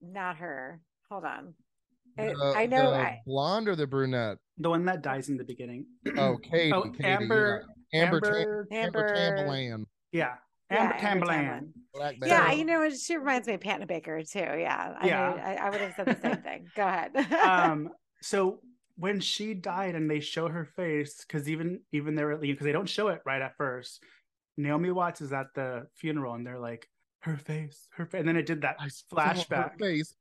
not 0.00 0.36
her. 0.36 0.80
Hold 1.10 1.24
on. 1.24 1.54
It- 2.18 2.36
The- 2.36 2.54
I 2.56 2.66
know. 2.66 2.90
the 2.90 2.96
I, 2.98 3.20
blonde 3.26 3.68
or 3.68 3.76
the 3.76 3.86
brunette. 3.86 4.38
the 4.58 4.70
one 4.70 4.84
that 4.86 5.02
dies 5.02 5.28
in 5.28 5.36
the 5.36 5.44
beginning. 5.44 5.86
Oh, 6.16 6.36
Katie. 6.38 6.72
Oh, 6.72 6.82
Katie, 6.90 7.04
Amber- 7.04 7.64
yeah. 7.92 8.02
Amber. 8.04 8.20
Tam- 8.20 8.34
Amber, 8.36 8.66
Amber 8.72 9.14
Amber- 9.14 9.86
yeah, 10.12 10.34
Yeah, 10.70 10.82
Amber 10.82 10.94
Amber 10.94 11.26
Tamberlan. 11.26 11.72
Tamblyn. 11.96 12.28
Yeah, 12.28 12.52
you 12.52 12.64
know, 12.64 12.90
she 12.90 13.16
reminds 13.16 13.46
me 13.46 13.54
of 13.54 13.60
Panabaker 13.60 14.28
too. 14.30 14.38
Yeah, 14.40 14.94
I 14.98 15.06
Yeah. 15.06 15.16
know, 15.30 15.36
I, 15.42 15.54
I 15.54 15.70
would 15.70 15.80
have 15.80 15.94
said 15.94 16.06
the 16.06 16.20
same 16.20 16.42
thing. 16.42 16.66
Go 16.76 16.86
ahead. 16.86 17.16
um, 17.44 17.90
so 18.20 18.60
when 18.96 19.20
she 19.20 19.54
died 19.54 19.94
and 19.94 20.10
they 20.10 20.20
show 20.20 20.48
her 20.48 20.64
face, 20.64 21.24
because 21.26 21.48
even 21.48 21.80
even 21.92 22.14
they're 22.16 22.36
because 22.36 22.64
they 22.64 22.72
don't 22.72 22.88
show 22.88 23.08
it 23.08 23.20
right 23.24 23.40
at 23.40 23.56
first. 23.56 24.02
Naomi 24.56 24.90
Watts 24.90 25.20
is 25.20 25.32
at 25.32 25.46
the 25.54 25.86
funeral 25.94 26.34
and 26.34 26.44
they're 26.44 26.58
like, 26.58 26.88
her 27.20 27.36
face, 27.36 27.88
her 27.96 28.06
face, 28.06 28.20
and 28.20 28.28
then 28.28 28.36
it 28.36 28.46
did 28.46 28.62
that 28.62 28.76
I 28.78 28.88
flashback. 29.12 29.78
face. 29.78 30.14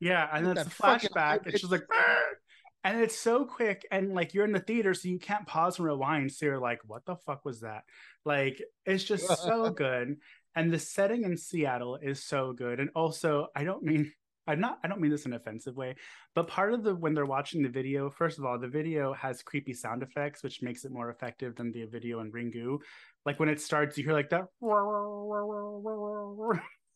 Yeah, 0.00 0.28
and 0.32 0.46
then 0.46 0.56
it's 0.56 0.66
a 0.66 0.70
flashback, 0.70 1.46
and 1.46 1.58
she's 1.58 1.70
like, 1.70 1.82
"Arr!" 1.90 2.38
and 2.84 3.00
it's 3.00 3.18
so 3.18 3.44
quick, 3.44 3.84
and 3.90 4.14
like 4.14 4.32
you're 4.32 4.44
in 4.44 4.52
the 4.52 4.60
theater, 4.60 4.94
so 4.94 5.08
you 5.08 5.18
can't 5.18 5.46
pause 5.46 5.78
and 5.78 5.86
rewind. 5.86 6.30
So 6.30 6.46
you're 6.46 6.60
like, 6.60 6.80
what 6.86 7.04
the 7.04 7.16
fuck 7.16 7.44
was 7.44 7.60
that? 7.60 7.82
Like, 8.24 8.62
it's 8.84 9.02
just 9.04 9.26
so 9.42 9.70
good, 9.70 10.16
and 10.54 10.72
the 10.72 10.78
setting 10.78 11.24
in 11.24 11.36
Seattle 11.36 11.96
is 11.96 12.22
so 12.22 12.52
good, 12.52 12.80
and 12.80 12.90
also 12.94 13.48
I 13.54 13.64
don't 13.64 13.82
mean. 13.82 14.12
I'm 14.48 14.60
not. 14.60 14.78
I 14.84 14.86
don't 14.86 15.00
mean 15.00 15.10
this 15.10 15.26
in 15.26 15.32
an 15.32 15.40
offensive 15.40 15.74
way, 15.74 15.96
but 16.36 16.46
part 16.46 16.72
of 16.72 16.84
the 16.84 16.94
when 16.94 17.14
they're 17.14 17.26
watching 17.26 17.64
the 17.64 17.68
video, 17.68 18.10
first 18.10 18.38
of 18.38 18.44
all, 18.44 18.56
the 18.56 18.68
video 18.68 19.12
has 19.14 19.42
creepy 19.42 19.72
sound 19.72 20.04
effects, 20.04 20.44
which 20.44 20.62
makes 20.62 20.84
it 20.84 20.92
more 20.92 21.10
effective 21.10 21.56
than 21.56 21.72
the 21.72 21.84
video 21.86 22.20
in 22.20 22.30
Ringu. 22.30 22.78
Like 23.26 23.38
when 23.40 23.48
it 23.48 23.60
starts, 23.60 23.98
you 23.98 24.04
hear 24.04 24.12
like 24.12 24.30
that. 24.30 24.46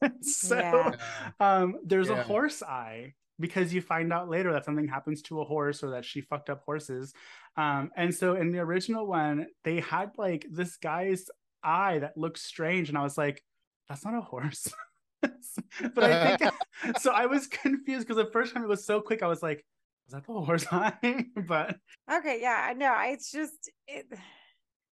so 0.22 0.56
Yeah. 0.56 0.96
um 1.40 1.76
there's 1.84 2.08
a 2.08 2.22
horse 2.22 2.62
eye 2.62 3.12
because 3.38 3.72
you 3.74 3.82
find 3.82 4.12
out 4.12 4.30
later 4.30 4.52
that 4.52 4.64
something 4.64 4.88
happens 4.88 5.20
to 5.22 5.40
a 5.40 5.44
horse 5.44 5.82
or 5.82 5.90
that 5.90 6.04
she 6.06 6.20
fucked 6.22 6.48
up 6.48 6.62
horses 6.64 7.12
um 7.56 7.90
and 7.96 8.14
so 8.14 8.34
in 8.36 8.50
the 8.50 8.58
original 8.60 9.06
one 9.06 9.46
they 9.64 9.80
had 9.80 10.10
like 10.16 10.46
this 10.50 10.76
guy's 10.78 11.26
eye 11.62 11.98
that 11.98 12.16
looks 12.16 12.42
strange 12.42 12.88
and 12.88 12.96
i 12.96 13.02
was 13.02 13.18
like 13.18 13.42
that's 13.88 14.04
not 14.04 14.14
a 14.14 14.20
horse 14.22 14.72
but 15.20 16.04
i 16.04 16.36
think 16.36 16.50
so 16.98 17.12
i 17.12 17.26
was 17.26 17.46
confused 17.46 18.06
because 18.08 18.22
the 18.22 18.30
first 18.32 18.54
time 18.54 18.62
it 18.62 18.68
was 18.68 18.86
so 18.86 19.00
quick 19.02 19.22
i 19.22 19.26
was 19.26 19.42
like 19.42 19.64
is 20.06 20.14
that 20.14 20.26
the 20.26 20.32
horse 20.32 20.66
eye 20.72 21.26
but 21.46 21.76
okay, 22.10 22.38
yeah, 22.40 22.66
I 22.68 22.72
know. 22.72 22.94
It's 23.04 23.30
just 23.30 23.70
it, 23.86 24.06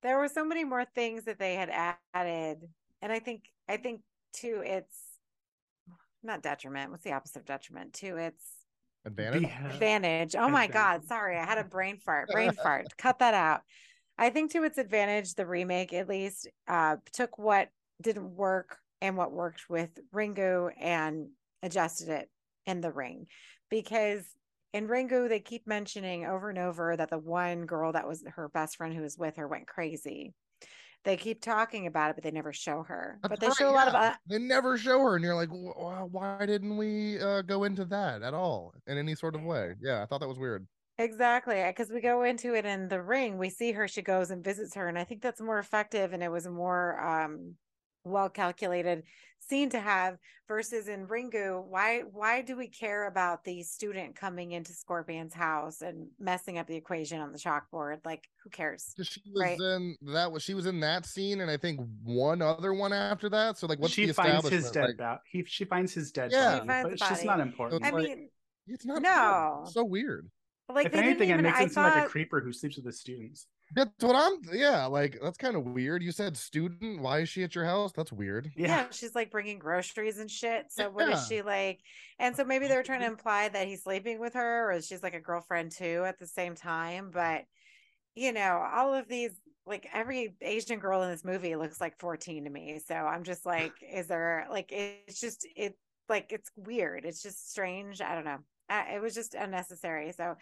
there 0.02 0.18
were 0.18 0.28
so 0.28 0.44
many 0.44 0.64
more 0.64 0.84
things 0.84 1.24
that 1.24 1.38
they 1.38 1.54
had 1.54 1.70
added, 2.14 2.68
and 3.02 3.12
I 3.12 3.18
think 3.18 3.42
I 3.68 3.76
think 3.76 4.00
to 4.40 4.62
it's 4.64 4.96
not 6.22 6.42
detriment. 6.42 6.90
What's 6.90 7.04
the 7.04 7.12
opposite 7.12 7.40
of 7.40 7.46
detriment? 7.46 7.94
To 7.94 8.16
its 8.16 8.42
Advantage. 9.04 9.42
Yeah. 9.42 9.72
advantage. 9.72 10.36
Oh 10.36 10.48
my 10.48 10.66
God. 10.66 11.04
Sorry. 11.06 11.38
I 11.38 11.44
had 11.44 11.58
a 11.58 11.64
brain 11.64 11.98
fart. 11.98 12.28
Brain 12.28 12.52
fart. 12.52 12.88
Cut 12.98 13.20
that 13.20 13.32
out. 13.34 13.62
I 14.18 14.30
think 14.30 14.52
to 14.52 14.64
its 14.64 14.76
advantage, 14.78 15.34
the 15.34 15.46
remake 15.46 15.92
at 15.92 16.08
least 16.08 16.48
uh, 16.66 16.96
took 17.12 17.38
what 17.38 17.68
didn't 18.02 18.34
work 18.34 18.76
and 19.00 19.16
what 19.16 19.32
worked 19.32 19.70
with 19.70 19.90
Ringu 20.12 20.72
and 20.78 21.28
adjusted 21.62 22.08
it 22.08 22.28
in 22.66 22.80
the 22.80 22.92
ring. 22.92 23.28
Because 23.70 24.24
in 24.72 24.88
Ringu, 24.88 25.28
they 25.28 25.40
keep 25.40 25.66
mentioning 25.66 26.26
over 26.26 26.50
and 26.50 26.58
over 26.58 26.96
that 26.96 27.10
the 27.10 27.18
one 27.18 27.66
girl 27.66 27.92
that 27.92 28.06
was 28.08 28.24
her 28.26 28.48
best 28.48 28.76
friend 28.76 28.94
who 28.94 29.02
was 29.02 29.18
with 29.18 29.36
her 29.36 29.48
went 29.48 29.68
crazy. 29.68 30.34
They 31.04 31.16
keep 31.16 31.42
talking 31.42 31.86
about 31.86 32.10
it, 32.10 32.16
but 32.16 32.24
they 32.24 32.30
never 32.32 32.52
show 32.52 32.84
her. 32.84 33.20
That's 33.22 33.34
but 33.34 33.40
they 33.40 33.50
right, 33.50 33.52
show 33.52 33.70
a 33.70 33.72
lot 33.72 33.88
of 33.88 33.94
uh, 33.94 34.16
They 34.26 34.38
never 34.38 34.76
show 34.78 35.00
her, 35.00 35.16
and 35.16 35.24
you're 35.24 35.34
like, 35.34 35.48
"Wh- 35.50 35.76
wh- 35.76 36.12
why 36.12 36.46
didn't 36.46 36.76
we 36.76 37.18
uh, 37.20 37.42
go 37.42 37.64
into 37.64 37.84
that 37.86 38.22
at 38.22 38.34
all 38.34 38.74
in 38.86 38.98
any 38.98 39.14
sort 39.14 39.34
of 39.34 39.42
way? 39.42 39.74
Yeah, 39.80 40.02
I 40.02 40.06
thought 40.06 40.20
that 40.20 40.28
was 40.28 40.38
weird. 40.38 40.66
Exactly, 41.00 41.62
because 41.64 41.90
we 41.90 42.00
go 42.00 42.22
into 42.24 42.54
it 42.54 42.64
in 42.64 42.88
the 42.88 43.00
ring, 43.00 43.38
we 43.38 43.50
see 43.50 43.70
her, 43.72 43.86
she 43.86 44.02
goes 44.02 44.32
and 44.32 44.42
visits 44.42 44.74
her, 44.74 44.88
and 44.88 44.98
I 44.98 45.04
think 45.04 45.22
that's 45.22 45.40
more 45.40 45.60
effective, 45.60 46.12
and 46.12 46.24
it 46.24 46.28
was 46.30 46.46
more 46.48 47.00
um, 47.00 47.56
well 48.10 48.28
calculated 48.28 49.02
scene 49.40 49.70
to 49.70 49.80
have 49.80 50.18
versus 50.46 50.88
in 50.88 51.06
Ringu. 51.06 51.64
Why 51.64 52.00
why 52.00 52.42
do 52.42 52.56
we 52.56 52.68
care 52.68 53.06
about 53.06 53.44
the 53.44 53.62
student 53.62 54.16
coming 54.16 54.52
into 54.52 54.72
Scorpion's 54.72 55.32
house 55.32 55.80
and 55.80 56.08
messing 56.18 56.58
up 56.58 56.66
the 56.66 56.76
equation 56.76 57.20
on 57.20 57.32
the 57.32 57.38
chalkboard? 57.38 57.98
Like, 58.04 58.28
who 58.42 58.50
cares 58.50 58.94
She 59.02 59.22
was 59.32 59.40
Right. 59.42 59.58
in 59.60 59.96
that 60.12 60.30
was 60.32 60.42
she 60.42 60.54
was 60.54 60.66
in 60.66 60.80
that 60.80 61.06
scene, 61.06 61.40
and 61.40 61.50
I 61.50 61.56
think 61.56 61.80
one 62.02 62.42
other 62.42 62.74
one 62.74 62.92
after 62.92 63.28
that. 63.30 63.56
So 63.58 63.66
like, 63.66 63.78
what's 63.78 63.94
she 63.94 64.06
the 64.06 64.14
finds 64.14 64.48
his 64.48 64.70
dead 64.70 64.86
Like, 64.88 64.96
body 64.98 65.20
he 65.30 65.44
she 65.44 65.64
finds 65.64 65.94
his 65.94 66.10
dead 66.12 66.30
Yeah. 66.32 66.56
body 66.58 66.66
finds 66.66 66.82
but 67.00 67.08
the 67.08 67.14
it's 67.14 67.24
not 67.24 67.40
important 67.40 67.84
I 67.84 67.90
like- 67.90 68.08
mean, 68.08 68.30
it's 68.66 68.84
not 68.84 69.00
No. 69.02 69.64
so 69.70 69.84
weird. 69.84 70.30
like 70.68 70.86
if 70.86 70.92
they 70.92 70.98
didn't 70.98 71.10
anything, 71.12 71.30
it 71.30 71.32
even. 71.34 71.44
makes 71.44 71.58
I 71.58 71.62
him 71.62 71.68
seem 71.70 71.82
like 71.84 72.04
a 72.04 72.08
creeper 72.08 72.40
who 72.40 72.52
sleeps 72.52 72.76
with 72.76 72.84
his 72.84 73.00
students. 73.00 73.46
That's 73.74 73.90
what 74.00 74.16
I'm. 74.16 74.40
Yeah, 74.52 74.86
like 74.86 75.18
that's 75.22 75.36
kind 75.36 75.56
of 75.56 75.64
weird. 75.64 76.02
You 76.02 76.12
said 76.12 76.36
student. 76.36 77.00
Why 77.00 77.20
is 77.20 77.28
she 77.28 77.42
at 77.42 77.54
your 77.54 77.64
house? 77.64 77.92
That's 77.92 78.12
weird. 78.12 78.50
Yeah. 78.56 78.68
yeah. 78.68 78.86
she's 78.90 79.14
like 79.14 79.30
bringing 79.30 79.58
groceries 79.58 80.18
and 80.18 80.30
shit. 80.30 80.66
So 80.70 80.88
what 80.90 81.08
is 81.08 81.26
she 81.26 81.42
like? 81.42 81.80
And 82.18 82.34
so 82.34 82.44
maybe 82.44 82.66
they're 82.66 82.82
trying 82.82 83.00
to 83.00 83.06
imply 83.06 83.48
that 83.48 83.66
he's 83.66 83.82
sleeping 83.82 84.18
with 84.20 84.34
her, 84.34 84.72
or 84.72 84.80
she's 84.80 85.02
like 85.02 85.14
a 85.14 85.20
girlfriend 85.20 85.72
too 85.72 86.04
at 86.06 86.18
the 86.18 86.26
same 86.26 86.54
time. 86.54 87.10
But 87.12 87.44
you 88.14 88.32
know, 88.32 88.64
all 88.74 88.94
of 88.94 89.06
these, 89.06 89.32
like 89.66 89.86
every 89.92 90.34
Asian 90.40 90.78
girl 90.78 91.02
in 91.02 91.10
this 91.10 91.24
movie 91.24 91.54
looks 91.54 91.80
like 91.80 91.98
14 91.98 92.44
to 92.44 92.50
me. 92.50 92.80
So 92.86 92.94
I'm 92.94 93.22
just 93.22 93.44
like, 93.44 93.72
is 93.94 94.06
there 94.06 94.46
like 94.50 94.72
it's 94.72 95.20
just 95.20 95.46
it 95.56 95.76
like 96.08 96.32
it's 96.32 96.50
weird. 96.56 97.04
It's 97.04 97.22
just 97.22 97.50
strange. 97.50 98.00
I 98.00 98.14
don't 98.14 98.24
know. 98.24 98.38
Uh, 98.70 98.84
it 98.94 99.00
was 99.00 99.14
just 99.14 99.34
unnecessary. 99.34 100.12
So 100.12 100.36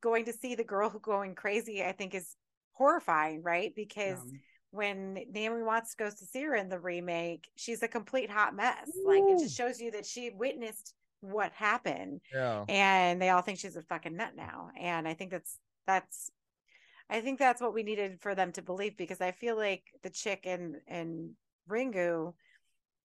going 0.00 0.24
to 0.26 0.32
see 0.32 0.54
the 0.54 0.64
girl 0.64 0.88
who 0.90 1.00
going 1.00 1.34
crazy, 1.34 1.82
I 1.84 1.92
think 1.92 2.14
is 2.14 2.36
horrifying, 2.72 3.42
right? 3.42 3.74
Because 3.74 4.18
Um, 4.20 4.40
when 4.70 5.14
Naomi 5.32 5.62
Watts 5.62 5.94
goes 5.94 6.14
to 6.16 6.24
see 6.26 6.42
her 6.42 6.54
in 6.54 6.68
the 6.68 6.78
remake, 6.78 7.48
she's 7.56 7.82
a 7.82 7.88
complete 7.88 8.30
hot 8.30 8.54
mess. 8.54 8.88
Like 9.04 9.22
it 9.26 9.38
just 9.40 9.56
shows 9.56 9.80
you 9.80 9.90
that 9.92 10.06
she 10.06 10.30
witnessed 10.30 10.94
what 11.20 11.52
happened, 11.52 12.20
Yeah. 12.32 12.64
and 12.68 13.20
they 13.20 13.30
all 13.30 13.42
think 13.42 13.58
she's 13.58 13.76
a 13.76 13.82
fucking 13.82 14.16
nut 14.16 14.34
now. 14.36 14.70
And 14.78 15.06
I 15.08 15.14
think 15.14 15.30
that's 15.32 15.58
that's, 15.86 16.30
I 17.08 17.20
think 17.20 17.38
that's 17.40 17.60
what 17.60 17.74
we 17.74 17.82
needed 17.82 18.20
for 18.20 18.34
them 18.36 18.52
to 18.52 18.62
believe 18.62 18.96
because 18.96 19.20
I 19.20 19.32
feel 19.32 19.56
like 19.56 19.82
the 20.02 20.10
chick 20.10 20.46
in 20.46 20.80
in 20.86 21.36
Ringu, 21.68 22.34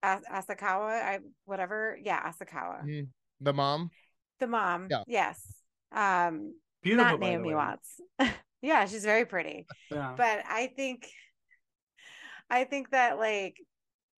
As- 0.04 0.24
Asakawa, 0.32 1.02
I 1.02 1.20
whatever, 1.46 1.98
yeah, 2.00 2.22
Asakawa, 2.32 2.84
Mhm. 2.84 3.08
The 3.42 3.54
mom. 3.54 3.90
the 4.40 4.48
mom, 4.48 4.88
Yeah. 4.92 5.04
yes, 5.08 5.64
um, 5.96 6.54
beautiful 6.84 7.12
not 7.12 7.20
by 7.20 7.28
the 7.32 7.38
Naomi. 7.38 7.56
Watts. 7.56 8.00
yeah, 8.62 8.86
she's 8.86 9.04
very 9.06 9.26
pretty 9.26 9.66
Yeah. 9.92 10.14
but 10.18 10.44
I 10.48 10.68
think 10.76 11.08
I 12.50 12.64
think 12.64 12.92
that 12.92 13.18
like 13.18 13.58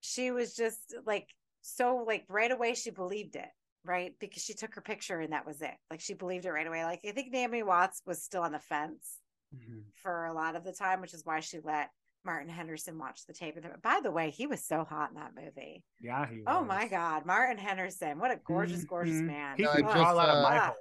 she 0.02 0.32
was 0.32 0.54
just 0.56 0.96
like 1.06 1.28
so 1.62 2.04
like 2.06 2.26
right 2.30 2.52
away 2.52 2.74
she 2.76 2.90
believed 2.92 3.36
it, 3.36 3.50
right? 3.86 4.14
Because 4.20 4.44
she 4.44 4.54
took 4.54 4.76
her 4.76 4.82
picture 4.82 5.20
and 5.20 5.34
that 5.34 5.46
was 5.46 5.62
it. 5.62 5.74
Like 5.90 6.02
she 6.02 6.14
believed 6.14 6.46
it 6.46 6.52
right 6.52 6.68
away. 6.68 6.84
Like 6.84 7.02
I 7.08 7.12
think 7.12 7.32
Naomi 7.32 7.64
Watts 7.64 8.02
was 8.06 8.22
still 8.24 8.42
on 8.44 8.52
the 8.52 8.60
fence 8.60 9.20
Mhm. 9.56 9.84
for 9.96 10.26
a 10.26 10.34
lot 10.34 10.56
of 10.58 10.66
the 10.66 10.74
time, 10.74 11.00
which 11.00 11.14
is 11.14 11.26
why 11.26 11.40
she 11.40 11.60
let 11.64 11.90
Martin 12.26 12.50
Henderson 12.50 13.00
watch 13.00 13.26
the 13.26 13.34
tape. 13.34 13.56
And 13.56 13.82
by 13.82 14.02
the 14.04 14.12
way, 14.12 14.30
he 14.30 14.46
was 14.46 14.66
so 14.66 14.84
hot 14.84 15.12
in 15.12 15.16
that 15.16 15.32
movie. 15.34 15.86
Yeah, 16.02 16.28
he 16.28 16.42
Oh 16.46 16.66
my. 16.66 16.88
God, 16.90 17.26
Martin 17.26 17.58
Henderson, 17.58 18.20
what 18.20 18.32
a 18.32 18.36
gorgeous, 18.46 18.84
gorgeous 18.84 19.16
Mhm. 19.22 19.26
man. 19.28 19.56
He 19.58 19.64
No, 19.64 19.72
can 19.74 19.86
I 19.86 19.92
crawl 19.94 20.16
just, 20.18 20.30
of 20.30 20.44
my 20.44 20.58
uh, 20.58 20.66
hole. 20.68 20.76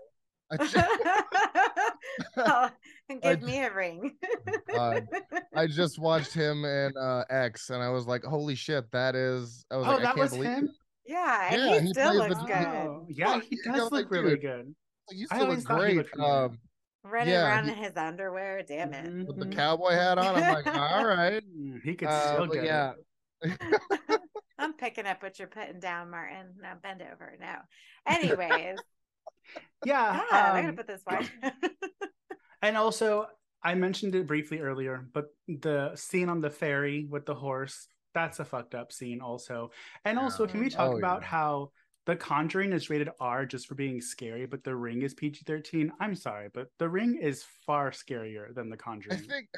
oh, 2.37 2.71
give 3.09 3.19
I, 3.25 3.37
me 3.37 3.59
a 3.65 3.75
ring. 3.75 4.15
uh, 4.77 5.01
I 5.55 5.67
just 5.69 5.99
watched 5.99 6.33
him 6.33 6.65
in 6.65 6.97
uh, 6.97 7.25
X, 7.31 7.71
and 7.71 7.83
I 7.83 7.89
was 7.89 8.07
like, 8.07 8.23
"Holy 8.23 8.55
shit, 8.55 8.91
that 8.93 9.17
is!" 9.17 9.65
I 9.71 9.77
was 9.77 9.87
oh, 9.87 9.91
like, 9.91 10.03
that 10.03 10.07
"I 10.07 10.09
can't 10.11 10.19
was 10.21 10.31
believe." 10.33 10.51
Him? 10.51 10.65
It. 10.67 10.71
Yeah, 11.09 11.49
and 11.53 11.63
yeah, 11.63 11.81
he, 11.81 11.87
he 11.87 11.93
still 11.93 12.15
looks 12.15 12.43
good. 12.43 12.67
Oh, 12.67 13.07
yeah, 13.09 13.41
he 13.49 13.59
does 13.65 13.91
look 13.91 14.11
really 14.11 14.31
dude, 14.31 14.43
good. 14.43 14.75
Like, 15.09 15.19
you 15.19 15.27
still 15.27 15.49
look 15.49 15.65
great. 15.65 16.07
Um, 16.19 16.59
Running 17.03 17.35
yeah, 17.35 17.47
around 17.47 17.65
he, 17.67 17.71
in 17.73 17.77
his 17.77 17.97
underwear, 17.97 18.63
damn 18.63 18.93
it! 18.93 19.27
With 19.27 19.39
the 19.39 19.47
cowboy 19.47 19.93
hat 19.93 20.19
on, 20.19 20.37
I'm 20.37 20.55
like, 20.55 20.67
all 20.67 21.07
right, 21.07 21.43
he 21.85 21.95
could 21.95 22.09
uh, 22.09 22.35
still 22.35 22.47
get 22.47 22.65
yeah. 22.65 22.93
I'm 24.59 24.73
picking 24.73 25.07
up 25.07 25.23
what 25.23 25.39
you're 25.39 25.49
putting 25.49 25.81
down, 25.81 26.11
Martin. 26.11 26.55
Now 26.61 26.75
bend 26.83 27.03
over. 27.03 27.35
Now, 27.41 27.63
anyways. 28.07 28.79
Yeah, 29.85 30.21
God, 30.31 30.51
um, 30.51 30.57
I'm 30.57 30.65
gonna 30.65 30.77
put 30.77 30.87
this 30.87 31.03
way. 31.11 31.29
and 32.63 32.77
also, 32.77 33.27
I 33.63 33.75
mentioned 33.75 34.15
it 34.15 34.27
briefly 34.27 34.61
earlier, 34.61 35.09
but 35.13 35.27
the 35.49 35.93
scene 35.95 36.29
on 36.29 36.41
the 36.41 36.51
ferry 36.51 37.07
with 37.11 37.27
the 37.27 37.35
horse, 37.35 37.89
that's 38.15 38.39
a 38.41 38.45
fucked 38.45 38.75
up 38.75 38.93
scene 38.93 39.21
also. 39.21 39.71
And 40.05 40.19
also, 40.19 40.47
can 40.47 40.61
we 40.61 40.71
talk 40.71 40.93
oh, 40.93 40.99
about 40.99 41.23
yeah. 41.23 41.29
how 41.29 41.71
the 42.07 42.17
Conjuring 42.17 42.73
is 42.73 42.89
rated 42.89 43.11
R 43.19 43.45
just 43.45 43.67
for 43.67 43.75
being 43.75 44.01
scary, 44.01 44.47
but 44.47 44.63
The 44.63 44.75
Ring 44.75 45.03
is 45.03 45.13
PG 45.15 45.43
13? 45.45 45.93
I'm 46.01 46.15
sorry, 46.15 46.49
but 46.55 46.69
The 46.79 46.89
Ring 46.89 47.19
is 47.21 47.45
far 47.67 47.91
scarier 47.91 48.55
than 48.55 48.71
The 48.71 48.77
Conjuring. 48.77 49.19
I 49.19 49.23
think 49.23 49.49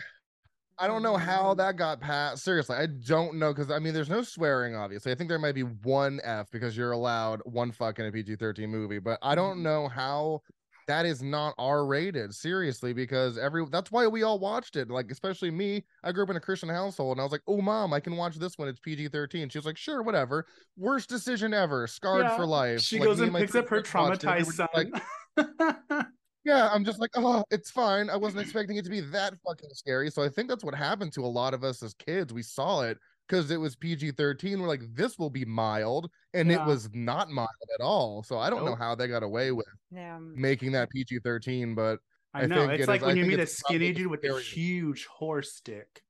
I 0.81 0.87
don't 0.87 1.03
know 1.03 1.17
how 1.17 1.55
that 1.55 1.77
got 1.77 2.01
passed. 2.01 2.45
Seriously, 2.45 2.77
I 2.77 2.87
don't 2.87 3.35
know 3.37 3.53
because 3.53 3.71
I 3.71 3.79
mean, 3.79 3.95
there's 3.95 4.09
no 4.09 4.23
swearing. 4.23 4.77
Obviously, 4.77 5.11
I 5.11 5.15
think 5.15 5.29
there 5.29 5.39
might 5.39 5.55
be 5.55 5.63
one 5.63 6.21
F 6.23 6.51
because 6.51 6.77
you're 6.77 6.93
allowed 6.93 7.41
one 7.45 7.73
fuck 7.73 7.99
in 7.99 8.07
a 8.07 8.13
PG-13 8.13 8.69
movie, 8.69 8.99
but 8.99 9.19
I 9.23 9.35
don't 9.35 9.55
mm-hmm. 9.55 9.65
know 9.65 9.89
how 9.89 10.43
that 10.87 11.05
is 11.05 11.23
not 11.23 11.55
R 11.59 11.85
rated. 11.85 12.35
Seriously, 12.35 12.93
because 12.93 13.39
every 13.39 13.67
that's 13.71 13.91
why 13.91 14.07
we 14.07 14.23
all 14.23 14.39
watched 14.39 14.77
it. 14.77 14.89
Like, 14.89 15.11
especially 15.11 15.51
me. 15.51 15.85
I 16.05 16.13
grew 16.13 16.23
up 16.23 16.31
in 16.31 16.37
a 16.37 16.41
Christian 16.41 16.69
household, 16.69 17.17
and 17.17 17.21
I 17.21 17.25
was 17.25 17.33
like, 17.33 17.43
"Oh, 17.47 17.61
mom, 17.61 17.93
I 17.93 18.01
can 18.01 18.17
watch 18.17 18.37
this 18.37 18.57
one. 18.57 18.69
It's 18.69 18.81
PG-13." 18.81 19.51
She 19.51 19.59
was 19.59 19.67
like, 19.67 19.77
"Sure, 19.77 20.03
whatever." 20.03 20.47
Worst 20.77 21.09
decision 21.09 21.53
ever. 21.53 21.87
Scarred 21.87 22.23
yeah. 22.23 22.37
for 22.37 22.47
life. 22.47 22.81
She 22.81 22.99
like, 22.99 23.09
goes 23.09 23.21
and 23.21 23.35
picks 23.35 23.55
up 23.55 23.69
her 23.69 23.83
traumatized 23.83 24.53
son. 24.53 24.69
Like, 24.75 24.89
yeah, 26.49 26.71
I'm 26.73 26.83
just 26.83 26.99
like, 26.99 27.11
oh, 27.15 27.45
it's 27.51 27.71
fine. 27.71 28.09
I 28.09 28.17
wasn't 28.17 28.41
expecting 28.41 28.77
it 28.77 28.85
to 28.85 28.91
be 28.91 29.01
that 29.01 29.35
fucking 29.47 29.69
scary. 29.75 30.11
So 30.11 30.23
I 30.23 30.31
think 30.31 30.49
that's 30.49 30.65
what 30.65 30.75
happened 30.75 31.13
to 31.13 31.25
a 31.25 31.27
lot 31.27 31.53
of 31.53 31.63
us 31.63 31.83
as 31.83 31.93
kids. 31.93 32.33
We 32.33 32.43
saw 32.43 32.81
it 32.81 32.97
because 33.29 33.51
it 33.51 33.59
was 33.59 33.77
PG 33.77 34.13
13. 34.13 34.59
We're 34.59 34.67
like, 34.67 34.95
this 34.95 35.19
will 35.19 35.29
be 35.29 35.45
mild. 35.45 36.11
And 36.33 36.51
yeah. 36.51 36.63
it 36.63 36.67
was 36.67 36.89
not 36.95 37.29
mild 37.29 37.49
at 37.79 37.85
all. 37.85 38.23
So 38.23 38.39
I 38.39 38.49
don't 38.49 38.65
nope. 38.65 38.71
know 38.71 38.83
how 38.83 38.95
they 38.95 39.09
got 39.09 39.23
away 39.23 39.53
with 39.53 39.67
yeah. 39.91 40.19
making 40.19 40.73
that 40.73 40.89
PG 40.89 41.19
13, 41.23 41.75
but 41.75 41.99
I, 42.33 42.45
I 42.45 42.47
know 42.47 42.63
it's 42.71 42.85
it 42.85 42.89
like 42.89 43.03
is, 43.03 43.07
when 43.07 43.19
I 43.19 43.21
you 43.21 43.27
meet 43.27 43.41
a 43.41 43.47
skinny 43.47 43.93
dude 43.93 44.07
with 44.07 44.25
a 44.25 44.41
huge 44.41 45.05
horse 45.05 45.53
stick. 45.53 46.01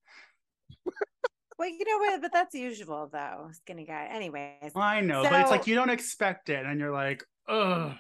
well, 1.58 1.68
you 1.68 1.84
know 1.84 1.98
what? 1.98 2.22
But 2.22 2.32
that's 2.32 2.54
usual 2.54 3.08
though, 3.12 3.48
skinny 3.54 3.86
guy. 3.86 4.08
Anyways, 4.12 4.70
I 4.76 5.00
know, 5.00 5.24
so... 5.24 5.30
but 5.30 5.40
it's 5.40 5.50
like 5.50 5.66
you 5.66 5.74
don't 5.74 5.90
expect 5.90 6.48
it, 6.48 6.64
and 6.64 6.78
you're 6.78 6.92
like, 6.92 7.24
ugh 7.48 7.96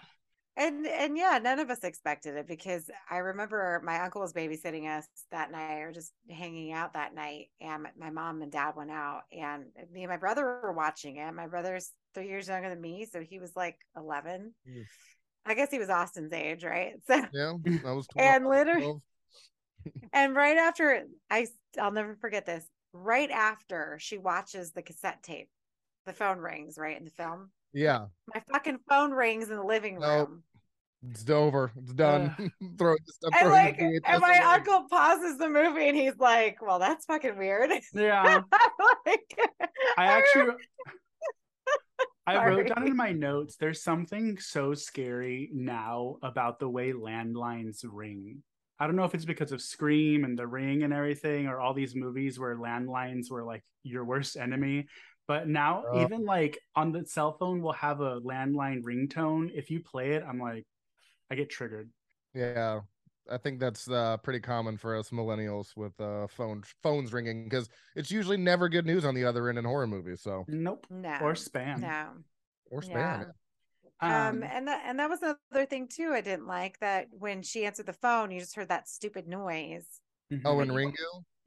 and 0.58 0.86
and 0.86 1.16
yeah 1.16 1.38
none 1.42 1.60
of 1.60 1.70
us 1.70 1.84
expected 1.84 2.34
it 2.36 2.46
because 2.46 2.90
i 3.08 3.18
remember 3.18 3.80
my 3.84 4.00
uncle 4.00 4.20
was 4.20 4.32
babysitting 4.32 4.86
us 4.86 5.06
that 5.30 5.52
night 5.52 5.78
or 5.78 5.92
just 5.92 6.12
hanging 6.28 6.72
out 6.72 6.92
that 6.92 7.14
night 7.14 7.46
and 7.60 7.86
my 7.98 8.10
mom 8.10 8.42
and 8.42 8.52
dad 8.52 8.72
went 8.76 8.90
out 8.90 9.22
and 9.32 9.64
me 9.92 10.02
and 10.02 10.10
my 10.10 10.16
brother 10.16 10.44
were 10.44 10.72
watching 10.72 11.16
it. 11.16 11.32
My 11.32 11.46
brother's 11.46 11.92
three 12.12 12.28
years 12.28 12.48
younger 12.48 12.68
than 12.68 12.80
me 12.80 13.06
so 13.10 13.20
he 13.20 13.38
was 13.38 13.54
like 13.54 13.78
11 13.96 14.52
mm. 14.68 14.84
i 15.46 15.54
guess 15.54 15.70
he 15.70 15.78
was 15.78 15.88
austin's 15.88 16.32
age 16.32 16.64
right? 16.64 16.94
So 17.06 17.22
yeah 17.32 17.52
i 17.86 17.92
was 17.92 18.08
12, 18.08 18.28
and 18.28 18.46
literally 18.48 18.94
and 20.12 20.34
right 20.34 20.56
after 20.56 21.04
i 21.30 21.46
i'll 21.80 21.92
never 21.92 22.16
forget 22.16 22.44
this 22.44 22.66
right 22.92 23.30
after 23.30 23.96
she 24.00 24.18
watches 24.18 24.72
the 24.72 24.82
cassette 24.82 25.22
tape 25.22 25.48
the 26.04 26.12
phone 26.12 26.38
rings 26.38 26.76
right 26.78 26.98
in 26.98 27.04
the 27.04 27.10
film 27.10 27.50
yeah. 27.72 28.06
My 28.34 28.42
fucking 28.52 28.78
phone 28.88 29.12
rings 29.12 29.50
in 29.50 29.56
the 29.56 29.64
living 29.64 29.94
room. 29.94 30.02
Nope. 30.02 30.30
It's 31.10 31.28
over. 31.30 31.72
It's 31.76 31.92
done. 31.92 32.34
Throw 32.78 32.94
it. 32.94 33.00
And 33.40 33.50
like, 33.50 33.78
and 33.78 34.00
my 34.20 34.36
away. 34.36 34.38
uncle 34.42 34.86
pauses 34.90 35.38
the 35.38 35.48
movie, 35.48 35.88
and 35.88 35.96
he's 35.96 36.18
like, 36.18 36.60
"Well, 36.60 36.78
that's 36.78 37.04
fucking 37.06 37.38
weird." 37.38 37.70
Yeah. 37.94 38.40
like, 39.06 39.38
I 39.96 40.06
actually, 40.06 40.54
I 42.26 42.44
wrote 42.44 42.68
down 42.68 42.86
in 42.88 42.96
my 42.96 43.12
notes. 43.12 43.56
There's 43.56 43.82
something 43.82 44.38
so 44.38 44.74
scary 44.74 45.50
now 45.52 46.16
about 46.22 46.58
the 46.58 46.68
way 46.68 46.92
landlines 46.92 47.84
ring. 47.84 48.42
I 48.80 48.86
don't 48.86 48.96
know 48.96 49.04
if 49.04 49.14
it's 49.14 49.24
because 49.24 49.52
of 49.52 49.60
Scream 49.60 50.24
and 50.24 50.38
The 50.38 50.46
Ring 50.46 50.82
and 50.82 50.92
everything, 50.92 51.46
or 51.46 51.60
all 51.60 51.74
these 51.74 51.94
movies 51.94 52.38
where 52.38 52.56
landlines 52.56 53.30
were 53.30 53.44
like 53.44 53.62
your 53.82 54.04
worst 54.04 54.36
enemy. 54.36 54.86
But 55.28 55.46
now, 55.46 55.84
oh. 55.92 56.02
even 56.02 56.24
like 56.24 56.58
on 56.74 56.90
the 56.90 57.04
cell 57.04 57.36
phone, 57.38 57.60
we'll 57.60 57.74
have 57.74 58.00
a 58.00 58.18
landline 58.22 58.82
ringtone. 58.82 59.50
If 59.54 59.70
you 59.70 59.80
play 59.80 60.12
it, 60.12 60.24
I'm 60.26 60.40
like, 60.40 60.64
I 61.30 61.34
get 61.34 61.50
triggered. 61.50 61.90
Yeah, 62.34 62.80
I 63.30 63.36
think 63.36 63.60
that's 63.60 63.90
uh, 63.90 64.16
pretty 64.16 64.40
common 64.40 64.78
for 64.78 64.96
us 64.96 65.10
millennials 65.10 65.76
with 65.76 66.00
uh, 66.00 66.26
phone 66.28 66.64
phones 66.82 67.12
ringing 67.12 67.44
because 67.44 67.68
it's 67.94 68.10
usually 68.10 68.38
never 68.38 68.70
good 68.70 68.86
news 68.86 69.04
on 69.04 69.14
the 69.14 69.26
other 69.26 69.50
end 69.50 69.58
in 69.58 69.66
horror 69.66 69.86
movies. 69.86 70.22
So 70.22 70.46
nope, 70.48 70.86
no, 70.88 71.18
or 71.20 71.34
spam, 71.34 71.80
no, 71.80 72.06
or 72.70 72.80
spam. 72.80 72.94
Yeah. 72.94 73.24
Um, 74.00 74.10
um, 74.10 74.42
and 74.44 74.66
that 74.68 74.82
and 74.86 74.98
that 74.98 75.10
was 75.10 75.20
another 75.20 75.66
thing 75.66 75.88
too. 75.88 76.12
I 76.14 76.22
didn't 76.22 76.46
like 76.46 76.78
that 76.80 77.08
when 77.10 77.42
she 77.42 77.66
answered 77.66 77.86
the 77.86 77.92
phone, 77.92 78.30
you 78.30 78.40
just 78.40 78.56
heard 78.56 78.68
that 78.68 78.88
stupid 78.88 79.28
noise. 79.28 79.86
Mm-hmm. 80.32 80.46
Oh, 80.46 80.60
and 80.60 80.70
Ringu 80.70 80.94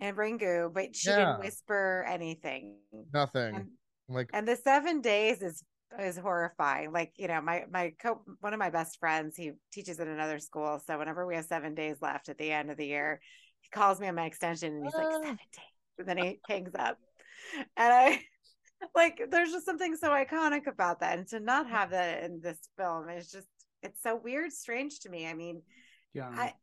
and 0.02 0.18
Ringu, 0.18 0.74
but 0.74 0.96
she 0.96 1.10
yeah. 1.10 1.18
didn't 1.18 1.40
whisper 1.40 2.06
anything. 2.10 2.76
Nothing. 3.14 3.56
And, 3.56 3.68
like 4.10 4.30
and 4.34 4.48
the 4.48 4.58
seven 4.58 5.00
days 5.00 5.42
is 5.42 5.64
is 6.00 6.18
horrifying. 6.18 6.92
Like, 6.92 7.14
you 7.18 7.28
know, 7.28 7.40
my 7.40 7.66
my 7.72 7.94
co 8.02 8.22
one 8.42 8.54
of 8.54 8.60
my 8.60 8.72
best 8.72 9.00
friends, 9.00 9.38
he 9.38 9.52
teaches 9.72 10.00
at 10.00 10.08
another 10.08 10.40
school. 10.40 10.82
So 10.86 10.98
whenever 10.98 11.26
we 11.26 11.36
have 11.36 11.46
seven 11.46 11.76
days 11.76 11.98
left 12.02 12.28
at 12.28 12.38
the 12.38 12.52
end 12.52 12.72
of 12.72 12.78
the 12.78 12.88
year, 12.88 13.22
he 13.62 13.70
calls 13.70 14.00
me 14.00 14.08
on 14.08 14.16
my 14.16 14.26
extension 14.26 14.74
and 14.74 14.86
he's 14.86 14.94
like, 14.94 15.08
ah. 15.08 15.20
seven 15.22 15.36
days. 15.36 15.66
And 16.00 16.08
then 16.08 16.18
he 16.18 16.40
hangs 16.50 16.74
up. 16.78 16.98
And 17.78 17.94
I 17.94 18.22
like 18.96 19.22
there's 19.30 19.52
just 19.52 19.66
something 19.66 19.96
so 19.96 20.10
iconic 20.10 20.68
about 20.68 21.02
that. 21.02 21.20
And 21.20 21.28
to 21.28 21.40
not 21.40 21.70
have 21.70 21.92
that 21.92 22.24
in 22.24 22.42
this 22.42 22.58
film 22.78 23.08
is 23.10 23.30
just 23.30 23.48
it's 23.84 24.02
so 24.02 24.16
weird, 24.16 24.52
strange 24.52 25.00
to 25.02 25.10
me. 25.10 25.28
I 25.28 25.34
mean, 25.34 25.62
yeah. 26.14 26.30
I 26.34 26.54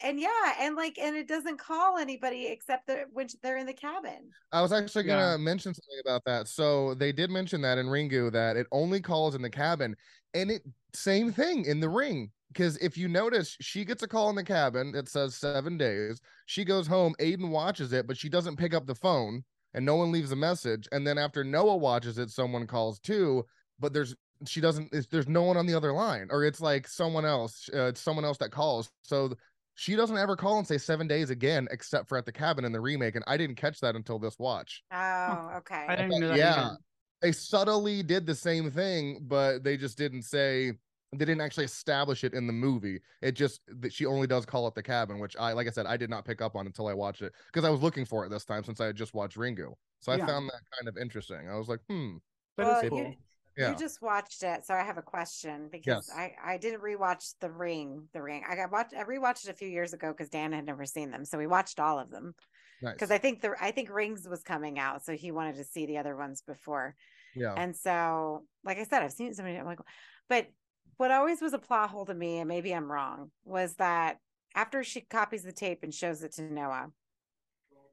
and 0.00 0.20
yeah, 0.20 0.54
and 0.60 0.76
like, 0.76 0.98
and 0.98 1.16
it 1.16 1.28
doesn't 1.28 1.58
call 1.58 1.98
anybody 1.98 2.46
except 2.46 2.86
that 2.88 3.06
when 3.12 3.28
they're 3.42 3.56
in 3.56 3.66
the 3.66 3.72
cabin. 3.72 4.30
I 4.52 4.60
was 4.60 4.72
actually 4.72 5.04
gonna 5.04 5.32
yeah. 5.32 5.36
mention 5.36 5.74
something 5.74 6.00
about 6.04 6.24
that. 6.26 6.48
So 6.48 6.94
they 6.94 7.12
did 7.12 7.30
mention 7.30 7.60
that 7.62 7.78
in 7.78 7.86
Ringu 7.86 8.32
that 8.32 8.56
it 8.56 8.66
only 8.72 9.00
calls 9.00 9.34
in 9.34 9.42
the 9.42 9.50
cabin, 9.50 9.96
and 10.34 10.50
it 10.50 10.62
same 10.92 11.32
thing 11.32 11.64
in 11.64 11.80
the 11.80 11.88
ring. 11.88 12.30
Because 12.48 12.76
if 12.78 12.96
you 12.96 13.08
notice, 13.08 13.56
she 13.60 13.84
gets 13.84 14.04
a 14.04 14.08
call 14.08 14.30
in 14.30 14.36
the 14.36 14.44
cabin. 14.44 14.94
It 14.94 15.08
says 15.08 15.34
seven 15.34 15.76
days. 15.76 16.20
She 16.46 16.64
goes 16.64 16.86
home. 16.86 17.14
Aiden 17.18 17.50
watches 17.50 17.92
it, 17.92 18.06
but 18.06 18.16
she 18.16 18.28
doesn't 18.28 18.56
pick 18.56 18.74
up 18.74 18.86
the 18.86 18.94
phone, 18.94 19.42
and 19.74 19.84
no 19.84 19.96
one 19.96 20.12
leaves 20.12 20.30
a 20.30 20.36
message. 20.36 20.86
And 20.92 21.06
then 21.06 21.18
after 21.18 21.42
Noah 21.42 21.76
watches 21.76 22.18
it, 22.18 22.30
someone 22.30 22.66
calls 22.66 23.00
too, 23.00 23.44
but 23.80 23.92
there's 23.92 24.14
she 24.46 24.60
doesn't. 24.60 24.94
There's 25.10 25.28
no 25.28 25.42
one 25.42 25.56
on 25.56 25.66
the 25.66 25.74
other 25.74 25.92
line, 25.92 26.28
or 26.30 26.44
it's 26.44 26.60
like 26.60 26.86
someone 26.88 27.24
else. 27.24 27.68
Uh, 27.72 27.86
it's 27.86 28.00
someone 28.00 28.24
else 28.24 28.38
that 28.38 28.50
calls. 28.50 28.90
So 29.02 29.32
she 29.74 29.96
doesn't 29.96 30.16
ever 30.16 30.36
call 30.36 30.58
and 30.58 30.66
say 30.66 30.78
seven 30.78 31.06
days 31.06 31.30
again, 31.30 31.68
except 31.70 32.08
for 32.08 32.16
at 32.16 32.26
the 32.26 32.32
cabin 32.32 32.64
in 32.64 32.72
the 32.72 32.80
remake. 32.80 33.16
And 33.16 33.24
I 33.26 33.36
didn't 33.36 33.56
catch 33.56 33.80
that 33.80 33.96
until 33.96 34.18
this 34.18 34.38
watch. 34.38 34.82
Oh, 34.92 35.50
okay. 35.58 35.86
I 35.88 35.96
didn't 35.96 36.20
know 36.20 36.28
that. 36.28 36.38
Yeah. 36.38 36.54
Either. 36.54 36.78
They 37.22 37.32
subtly 37.32 38.02
did 38.02 38.26
the 38.26 38.34
same 38.34 38.70
thing, 38.70 39.20
but 39.22 39.64
they 39.64 39.76
just 39.76 39.96
didn't 39.96 40.22
say 40.22 40.72
they 41.12 41.24
didn't 41.24 41.40
actually 41.40 41.64
establish 41.64 42.24
it 42.24 42.34
in 42.34 42.46
the 42.46 42.52
movie. 42.52 43.00
It 43.22 43.32
just 43.32 43.60
that 43.80 43.92
she 43.92 44.06
only 44.06 44.26
does 44.26 44.44
call 44.44 44.66
it 44.68 44.74
the 44.74 44.82
cabin, 44.82 45.18
which 45.18 45.36
I 45.38 45.52
like 45.52 45.66
I 45.66 45.70
said, 45.70 45.86
I 45.86 45.96
did 45.96 46.10
not 46.10 46.24
pick 46.24 46.42
up 46.42 46.56
on 46.56 46.66
until 46.66 46.86
I 46.86 46.94
watched 46.94 47.22
it 47.22 47.32
because 47.46 47.64
I 47.64 47.70
was 47.70 47.80
looking 47.80 48.04
for 48.04 48.26
it 48.26 48.28
this 48.28 48.44
time 48.44 48.64
since 48.64 48.80
I 48.80 48.86
had 48.86 48.96
just 48.96 49.14
watched 49.14 49.36
Ringu. 49.36 49.72
So 50.00 50.12
I 50.12 50.16
yeah. 50.16 50.26
found 50.26 50.48
that 50.48 50.60
kind 50.78 50.88
of 50.88 50.96
interesting. 51.00 51.48
I 51.48 51.56
was 51.56 51.68
like, 51.68 51.80
hmm. 51.88 52.16
But 52.56 52.66
well, 52.66 52.88
cool. 52.88 52.98
you, 52.98 53.14
yeah. 53.56 53.70
You 53.70 53.76
just 53.76 54.02
watched 54.02 54.42
it, 54.42 54.66
so 54.66 54.74
I 54.74 54.82
have 54.82 54.98
a 54.98 55.02
question 55.02 55.68
because 55.70 56.08
yes. 56.08 56.16
I 56.16 56.32
I 56.44 56.56
didn't 56.58 56.82
rewatch 56.82 57.34
The 57.40 57.50
Ring. 57.50 58.08
The 58.12 58.22
Ring. 58.22 58.42
I 58.48 58.56
got 58.56 58.72
watched. 58.72 58.94
I 58.94 59.04
rewatched 59.04 59.44
it 59.44 59.50
a 59.50 59.54
few 59.54 59.68
years 59.68 59.92
ago 59.92 60.12
because 60.12 60.28
Dan 60.28 60.52
had 60.52 60.66
never 60.66 60.84
seen 60.84 61.10
them, 61.10 61.24
so 61.24 61.38
we 61.38 61.46
watched 61.46 61.78
all 61.78 61.98
of 61.98 62.10
them. 62.10 62.34
Because 62.82 63.10
nice. 63.10 63.16
I 63.16 63.18
think 63.18 63.40
the 63.40 63.54
I 63.60 63.70
think 63.70 63.90
Rings 63.90 64.26
was 64.28 64.42
coming 64.42 64.78
out, 64.78 65.04
so 65.04 65.12
he 65.12 65.30
wanted 65.30 65.56
to 65.56 65.64
see 65.64 65.86
the 65.86 65.98
other 65.98 66.16
ones 66.16 66.42
before. 66.46 66.96
Yeah. 67.34 67.54
And 67.56 67.74
so, 67.74 68.44
like 68.64 68.78
I 68.78 68.84
said, 68.84 69.02
I've 69.02 69.12
seen 69.12 69.32
so 69.34 69.42
many. 69.42 69.56
I'm 69.56 69.66
like, 69.66 69.80
but 70.28 70.48
what 70.96 71.10
always 71.10 71.40
was 71.40 71.52
a 71.52 71.58
plot 71.58 71.90
hole 71.90 72.06
to 72.06 72.14
me, 72.14 72.38
and 72.38 72.48
maybe 72.48 72.74
I'm 72.74 72.90
wrong, 72.90 73.30
was 73.44 73.74
that 73.76 74.18
after 74.54 74.84
she 74.84 75.00
copies 75.00 75.42
the 75.42 75.52
tape 75.52 75.80
and 75.82 75.92
shows 75.92 76.22
it 76.22 76.32
to 76.34 76.42
Noah, 76.42 76.90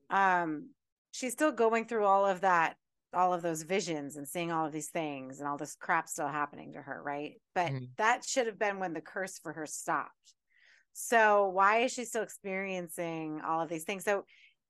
um, 0.09 0.69
she's 1.11 1.33
still 1.33 1.51
going 1.51 1.85
through 1.85 2.05
all 2.05 2.25
of 2.25 2.41
that 2.41 2.75
all 3.13 3.33
of 3.33 3.41
those 3.41 3.63
visions 3.63 4.15
and 4.15 4.27
seeing 4.27 4.51
all 4.51 4.65
of 4.65 4.71
these 4.71 4.89
things 4.89 5.39
and 5.39 5.47
all 5.47 5.57
this 5.57 5.75
crap 5.75 6.07
still 6.07 6.27
happening 6.27 6.73
to 6.73 6.81
her, 6.81 7.01
right? 7.03 7.33
But 7.53 7.67
mm-hmm. 7.67 7.85
that 7.97 8.23
should 8.25 8.47
have 8.47 8.59
been 8.59 8.79
when 8.79 8.93
the 8.93 9.01
curse 9.01 9.37
for 9.39 9.53
her 9.53 9.65
stopped. 9.65 10.11
So 10.93 11.49
why 11.49 11.79
is 11.79 11.93
she 11.93 12.05
still 12.05 12.23
experiencing 12.23 13.41
all 13.45 13.61
of 13.61 13.69
these 13.69 13.83
things? 13.83 14.03
So 14.03 14.25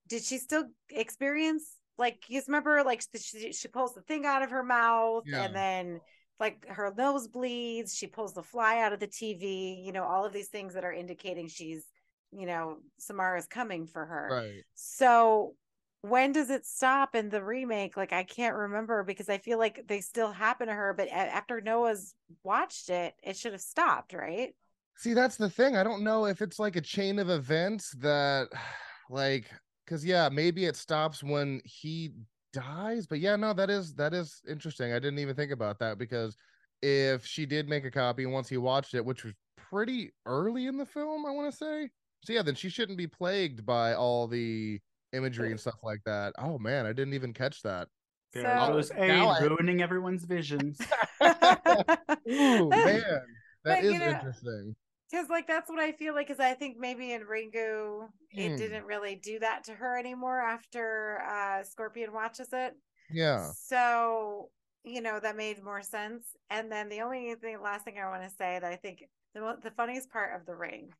did 0.08 0.22
she 0.22 0.38
still 0.38 0.64
experience 0.90 1.76
like 1.98 2.24
you 2.28 2.40
remember 2.46 2.82
like 2.84 3.02
she, 3.20 3.52
she 3.52 3.68
pulls 3.68 3.94
the 3.94 4.02
thing 4.02 4.26
out 4.26 4.42
of 4.42 4.50
her 4.50 4.62
mouth 4.62 5.24
yeah. 5.26 5.44
and 5.44 5.54
then 5.54 6.00
like 6.40 6.66
her 6.68 6.92
nose 6.96 7.28
bleeds, 7.28 7.94
she 7.94 8.08
pulls 8.08 8.34
the 8.34 8.42
fly 8.42 8.80
out 8.80 8.92
of 8.92 8.98
the 8.98 9.06
TV, 9.06 9.84
you 9.84 9.92
know, 9.92 10.02
all 10.02 10.24
of 10.24 10.32
these 10.32 10.48
things 10.48 10.74
that 10.74 10.84
are 10.84 10.92
indicating 10.92 11.46
she's, 11.46 11.86
you 12.32 12.46
know, 12.46 12.78
Samara 12.98 13.38
is 13.38 13.46
coming 13.46 13.86
for 13.86 14.04
her. 14.04 14.28
Right. 14.32 14.64
So 14.74 15.54
when 16.02 16.32
does 16.32 16.50
it 16.50 16.66
stop 16.66 17.14
in 17.14 17.30
the 17.30 17.42
remake? 17.42 17.96
Like 17.96 18.12
I 18.12 18.24
can't 18.24 18.56
remember 18.56 19.04
because 19.04 19.28
I 19.28 19.38
feel 19.38 19.58
like 19.58 19.84
they 19.86 20.00
still 20.00 20.32
happen 20.32 20.66
to 20.66 20.74
her, 20.74 20.92
but 20.96 21.08
after 21.08 21.60
Noah's 21.60 22.14
watched 22.42 22.90
it, 22.90 23.14
it 23.22 23.36
should 23.36 23.52
have 23.52 23.60
stopped, 23.60 24.12
right? 24.12 24.54
See, 24.96 25.14
that's 25.14 25.36
the 25.36 25.48
thing. 25.48 25.76
I 25.76 25.84
don't 25.84 26.04
know 26.04 26.26
if 26.26 26.42
it's 26.42 26.58
like 26.58 26.76
a 26.76 26.80
chain 26.80 27.18
of 27.18 27.30
events 27.30 27.92
that 28.00 28.48
like 29.10 29.50
cuz 29.86 30.04
yeah, 30.04 30.28
maybe 30.28 30.64
it 30.66 30.76
stops 30.76 31.22
when 31.22 31.60
he 31.64 32.12
dies, 32.52 33.06
but 33.06 33.20
yeah, 33.20 33.36
no, 33.36 33.52
that 33.52 33.70
is 33.70 33.94
that 33.94 34.12
is 34.12 34.42
interesting. 34.48 34.92
I 34.92 34.98
didn't 34.98 35.20
even 35.20 35.36
think 35.36 35.52
about 35.52 35.78
that 35.78 35.98
because 35.98 36.36
if 36.82 37.24
she 37.24 37.46
did 37.46 37.68
make 37.68 37.84
a 37.84 37.90
copy 37.90 38.26
once 38.26 38.48
he 38.48 38.56
watched 38.56 38.94
it, 38.94 39.04
which 39.04 39.22
was 39.22 39.34
pretty 39.56 40.12
early 40.26 40.66
in 40.66 40.76
the 40.76 40.84
film, 40.84 41.24
I 41.24 41.30
want 41.30 41.50
to 41.50 41.56
say. 41.56 41.90
So 42.24 42.32
yeah, 42.32 42.42
then 42.42 42.56
she 42.56 42.68
shouldn't 42.68 42.98
be 42.98 43.06
plagued 43.06 43.64
by 43.64 43.94
all 43.94 44.26
the 44.26 44.80
imagery 45.12 45.50
and 45.50 45.60
stuff 45.60 45.82
like 45.82 46.00
that. 46.04 46.32
Oh 46.38 46.58
man, 46.58 46.86
I 46.86 46.92
didn't 46.92 47.14
even 47.14 47.32
catch 47.32 47.62
that. 47.62 47.88
Yeah, 48.34 48.66
so, 48.66 48.76
was 48.76 48.90
A 48.96 49.36
ruining 49.42 49.82
everyone's 49.82 50.24
visions. 50.24 50.80
Ooh, 51.22 51.24
man, 52.68 52.70
that 52.70 53.22
but, 53.64 53.84
is 53.84 53.98
know, 53.98 54.08
interesting. 54.08 54.74
Because 55.10 55.28
like 55.28 55.46
that's 55.46 55.68
what 55.68 55.80
I 55.80 55.92
feel 55.92 56.14
like. 56.14 56.28
Because 56.28 56.40
I 56.40 56.54
think 56.54 56.78
maybe 56.78 57.12
in 57.12 57.22
Ringu, 57.22 58.08
it 58.30 58.50
hmm. 58.50 58.56
didn't 58.56 58.84
really 58.84 59.16
do 59.16 59.38
that 59.40 59.64
to 59.64 59.72
her 59.72 59.98
anymore 59.98 60.40
after 60.40 61.20
uh 61.28 61.62
Scorpion 61.64 62.12
watches 62.12 62.48
it. 62.52 62.74
Yeah. 63.10 63.50
So 63.66 64.48
you 64.84 65.02
know 65.02 65.20
that 65.20 65.36
made 65.36 65.62
more 65.62 65.82
sense. 65.82 66.24
And 66.48 66.72
then 66.72 66.88
the 66.88 67.02
only 67.02 67.34
thing, 67.34 67.60
last 67.62 67.84
thing 67.84 67.98
I 67.98 68.08
want 68.08 68.22
to 68.22 68.30
say 68.30 68.58
that 68.60 68.72
I 68.72 68.76
think 68.76 69.04
the 69.34 69.56
the 69.62 69.70
funniest 69.72 70.10
part 70.10 70.34
of 70.34 70.46
the 70.46 70.54
ring, 70.54 70.90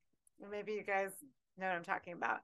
maybe 0.51 0.73
you 0.73 0.85
guys 0.85 1.13
know 1.57 1.67
what 1.67 1.77
I'm 1.77 1.85
talking 1.85 2.13
about 2.13 2.41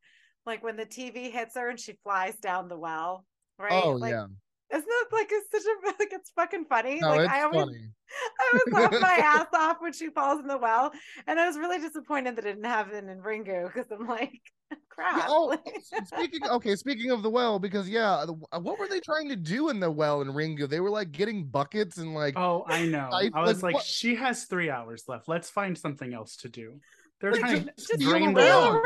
like 0.49 0.65
when 0.65 0.77
the 0.77 0.87
TV 0.87 1.31
hits 1.31 1.55
her 1.57 1.69
and 1.69 1.79
she 1.79 1.93
flies 2.03 2.35
down 2.37 2.69
the 2.69 2.79
well, 2.79 3.25
right? 3.59 3.71
Oh 3.85 3.93
like, 3.93 4.11
yeah. 4.11 4.27
Isn't 4.71 4.87
it 4.87 5.09
like 5.13 5.29
it's 5.31 5.51
such 5.51 5.63
a 5.63 5.87
like 6.01 6.13
it's 6.13 6.31
fucking 6.31 6.65
funny? 6.65 6.99
No, 7.01 7.11
like 7.11 7.21
it's 7.21 7.33
I 7.33 7.43
always 7.43 7.61
funny. 7.61 7.79
I 8.41 8.59
always 8.75 8.91
laugh 8.93 9.03
my 9.03 9.15
ass 9.25 9.47
off 9.55 9.77
when 9.81 9.93
she 9.93 10.09
falls 10.09 10.41
in 10.41 10.47
the 10.47 10.59
well. 10.59 10.91
And 11.27 11.39
I 11.39 11.47
was 11.47 11.57
really 11.57 11.79
disappointed 11.79 12.37
that 12.37 12.47
it 12.47 12.55
didn't 12.55 12.65
happen 12.65 13.09
in 13.09 13.21
Ringu 13.21 13.67
because 13.67 13.91
I'm 13.93 14.07
like, 14.07 14.41
crap. 14.89 15.27
Oh, 15.29 15.57
speaking 16.05 16.41
okay, 16.49 16.77
speaking 16.77 17.11
of 17.11 17.23
the 17.23 17.31
well, 17.31 17.59
because 17.59 17.89
yeah, 17.89 18.25
the, 18.27 18.35
uh, 18.53 18.61
what 18.61 18.79
were 18.79 18.89
they 18.89 19.01
trying 19.01 19.29
to 19.29 19.37
do 19.37 19.69
in 19.69 19.81
the 19.81 19.91
well 19.91 20.21
in 20.23 20.29
Ringu? 20.29 20.69
They 20.69 20.81
were 20.81 20.91
like 20.91 21.13
getting 21.13 21.45
buckets 21.45 21.99
and 21.99 22.15
like 22.15 22.39
Oh, 22.39 22.65
I 22.67 22.87
know. 22.87 23.09
I, 23.13 23.31
I 23.35 23.43
was 23.43 23.63
like, 23.63 23.75
like 23.75 23.85
she 23.85 24.15
has 24.17 24.45
three 24.45 24.71
hours 24.71 25.05
left. 25.09 25.29
Let's 25.29 25.51
find 25.51 25.77
something 25.77 26.13
else 26.13 26.37
to 26.37 26.49
do. 26.49 26.81
They're 27.21 27.33
like, 27.33 27.41
trying 27.41 27.65
just, 27.77 27.89
to 27.89 27.97
just 27.99 28.11
drain 28.11 28.33
the 28.33 28.41
around. 28.43 28.85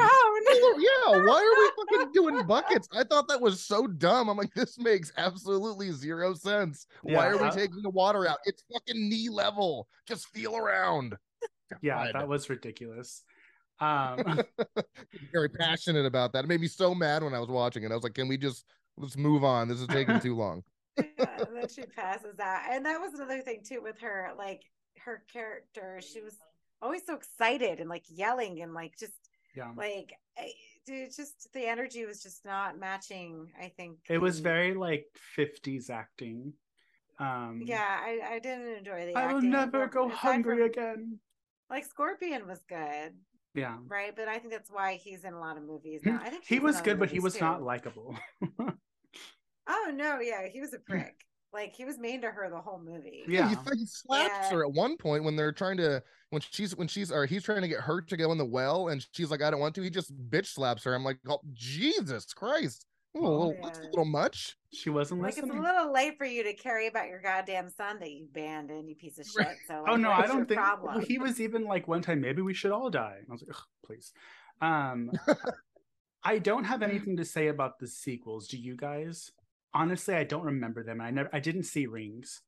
Yeah, 0.79 1.25
why 1.27 1.43
are 1.43 1.59
we 1.59 1.99
fucking 1.99 2.13
doing 2.13 2.47
buckets? 2.47 2.89
I 2.93 3.05
thought 3.05 3.29
that 3.29 3.41
was 3.41 3.63
so 3.63 3.87
dumb. 3.87 4.29
I'm 4.29 4.37
like, 4.37 4.55
this 4.55 4.79
makes 4.79 5.13
absolutely 5.17 5.93
zero 5.93 6.35
sense. 6.35 6.87
Yeah, 7.05 7.17
why 7.19 7.29
are 7.29 7.37
we 7.37 7.51
taking 7.51 7.83
the 7.83 7.91
water 7.91 8.27
out? 8.27 8.39
It's 8.45 8.65
fucking 8.73 9.09
knee 9.09 9.29
level. 9.29 9.89
Just 10.07 10.29
feel 10.29 10.57
around. 10.57 11.17
Yeah, 11.81 12.05
God. 12.05 12.21
that 12.21 12.29
was 12.29 12.51
ridiculous. 12.51 13.23
Um 13.81 14.43
very 15.33 15.49
passionate 15.49 16.05
about 16.05 16.35
that. 16.35 16.45
It 16.45 16.49
made 16.49 16.61
me 16.61 16.67
so 16.69 16.95
mad 16.95 17.23
when 17.23 17.33
I 17.33 17.39
was 17.39 17.49
watching 17.49 17.83
it. 17.83 17.91
I 17.91 17.95
was 17.95 18.05
like, 18.05 18.13
can 18.13 18.29
we 18.29 18.37
just 18.37 18.67
let's 18.99 19.17
move 19.17 19.43
on? 19.43 19.69
This 19.69 19.81
is 19.81 19.87
taking 19.87 20.21
too 20.21 20.37
long. 20.37 20.63
yeah, 20.99 21.39
and 21.39 21.57
then 21.57 21.69
she 21.71 21.85
passes 21.97 22.39
out. 22.39 22.61
And 22.71 22.85
that 22.85 23.01
was 23.01 23.15
another 23.15 23.41
thing 23.41 23.63
too 23.67 23.81
with 23.83 23.99
her, 24.01 24.33
like 24.37 24.61
her 25.03 25.23
character. 25.33 26.01
She 26.03 26.21
was 26.21 26.37
always 26.83 27.07
so 27.07 27.15
excited 27.15 27.81
and 27.81 27.89
like 27.89 28.05
yelling 28.09 28.61
and 28.61 28.75
like 28.75 28.97
just 28.99 29.31
yeah. 29.57 29.71
like 29.77 30.13
dude 30.87 31.15
just 31.15 31.49
the 31.55 31.67
energy 31.67 32.05
was 32.05 32.23
just 32.23 32.45
not 32.45 32.79
matching 32.79 33.49
i 33.61 33.69
think 33.77 33.99
it 34.09 34.19
was 34.19 34.41
very 34.41 34.75
like 34.75 35.07
50s 35.39 35.91
acting. 35.91 36.53
Um 37.19 37.63
yeah 37.65 38.01
i 38.03 38.35
i 38.35 38.39
didn't 38.39 38.77
enjoy 38.79 39.07
the 39.07 39.17
i 39.17 39.33
will 39.33 39.43
never 39.43 39.87
go 39.87 40.09
hungry 40.09 40.57
from, 40.57 40.67
again. 40.67 41.19
Like 41.71 41.85
scorpion 41.85 42.47
was 42.47 42.61
good 42.69 43.13
yeah. 43.55 43.77
right? 43.87 44.15
But 44.17 44.29
i 44.29 44.39
think 44.39 44.53
that's 44.53 44.71
why 44.71 44.95
he's 44.95 45.25
in 45.25 45.35
a 45.35 45.41
lot 45.41 45.57
of 45.57 45.63
movies 45.63 46.01
now. 46.05 46.21
I 46.23 46.31
think 46.31 46.45
he 46.45 46.59
was 46.59 46.81
good 46.81 46.99
but 46.99 47.11
he 47.11 47.21
was 47.21 47.35
too. 47.35 47.45
not 47.45 47.63
likable. 47.63 48.17
Oh 49.69 49.93
no 49.95 50.19
yeah 50.19 50.49
he 50.49 50.61
was 50.61 50.75
a 50.75 50.79
prick 50.81 51.15
like 51.53 51.75
he 51.75 51.85
was 51.85 51.99
mean 51.99 52.21
to 52.23 52.31
her 52.31 52.49
the 52.51 52.61
whole 52.61 52.81
movie. 52.83 53.25
Yeah, 53.29 53.49
he, 53.49 53.57
he 53.79 53.87
slaps 53.87 54.51
her 54.51 54.65
at 54.65 54.73
one 54.73 54.97
point 54.97 55.25
when 55.25 55.37
they're 55.37 55.53
trying 55.53 55.77
to 55.79 56.03
when 56.31 56.41
she's 56.41 56.77
when 56.77 56.89
she's 56.89 57.13
or 57.13 57.27
he's 57.27 57.43
trying 57.43 57.63
to 57.63 57.69
get 57.69 57.81
her 57.81 58.01
to 58.01 58.17
go 58.17 58.33
in 58.33 58.39
the 58.39 58.45
well, 58.45 58.89
and 58.89 59.07
she's 59.13 59.31
like, 59.31 59.43
"I 59.43 59.51
don't 59.51 59.61
want 59.61 59.75
to." 59.75 59.83
He 59.83 59.91
just 59.91 60.15
bitch 60.31 60.47
slaps 60.47 60.85
her. 60.85 60.95
I'm 60.95 61.05
like, 61.05 61.19
"Oh 61.29 61.41
Jesus 61.53 62.33
Christ!" 62.33 62.87
Ooh, 63.17 63.21
a 63.21 63.29
little, 63.29 63.55
yeah. 63.55 63.61
That's 63.65 63.79
a 63.79 63.83
little 63.83 64.05
much. 64.07 64.57
She 64.73 64.89
wasn't 64.89 65.21
like 65.21 65.37
listening. 65.37 65.51
it's 65.51 65.59
a 65.59 65.63
little 65.63 65.93
late 65.93 66.17
for 66.17 66.25
you 66.25 66.43
to 66.45 66.55
carry 66.55 66.87
about 66.87 67.09
your 67.09 67.21
goddamn 67.21 67.69
son 67.69 67.99
that 68.01 68.11
you 68.11 68.25
abandoned, 68.25 68.89
you 68.89 68.95
piece 68.95 69.19
of 69.19 69.27
shit. 69.27 69.55
So 69.69 69.75
like, 69.83 69.93
oh 69.93 69.97
no, 69.97 70.11
I 70.11 70.27
don't 70.27 70.49
think 70.49 70.61
well, 70.83 70.99
he 70.99 71.19
was 71.19 71.41
even 71.41 71.65
like 71.65 71.87
one 71.87 72.01
time. 72.01 72.21
Maybe 72.21 72.41
we 72.41 72.55
should 72.55 72.73
all 72.73 72.89
die. 72.89 73.19
I 73.29 73.33
was 73.33 73.43
like, 73.43 73.55
please. 73.85 74.13
Um, 74.63 75.11
I 76.25 76.39
don't 76.39 76.65
have 76.65 76.83
anything 76.83 77.17
to 77.19 77.25
say 77.25 77.49
about 77.49 77.79
the 77.79 77.87
sequels. 77.87 78.49
Do 78.49 78.57
you 78.57 78.77
guys? 78.77 79.31
Honestly, 79.75 80.15
I 80.15 80.25
don't 80.25 80.45
remember 80.45 80.83
them. 80.83 81.01
I 81.01 81.11
never, 81.11 81.31
I 81.33 81.41
didn't 81.41 81.65
see 81.65 81.87
Rings. 81.87 82.41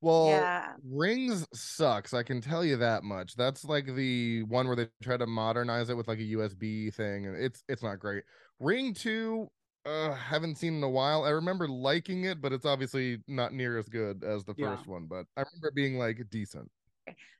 Well, 0.00 0.28
yeah. 0.28 0.72
Rings 0.88 1.46
sucks. 1.54 2.12
I 2.12 2.22
can 2.22 2.40
tell 2.40 2.64
you 2.64 2.76
that 2.76 3.02
much. 3.02 3.34
That's 3.34 3.64
like 3.64 3.86
the 3.94 4.42
one 4.44 4.66
where 4.66 4.76
they 4.76 4.88
try 5.02 5.16
to 5.16 5.26
modernize 5.26 5.88
it 5.88 5.96
with 5.96 6.06
like 6.06 6.18
a 6.18 6.22
USB 6.22 6.94
thing, 6.94 7.26
and 7.26 7.36
it's 7.36 7.62
it's 7.68 7.82
not 7.82 7.98
great. 7.98 8.24
Ring 8.60 8.92
Two, 8.92 9.48
uh, 9.86 10.12
haven't 10.12 10.58
seen 10.58 10.76
in 10.76 10.82
a 10.82 10.90
while. 10.90 11.24
I 11.24 11.30
remember 11.30 11.66
liking 11.66 12.24
it, 12.24 12.42
but 12.42 12.52
it's 12.52 12.66
obviously 12.66 13.18
not 13.26 13.54
near 13.54 13.78
as 13.78 13.88
good 13.88 14.22
as 14.22 14.44
the 14.44 14.54
first 14.54 14.84
yeah. 14.86 14.92
one. 14.92 15.06
But 15.06 15.26
I 15.36 15.42
remember 15.42 15.72
being 15.74 15.98
like 15.98 16.22
decent. 16.30 16.70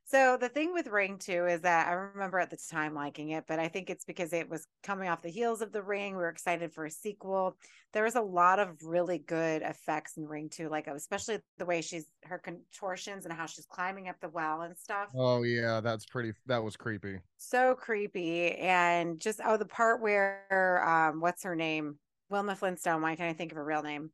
So 0.05 0.37
the 0.37 0.47
thing 0.47 0.71
with 0.71 0.87
Ring 0.87 1.17
2 1.17 1.47
is 1.47 1.61
that 1.61 1.89
I 1.89 1.91
remember 1.91 2.39
at 2.39 2.49
the 2.49 2.57
time 2.71 2.93
liking 2.93 3.31
it, 3.31 3.43
but 3.45 3.59
I 3.59 3.67
think 3.67 3.89
it's 3.89 4.05
because 4.05 4.31
it 4.31 4.49
was 4.49 4.65
coming 4.81 5.09
off 5.09 5.21
the 5.21 5.29
heels 5.29 5.61
of 5.61 5.73
the 5.73 5.83
Ring. 5.83 6.13
We 6.13 6.19
were 6.19 6.29
excited 6.29 6.73
for 6.73 6.85
a 6.85 6.89
sequel. 6.89 7.57
There 7.91 8.05
was 8.05 8.15
a 8.15 8.21
lot 8.21 8.59
of 8.59 8.81
really 8.83 9.17
good 9.17 9.63
effects 9.63 10.15
in 10.15 10.25
Ring 10.25 10.47
2, 10.49 10.69
like 10.69 10.87
especially 10.87 11.39
the 11.57 11.65
way 11.65 11.81
she's 11.81 12.05
her 12.23 12.37
contortions 12.37 13.25
and 13.25 13.33
how 13.33 13.47
she's 13.47 13.65
climbing 13.65 14.07
up 14.07 14.15
the 14.21 14.29
well 14.29 14.61
and 14.61 14.77
stuff. 14.77 15.09
Oh 15.13 15.43
yeah, 15.43 15.81
that's 15.81 16.05
pretty 16.05 16.31
that 16.45 16.63
was 16.63 16.77
creepy. 16.77 17.19
So 17.37 17.75
creepy. 17.75 18.53
And 18.55 19.19
just 19.19 19.41
oh 19.43 19.57
the 19.57 19.65
part 19.65 20.01
where 20.01 20.81
um 20.87 21.19
what's 21.19 21.43
her 21.43 21.55
name? 21.55 21.97
Wilma 22.29 22.55
Flintstone, 22.55 23.01
why 23.01 23.15
can't 23.17 23.29
I 23.29 23.33
think 23.33 23.51
of 23.51 23.57
her 23.57 23.63
real 23.63 23.83
name? 23.83 24.11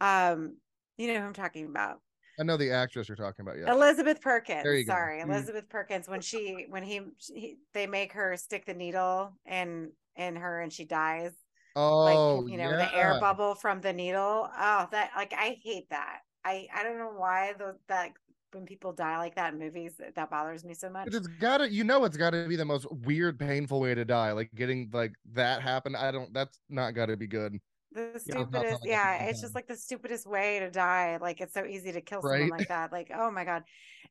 Um, 0.00 0.56
you 0.98 1.08
know 1.08 1.20
who 1.20 1.26
I'm 1.26 1.32
talking 1.32 1.66
about. 1.66 2.00
I 2.38 2.42
know 2.44 2.56
the 2.56 2.70
actress 2.70 3.08
you're 3.08 3.16
talking 3.16 3.44
about. 3.44 3.58
Yeah, 3.58 3.72
Elizabeth 3.72 4.20
Perkins. 4.20 4.62
There 4.62 4.74
you 4.74 4.86
Sorry, 4.86 5.20
go. 5.20 5.26
Mm. 5.26 5.30
Elizabeth 5.30 5.66
mm. 5.66 5.70
Perkins. 5.70 6.08
When 6.08 6.20
she 6.20 6.66
when 6.68 6.82
he, 6.82 7.02
he 7.18 7.56
they 7.74 7.86
make 7.86 8.12
her 8.12 8.36
stick 8.36 8.66
the 8.66 8.74
needle 8.74 9.32
in 9.46 9.92
in 10.16 10.36
her 10.36 10.60
and 10.60 10.72
she 10.72 10.84
dies. 10.84 11.32
Oh, 11.74 12.40
like 12.40 12.50
you 12.50 12.58
know 12.58 12.70
yeah. 12.70 12.76
the 12.76 12.94
air 12.94 13.18
bubble 13.20 13.54
from 13.54 13.80
the 13.80 13.92
needle. 13.92 14.48
Oh, 14.58 14.88
that 14.90 15.10
like 15.16 15.32
I 15.36 15.58
hate 15.62 15.90
that. 15.90 16.20
I 16.44 16.66
I 16.74 16.82
don't 16.82 16.98
know 16.98 17.12
why 17.16 17.54
the 17.58 17.76
that 17.88 18.12
when 18.52 18.66
people 18.66 18.92
die 18.92 19.16
like 19.16 19.34
that 19.36 19.54
in 19.54 19.58
movies 19.58 19.92
that 20.14 20.30
bothers 20.30 20.64
me 20.64 20.74
so 20.74 20.90
much. 20.90 21.08
It's 21.08 21.26
gotta 21.26 21.70
you 21.70 21.84
know 21.84 22.04
it's 22.04 22.16
gotta 22.16 22.46
be 22.48 22.56
the 22.56 22.64
most 22.64 22.90
weird, 22.90 23.38
painful 23.38 23.80
way 23.80 23.94
to 23.94 24.04
die. 24.04 24.32
Like 24.32 24.50
getting 24.54 24.90
like 24.92 25.12
that 25.32 25.62
happen. 25.62 25.94
I 25.94 26.10
don't. 26.10 26.32
That's 26.32 26.58
not 26.68 26.92
gotta 26.92 27.16
be 27.16 27.26
good 27.26 27.58
the 27.94 28.18
stupidest 28.18 28.84
yeah, 28.84 29.18
yeah 29.18 29.24
it's 29.24 29.40
just 29.40 29.54
like 29.54 29.66
the 29.66 29.76
stupidest 29.76 30.26
way 30.26 30.58
to 30.58 30.70
die 30.70 31.18
like 31.20 31.40
it's 31.40 31.54
so 31.54 31.64
easy 31.64 31.92
to 31.92 32.00
kill 32.00 32.20
right? 32.20 32.40
someone 32.40 32.58
like 32.58 32.68
that 32.68 32.92
like 32.92 33.10
oh 33.14 33.30
my 33.30 33.44
god. 33.44 33.62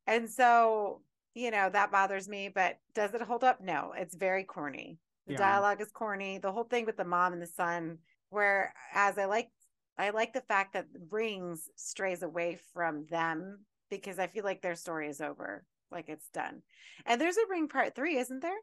And 0.07 0.29
so 0.29 1.01
you 1.33 1.51
know 1.51 1.69
that 1.71 1.91
bothers 1.91 2.27
me 2.27 2.49
but 2.53 2.77
does 2.93 3.13
it 3.13 3.21
hold 3.21 3.43
up? 3.43 3.61
No 3.61 3.93
it's 3.95 4.15
very 4.15 4.43
corny. 4.43 4.97
The 5.27 5.33
yeah. 5.33 5.39
dialogue 5.39 5.81
is 5.81 5.91
corny 5.91 6.37
the 6.37 6.51
whole 6.51 6.63
thing 6.63 6.85
with 6.85 6.97
the 6.97 7.05
mom 7.05 7.33
and 7.33 7.41
the 7.41 7.47
son 7.47 7.99
where 8.29 8.73
as 8.93 9.17
i 9.17 9.25
like 9.25 9.49
i 9.97 10.09
like 10.09 10.33
the 10.33 10.41
fact 10.41 10.73
that 10.73 10.87
rings 11.11 11.69
strays 11.75 12.23
away 12.23 12.57
from 12.73 13.05
them 13.09 13.59
because 13.89 14.17
i 14.17 14.25
feel 14.25 14.43
like 14.43 14.61
their 14.61 14.75
story 14.75 15.07
is 15.09 15.21
over 15.21 15.63
like 15.91 16.09
it's 16.09 16.29
done. 16.29 16.61
And 17.05 17.19
there's 17.19 17.37
a 17.37 17.49
ring 17.49 17.67
part 17.67 17.95
three 17.95 18.17
isn't 18.17 18.41
there 18.41 18.57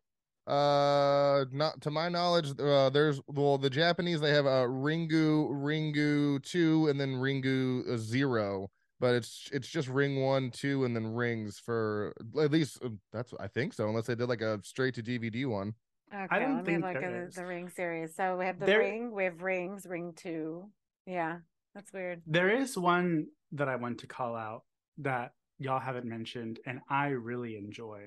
Uh, 0.49 1.45
not 1.53 1.79
to 1.83 1.91
my 1.91 2.09
knowledge. 2.09 2.59
Uh, 2.59 2.89
there's 2.89 3.21
well, 3.29 3.59
the 3.59 3.69
Japanese 3.69 4.21
they 4.21 4.31
have 4.31 4.47
a 4.47 4.67
Ringu, 4.67 5.51
Ringu 5.51 6.43
two, 6.43 6.89
and 6.89 6.99
then 6.99 7.17
Ringu 7.17 7.93
uh, 7.93 7.99
zero. 7.99 8.71
But 8.99 9.15
it's 9.15 9.51
it's 9.53 9.69
just 9.69 9.89
Ring 9.89 10.23
one, 10.23 10.51
two, 10.51 10.87
and 10.87 10.97
then 10.97 11.13
rings 11.13 11.59
for 11.59 12.15
at 12.41 12.51
least 12.51 12.79
uh, 12.83 12.89
that's 13.13 13.35
I 13.39 13.47
think 13.47 13.75
so. 13.75 13.89
Unless 13.89 14.07
they 14.07 14.15
did 14.15 14.31
like 14.31 14.41
a 14.41 14.59
straight 14.65 14.95
to 14.95 15.03
DVD 15.03 15.47
one. 15.47 15.75
Okay, 16.13 16.27
I 16.31 16.39
don't 16.39 16.57
let 16.57 16.67
me 16.67 16.79
look 16.79 16.97
at 16.97 17.03
the, 17.03 17.31
the 17.35 17.45
ring 17.45 17.69
series. 17.69 18.17
So 18.17 18.39
we 18.39 18.47
have 18.47 18.59
the 18.59 18.65
there... 18.65 18.79
ring, 18.79 19.13
we 19.13 19.25
have 19.25 19.43
rings, 19.43 19.87
ring 19.87 20.15
two. 20.17 20.71
Yeah, 21.05 21.41
that's 21.75 21.93
weird. 21.93 22.23
There 22.27 22.49
is 22.49 22.79
one 22.79 23.27
that 23.53 23.69
I 23.69 23.77
want 23.77 23.99
to 23.99 24.07
call 24.07 24.35
out 24.35 24.63
that 24.97 25.33
y'all 25.59 25.79
haven't 25.79 26.07
mentioned, 26.07 26.59
and 26.65 26.81
I 26.89 27.09
really 27.09 27.57
enjoy. 27.57 28.01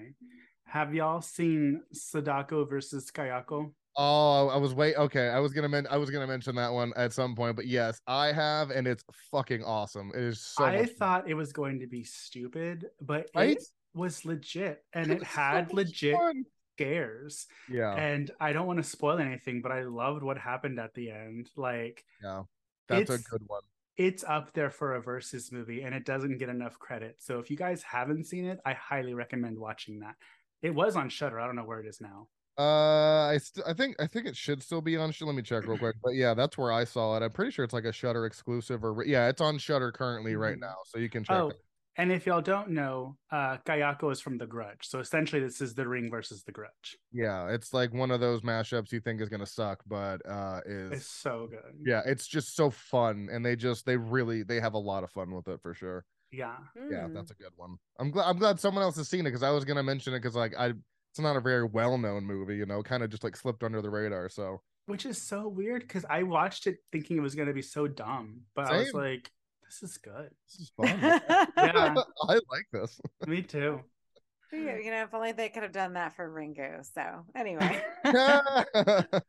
Have 0.65 0.93
y'all 0.93 1.21
seen 1.21 1.81
Sadako 1.91 2.65
versus 2.65 3.11
Kayako? 3.11 3.73
Oh, 3.97 4.47
I 4.47 4.55
was 4.55 4.73
wait. 4.73 4.95
Okay, 4.95 5.27
I 5.27 5.39
was 5.39 5.51
gonna 5.51 5.67
men- 5.67 5.87
I 5.89 5.97
was 5.97 6.09
gonna 6.09 6.27
mention 6.27 6.55
that 6.55 6.71
one 6.71 6.93
at 6.95 7.11
some 7.11 7.35
point, 7.35 7.57
but 7.57 7.67
yes, 7.67 7.99
I 8.07 8.31
have, 8.31 8.69
and 8.71 8.87
it's 8.87 9.03
fucking 9.31 9.63
awesome. 9.63 10.11
It 10.15 10.21
is 10.21 10.39
so. 10.39 10.63
I 10.63 10.85
thought 10.85 11.29
it 11.29 11.33
was 11.33 11.51
going 11.51 11.81
to 11.81 11.87
be 11.87 12.03
stupid, 12.03 12.85
but 13.01 13.29
right? 13.35 13.57
it 13.57 13.63
was 13.93 14.23
legit, 14.23 14.83
and 14.93 15.11
it 15.11 15.23
had 15.23 15.69
so 15.69 15.75
legit 15.75 16.15
fun. 16.15 16.45
scares. 16.75 17.47
Yeah, 17.69 17.93
and 17.95 18.31
I 18.39 18.53
don't 18.53 18.65
want 18.65 18.77
to 18.79 18.83
spoil 18.83 19.19
anything, 19.19 19.61
but 19.61 19.73
I 19.73 19.83
loved 19.83 20.23
what 20.23 20.37
happened 20.37 20.79
at 20.79 20.93
the 20.93 21.11
end. 21.11 21.49
Like, 21.57 22.05
yeah, 22.23 22.43
that's 22.87 23.09
a 23.09 23.17
good 23.17 23.43
one 23.47 23.61
it's 23.97 24.23
up 24.23 24.51
there 24.53 24.69
for 24.69 24.95
a 24.95 25.01
versus 25.01 25.51
movie 25.51 25.83
and 25.83 25.93
it 25.93 26.05
doesn't 26.05 26.37
get 26.37 26.49
enough 26.49 26.79
credit. 26.79 27.17
So 27.19 27.39
if 27.39 27.51
you 27.51 27.57
guys 27.57 27.83
haven't 27.83 28.25
seen 28.25 28.45
it, 28.45 28.59
I 28.65 28.73
highly 28.73 29.13
recommend 29.13 29.59
watching 29.59 29.99
that. 29.99 30.15
It 30.61 30.73
was 30.73 30.95
on 30.95 31.09
Shudder. 31.09 31.39
I 31.39 31.45
don't 31.45 31.55
know 31.55 31.63
where 31.63 31.79
it 31.79 31.87
is 31.87 31.99
now. 32.01 32.27
Uh, 32.57 33.27
I 33.29 33.37
st- 33.37 33.65
I 33.65 33.73
think 33.73 33.95
I 33.99 34.07
think 34.07 34.27
it 34.27 34.35
should 34.35 34.61
still 34.61 34.81
be 34.81 34.97
on. 34.97 35.11
Sh- 35.11 35.21
Let 35.21 35.35
me 35.35 35.41
check 35.41 35.65
real 35.65 35.77
quick. 35.77 35.95
But 36.03 36.15
yeah, 36.15 36.33
that's 36.33 36.57
where 36.57 36.71
I 36.71 36.83
saw 36.83 37.15
it. 37.17 37.23
I'm 37.23 37.31
pretty 37.31 37.51
sure 37.51 37.63
it's 37.63 37.73
like 37.73 37.85
a 37.85 37.93
Shudder 37.93 38.25
exclusive, 38.25 38.83
or 38.83 39.03
yeah, 39.05 39.29
it's 39.29 39.41
on 39.41 39.57
Shudder 39.57 39.91
currently 39.91 40.35
right 40.35 40.53
mm-hmm. 40.53 40.61
now, 40.61 40.75
so 40.85 40.99
you 40.99 41.09
can 41.09 41.23
check. 41.23 41.37
Oh, 41.37 41.49
it. 41.49 41.61
and 41.95 42.11
if 42.11 42.25
y'all 42.25 42.41
don't 42.41 42.71
know, 42.71 43.15
uh, 43.31 43.57
Kayako 43.65 44.11
is 44.11 44.19
from 44.19 44.37
The 44.37 44.45
Grudge, 44.45 44.81
so 44.81 44.99
essentially 44.99 45.41
this 45.41 45.61
is 45.61 45.73
The 45.73 45.87
Ring 45.87 46.11
versus 46.11 46.43
The 46.43 46.51
Grudge. 46.51 46.97
Yeah, 47.13 47.49
it's 47.49 47.73
like 47.73 47.93
one 47.93 48.11
of 48.11 48.19
those 48.19 48.41
mashups 48.41 48.91
you 48.91 48.99
think 48.99 49.21
is 49.21 49.29
gonna 49.29 49.45
suck, 49.45 49.81
but 49.87 50.17
uh, 50.29 50.59
is 50.65 50.91
it's 50.91 51.07
so 51.07 51.47
good. 51.49 51.73
Yeah, 51.83 52.01
it's 52.05 52.27
just 52.27 52.55
so 52.55 52.69
fun, 52.69 53.29
and 53.31 53.45
they 53.45 53.55
just 53.55 53.85
they 53.85 53.95
really 53.95 54.43
they 54.43 54.59
have 54.59 54.73
a 54.73 54.79
lot 54.79 55.05
of 55.05 55.09
fun 55.09 55.33
with 55.33 55.47
it 55.47 55.61
for 55.61 55.73
sure. 55.73 56.05
Yeah. 56.31 56.55
Yeah, 56.89 57.07
hmm. 57.07 57.13
that's 57.13 57.31
a 57.31 57.35
good 57.35 57.51
one. 57.55 57.77
I'm 57.99 58.11
glad 58.11 58.29
I'm 58.29 58.37
glad 58.37 58.59
someone 58.59 58.83
else 58.83 58.95
has 58.97 59.09
seen 59.09 59.21
it 59.21 59.31
because 59.31 59.43
I 59.43 59.51
was 59.51 59.65
gonna 59.65 59.83
mention 59.83 60.13
it 60.13 60.19
because 60.19 60.35
like 60.35 60.53
I 60.57 60.67
it's 61.11 61.19
not 61.19 61.35
a 61.35 61.41
very 61.41 61.65
well 61.65 61.97
known 61.97 62.25
movie, 62.25 62.55
you 62.55 62.65
know, 62.65 62.81
kind 62.81 63.03
of 63.03 63.09
just 63.09 63.23
like 63.23 63.35
slipped 63.35 63.63
under 63.63 63.81
the 63.81 63.89
radar. 63.89 64.29
So 64.29 64.61
which 64.85 65.05
is 65.05 65.21
so 65.21 65.47
weird 65.47 65.81
because 65.81 66.05
I 66.09 66.23
watched 66.23 66.67
it 66.67 66.77
thinking 66.91 67.17
it 67.17 67.21
was 67.21 67.35
gonna 67.35 67.53
be 67.53 67.61
so 67.61 67.87
dumb, 67.87 68.41
but 68.55 68.67
Same. 68.67 68.75
I 68.75 68.79
was 68.79 68.93
like, 68.93 69.31
this 69.63 69.83
is 69.83 69.97
good. 69.97 70.29
This 70.47 70.59
is 70.59 70.71
fun. 70.75 70.99
yeah, 71.57 71.95
I 72.29 72.33
like 72.49 72.67
this. 72.71 72.99
Me 73.27 73.41
too. 73.41 73.81
You 74.53 74.91
know, 74.91 75.03
if 75.03 75.13
only 75.13 75.31
they 75.31 75.49
could 75.49 75.63
have 75.63 75.71
done 75.71 75.93
that 75.93 76.15
for 76.15 76.29
Ringu. 76.29 76.85
So, 76.93 77.25
anyway. 77.35 77.83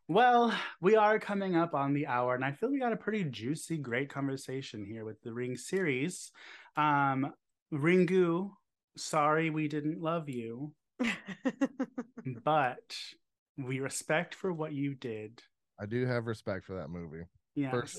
well, 0.08 0.56
we 0.80 0.96
are 0.96 1.18
coming 1.18 1.56
up 1.56 1.74
on 1.74 1.94
the 1.94 2.06
hour, 2.06 2.34
and 2.34 2.44
I 2.44 2.52
feel 2.52 2.70
we 2.70 2.78
got 2.78 2.92
a 2.92 2.96
pretty 2.96 3.24
juicy, 3.24 3.78
great 3.78 4.10
conversation 4.10 4.84
here 4.84 5.04
with 5.04 5.20
the 5.22 5.32
Ring 5.32 5.56
series. 5.56 6.32
Um, 6.76 7.32
Ringu, 7.72 8.50
sorry 8.96 9.50
we 9.50 9.68
didn't 9.68 10.00
love 10.00 10.28
you, 10.28 10.72
but 12.44 12.96
we 13.56 13.80
respect 13.80 14.34
for 14.34 14.52
what 14.52 14.72
you 14.72 14.94
did. 14.94 15.40
I 15.80 15.86
do 15.86 16.06
have 16.06 16.26
respect 16.26 16.64
for 16.64 16.74
that 16.76 16.90
movie. 16.90 17.24
Yeah. 17.54 17.70
First, 17.70 17.98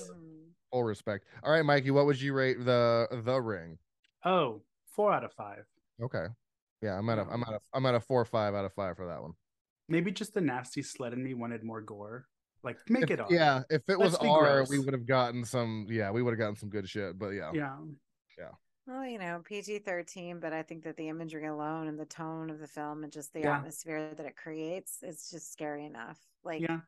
full 0.72 0.84
respect. 0.84 1.26
All 1.44 1.52
right, 1.52 1.64
Mikey, 1.64 1.92
what 1.92 2.06
would 2.06 2.20
you 2.20 2.34
rate 2.34 2.64
the 2.66 3.08
the 3.24 3.40
ring? 3.42 3.78
Oh, 4.26 4.62
four 4.96 5.14
out 5.14 5.24
of 5.24 5.34
five. 5.34 5.66
Okay. 6.02 6.26
Yeah, 6.82 6.98
I'm 6.98 7.10
at 7.10 7.20
a 7.20 7.28
I'm 7.30 7.44
at 7.44 7.54
a 7.54 7.60
I'm 7.74 7.86
at 7.86 7.96
a 7.96 8.00
four 8.00 8.22
or 8.22 8.26
five 8.26 8.56
out 8.56 8.66
of 8.66 8.74
five 8.74 8.96
for 8.96 9.08
that 9.08 9.22
one. 9.22 9.34
Maybe 9.88 10.12
just 10.12 10.34
the 10.34 10.42
nasty 10.42 10.82
sled 10.82 11.14
in 11.14 11.24
me 11.24 11.34
wanted 11.34 11.64
more 11.64 11.82
gore. 11.82 12.26
Like 12.64 12.78
make 12.90 13.04
if, 13.04 13.12
it 13.12 13.20
R. 13.20 13.28
Yeah, 13.30 13.62
if 13.70 13.82
it 13.90 14.00
Let's 14.00 14.14
was 14.14 14.16
R, 14.16 14.58
gross. 14.58 14.70
we 14.70 14.80
would 14.80 14.94
have 14.94 15.06
gotten 15.06 15.46
some. 15.46 15.88
Yeah, 15.90 16.12
we 16.12 16.22
would 16.22 16.32
have 16.32 16.40
gotten 16.40 16.56
some 16.56 16.70
good 16.70 16.88
shit. 16.90 17.18
But 17.18 17.30
yeah, 17.30 17.52
yeah, 17.54 17.76
yeah. 18.38 18.52
Well, 18.86 19.06
you 19.06 19.20
know, 19.20 19.42
PG 19.44 19.80
thirteen, 19.80 20.40
but 20.40 20.54
I 20.54 20.64
think 20.64 20.84
that 20.84 20.98
the 20.98 21.10
imagery 21.10 21.48
alone 21.48 21.88
and 21.88 22.00
the 22.00 22.06
tone 22.06 22.50
of 22.50 22.60
the 22.60 22.68
film 22.68 23.04
and 23.04 23.12
just 23.12 23.34
the 23.34 23.42
yeah. 23.42 23.58
atmosphere 23.58 24.14
that 24.16 24.26
it 24.26 24.36
creates 24.36 25.04
is 25.04 25.30
just 25.30 25.52
scary 25.52 25.86
enough. 25.86 26.18
Like, 26.44 26.62
yeah. 26.62 26.80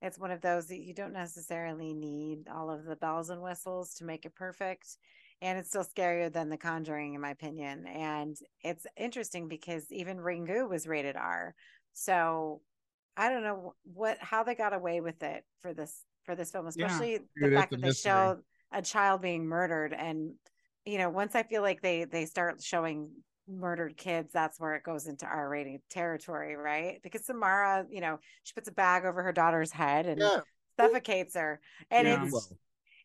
it's 0.00 0.18
one 0.18 0.30
of 0.30 0.40
those 0.40 0.66
that 0.66 0.80
you 0.80 0.94
don't 0.94 1.12
necessarily 1.12 1.92
need 1.94 2.48
all 2.48 2.70
of 2.70 2.84
the 2.84 2.96
bells 2.96 3.28
and 3.30 3.42
whistles 3.42 3.94
to 3.94 4.04
make 4.04 4.24
it 4.24 4.34
perfect 4.34 4.96
and 5.42 5.58
it's 5.58 5.68
still 5.68 5.84
scarier 5.84 6.32
than 6.32 6.48
The 6.48 6.56
Conjuring, 6.56 7.14
in 7.14 7.20
my 7.20 7.30
opinion. 7.30 7.86
And 7.86 8.36
it's 8.62 8.86
interesting 8.96 9.48
because 9.48 9.90
even 9.90 10.18
Ringu 10.18 10.68
was 10.68 10.86
rated 10.86 11.16
R. 11.16 11.54
So 11.92 12.62
I 13.16 13.28
don't 13.28 13.42
know 13.42 13.74
what 13.82 14.18
how 14.20 14.44
they 14.44 14.54
got 14.54 14.72
away 14.72 15.00
with 15.00 15.22
it 15.22 15.44
for 15.60 15.74
this 15.74 16.04
for 16.24 16.36
this 16.36 16.52
film, 16.52 16.68
especially 16.68 17.12
yeah. 17.12 17.48
the 17.48 17.56
fact 17.56 17.72
that 17.72 17.82
they 17.82 17.92
show 17.92 18.38
a 18.72 18.80
child 18.80 19.20
being 19.20 19.44
murdered. 19.44 19.92
And 19.92 20.34
you 20.86 20.98
know, 20.98 21.10
once 21.10 21.34
I 21.34 21.42
feel 21.42 21.60
like 21.60 21.82
they 21.82 22.04
they 22.04 22.24
start 22.24 22.62
showing 22.62 23.10
murdered 23.48 23.96
kids, 23.96 24.32
that's 24.32 24.60
where 24.60 24.76
it 24.76 24.84
goes 24.84 25.08
into 25.08 25.26
R 25.26 25.48
rating 25.48 25.80
territory, 25.90 26.54
right? 26.54 27.00
Because 27.02 27.26
Samara, 27.26 27.84
you 27.90 28.00
know, 28.00 28.20
she 28.44 28.54
puts 28.54 28.68
a 28.68 28.72
bag 28.72 29.04
over 29.04 29.24
her 29.24 29.32
daughter's 29.32 29.72
head 29.72 30.06
and 30.06 30.20
yeah. 30.20 30.40
suffocates 30.78 31.34
her, 31.34 31.60
and 31.90 32.06
yeah. 32.06 32.24
it's 32.24 32.52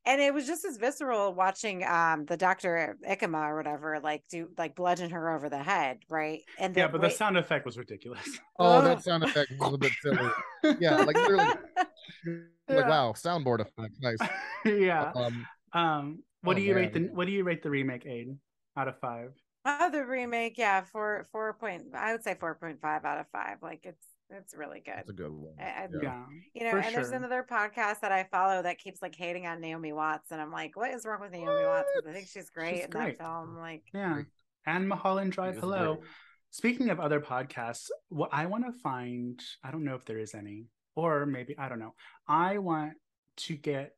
and 0.07 0.21
it 0.21 0.33
was 0.33 0.47
just 0.47 0.63
as 0.63 0.77
visceral 0.77 1.33
watching 1.33 1.83
um 1.83 2.25
the 2.25 2.37
doctor 2.37 2.97
Ikuma 3.07 3.49
or 3.49 3.57
whatever 3.57 3.99
like 3.99 4.23
do 4.31 4.49
like 4.57 4.75
bludgeon 4.75 5.09
her 5.11 5.35
over 5.35 5.49
the 5.49 5.61
head, 5.61 5.99
right? 6.09 6.41
And 6.57 6.75
yeah, 6.75 6.87
but 6.87 7.01
the 7.01 7.09
sound 7.09 7.37
effect 7.37 7.65
was 7.65 7.77
ridiculous. 7.77 8.27
Oh, 8.59 8.81
that 8.81 9.03
sound 9.03 9.23
effect 9.23 9.51
was 9.59 9.73
a 9.73 9.77
bit 9.77 9.91
silly. 10.01 10.31
yeah, 10.79 10.95
like 10.95 11.15
literally, 11.15 11.45
like 11.77 12.39
yeah. 12.67 12.89
wow, 12.89 13.13
soundboard 13.15 13.59
effect, 13.59 13.93
nice. 14.01 14.17
yeah. 14.65 15.11
Um, 15.13 15.47
um 15.73 16.23
what 16.41 16.55
oh, 16.55 16.59
do 16.59 16.65
you 16.65 16.73
man. 16.73 16.83
rate 16.83 16.93
the 16.93 16.99
what 17.13 17.27
do 17.27 17.33
you 17.33 17.43
rate 17.43 17.61
the 17.61 17.69
remake, 17.69 18.05
Aiden, 18.05 18.37
out 18.75 18.87
of 18.87 18.99
five? 18.99 19.33
Oh, 19.63 19.91
the 19.91 20.03
remake, 20.05 20.57
yeah, 20.57 20.81
four 20.81 21.27
four 21.31 21.53
point. 21.53 21.83
I 21.93 22.13
would 22.13 22.23
say 22.23 22.35
four 22.39 22.55
point 22.55 22.81
five 22.81 23.05
out 23.05 23.19
of 23.19 23.27
five. 23.31 23.57
Like 23.61 23.81
it's 23.83 24.05
it's 24.29 24.55
really 24.55 24.81
good. 24.83 24.95
It's 24.99 25.09
a 25.09 25.13
good 25.13 25.31
one. 25.31 25.53
I, 25.59 25.87
yeah. 26.01 26.23
You 26.53 26.63
know, 26.63 26.77
and 26.77 26.85
sure. 26.85 26.93
there's 26.93 27.11
another 27.11 27.45
podcast 27.49 28.01
that 28.01 28.11
I 28.11 28.25
follow 28.31 28.61
that 28.61 28.77
keeps 28.77 29.01
like 29.01 29.15
hating 29.15 29.47
on 29.47 29.61
Naomi 29.61 29.93
Watts, 29.93 30.31
and 30.31 30.41
I'm 30.41 30.51
like, 30.51 30.75
what 30.75 30.91
is 30.91 31.05
wrong 31.05 31.21
with 31.21 31.31
Naomi 31.31 31.47
what? 31.47 31.65
Watts? 31.65 31.89
I 32.07 32.11
think 32.11 32.27
she's 32.27 32.49
great 32.49 32.75
she's 32.75 32.85
in 32.85 32.91
great. 32.91 33.17
that 33.17 33.25
film. 33.25 33.57
Like, 33.57 33.83
yeah. 33.93 34.21
And 34.65 34.87
Mulholland 34.87 35.31
Drive. 35.31 35.57
Hello. 35.57 35.95
Great. 35.95 36.09
Speaking 36.49 36.89
of 36.89 36.99
other 36.99 37.19
podcasts, 37.19 37.89
what 38.09 38.29
I 38.31 38.45
want 38.45 38.65
to 38.65 38.71
find, 38.81 39.41
I 39.63 39.71
don't 39.71 39.83
know 39.83 39.95
if 39.95 40.05
there 40.05 40.19
is 40.19 40.33
any, 40.33 40.65
or 40.95 41.25
maybe 41.25 41.55
I 41.57 41.69
don't 41.69 41.79
know. 41.79 41.93
I 42.27 42.57
want 42.57 42.93
to 43.37 43.55
get 43.55 43.91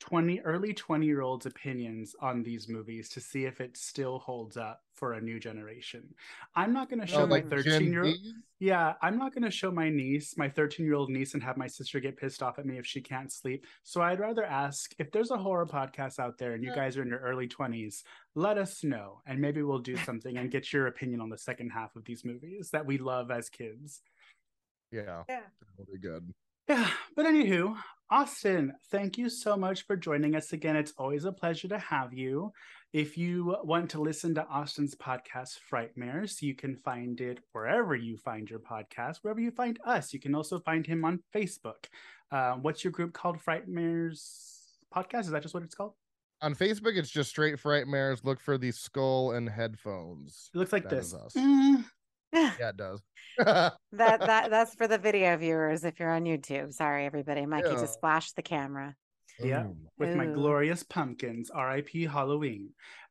20 0.00 0.40
early 0.40 0.72
20 0.72 1.06
year 1.06 1.22
olds 1.22 1.46
opinions 1.46 2.14
on 2.20 2.42
these 2.42 2.68
movies 2.68 3.08
to 3.08 3.20
see 3.20 3.44
if 3.44 3.60
it 3.60 3.76
still 3.76 4.18
holds 4.18 4.56
up 4.56 4.82
for 4.94 5.14
a 5.14 5.20
new 5.20 5.40
generation. 5.40 6.14
I'm 6.54 6.72
not 6.72 6.88
going 6.88 7.00
to 7.00 7.06
show 7.06 7.22
oh, 7.22 7.26
my 7.26 7.40
13 7.40 7.92
year 7.92 8.04
old 8.04 8.16
yeah 8.60 8.94
i'm 9.02 9.16
not 9.16 9.32
going 9.32 9.44
to 9.44 9.50
show 9.52 9.70
my 9.70 9.88
niece 9.88 10.36
my 10.36 10.48
13 10.48 10.84
year 10.84 10.96
old 10.96 11.10
niece 11.10 11.34
and 11.34 11.42
have 11.42 11.56
my 11.56 11.68
sister 11.68 12.00
get 12.00 12.16
pissed 12.16 12.42
off 12.42 12.58
at 12.58 12.66
me 12.66 12.76
if 12.76 12.84
she 12.86 13.00
can't 13.00 13.32
sleep. 13.32 13.64
So 13.82 14.02
i'd 14.02 14.20
rather 14.20 14.44
ask 14.44 14.92
if 14.98 15.10
there's 15.12 15.30
a 15.30 15.36
horror 15.36 15.66
podcast 15.66 16.18
out 16.18 16.38
there 16.38 16.52
and 16.52 16.64
you 16.64 16.74
guys 16.74 16.96
are 16.96 17.02
in 17.02 17.08
your 17.08 17.20
early 17.20 17.48
20s 17.48 18.02
let 18.34 18.58
us 18.58 18.82
know 18.82 19.20
and 19.26 19.40
maybe 19.40 19.62
we'll 19.62 19.78
do 19.78 19.96
something 20.04 20.36
and 20.36 20.50
get 20.50 20.72
your 20.72 20.86
opinion 20.86 21.20
on 21.20 21.28
the 21.28 21.38
second 21.38 21.70
half 21.70 21.94
of 21.96 22.04
these 22.04 22.24
movies 22.24 22.70
that 22.72 22.86
we 22.86 22.98
love 22.98 23.30
as 23.30 23.48
kids. 23.48 24.02
Yeah. 24.90 25.22
Yeah. 25.28 25.40
That'll 25.76 25.92
be 25.92 25.98
good 25.98 26.32
yeah, 26.68 26.90
but 27.16 27.26
anywho, 27.26 27.76
Austin, 28.10 28.72
thank 28.90 29.18
you 29.18 29.28
so 29.28 29.56
much 29.56 29.86
for 29.86 29.96
joining 29.96 30.34
us 30.34 30.52
again. 30.52 30.76
It's 30.76 30.94
always 30.96 31.24
a 31.24 31.32
pleasure 31.32 31.68
to 31.68 31.78
have 31.78 32.14
you. 32.14 32.52
If 32.92 33.18
you 33.18 33.56
want 33.64 33.90
to 33.90 34.00
listen 34.00 34.34
to 34.36 34.46
Austin's 34.46 34.94
podcast, 34.94 35.58
Frightmares, 35.70 36.40
you 36.40 36.54
can 36.54 36.74
find 36.74 37.20
it 37.20 37.40
wherever 37.52 37.94
you 37.94 38.16
find 38.16 38.48
your 38.48 38.60
podcast, 38.60 39.18
wherever 39.20 39.40
you 39.40 39.50
find 39.50 39.78
us. 39.84 40.14
You 40.14 40.20
can 40.20 40.34
also 40.34 40.58
find 40.58 40.86
him 40.86 41.04
on 41.04 41.20
Facebook. 41.34 41.86
Uh, 42.32 42.54
what's 42.54 42.82
your 42.82 42.92
group 42.92 43.12
called? 43.12 43.38
Frightmares 43.38 44.78
Podcast? 44.94 45.20
Is 45.20 45.30
that 45.30 45.42
just 45.42 45.52
what 45.52 45.62
it's 45.62 45.74
called? 45.74 45.92
On 46.40 46.54
Facebook, 46.54 46.96
it's 46.96 47.10
just 47.10 47.28
straight 47.28 47.56
Frightmares. 47.56 48.24
Look 48.24 48.40
for 48.40 48.56
the 48.56 48.70
skull 48.70 49.32
and 49.32 49.48
headphones. 49.48 50.50
It 50.54 50.58
looks 50.58 50.72
like 50.72 50.84
that 50.84 50.90
this. 50.90 51.14
Mm. 51.36 51.84
yeah, 52.32 52.70
it 52.70 52.76
does. 52.76 53.00
that 53.38 53.76
that 53.92 54.50
that's 54.50 54.74
for 54.74 54.88
the 54.88 54.98
video 54.98 55.36
viewers 55.36 55.84
if 55.84 56.00
you're 56.00 56.12
on 56.12 56.24
YouTube. 56.24 56.72
Sorry, 56.72 57.06
everybody. 57.06 57.46
Mikey 57.46 57.70
yeah. 57.70 57.80
just 57.80 58.00
flashed 58.00 58.34
the 58.36 58.42
camera. 58.42 58.94
Yeah, 59.40 59.68
with 59.98 60.16
my 60.16 60.26
glorious 60.26 60.82
pumpkins. 60.82 61.48
R.I.P. 61.50 62.06
Halloween. 62.06 62.70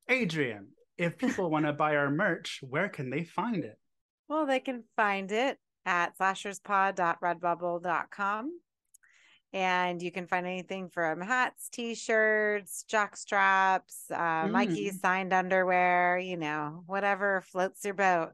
Adrian, 0.10 0.68
if 0.98 1.18
people 1.18 1.50
want 1.50 1.66
to 1.66 1.72
buy 1.74 1.96
our 1.96 2.12
merch, 2.12 2.60
where 2.62 2.90
can 2.90 3.10
they 3.10 3.24
find 3.24 3.64
it? 3.64 3.80
Well, 4.28 4.46
they 4.46 4.60
can 4.60 4.84
find 4.98 5.32
it 5.32 5.58
at 5.86 6.18
slasherspod.redbubble.com. 6.18 8.52
And 9.54 10.02
you 10.02 10.12
can 10.12 10.28
find 10.28 10.46
anything 10.46 10.90
from 10.90 11.22
hats, 11.22 11.70
t 11.70 11.96
shirts, 11.96 12.84
jock 12.84 13.16
straps, 13.16 14.04
uh, 14.12 14.44
mm. 14.44 14.52
Mikey's 14.52 15.00
signed 15.00 15.32
underwear, 15.32 16.18
you 16.18 16.36
know, 16.36 16.84
whatever 16.86 17.42
floats 17.42 17.86
your 17.86 17.94
boat 17.94 18.32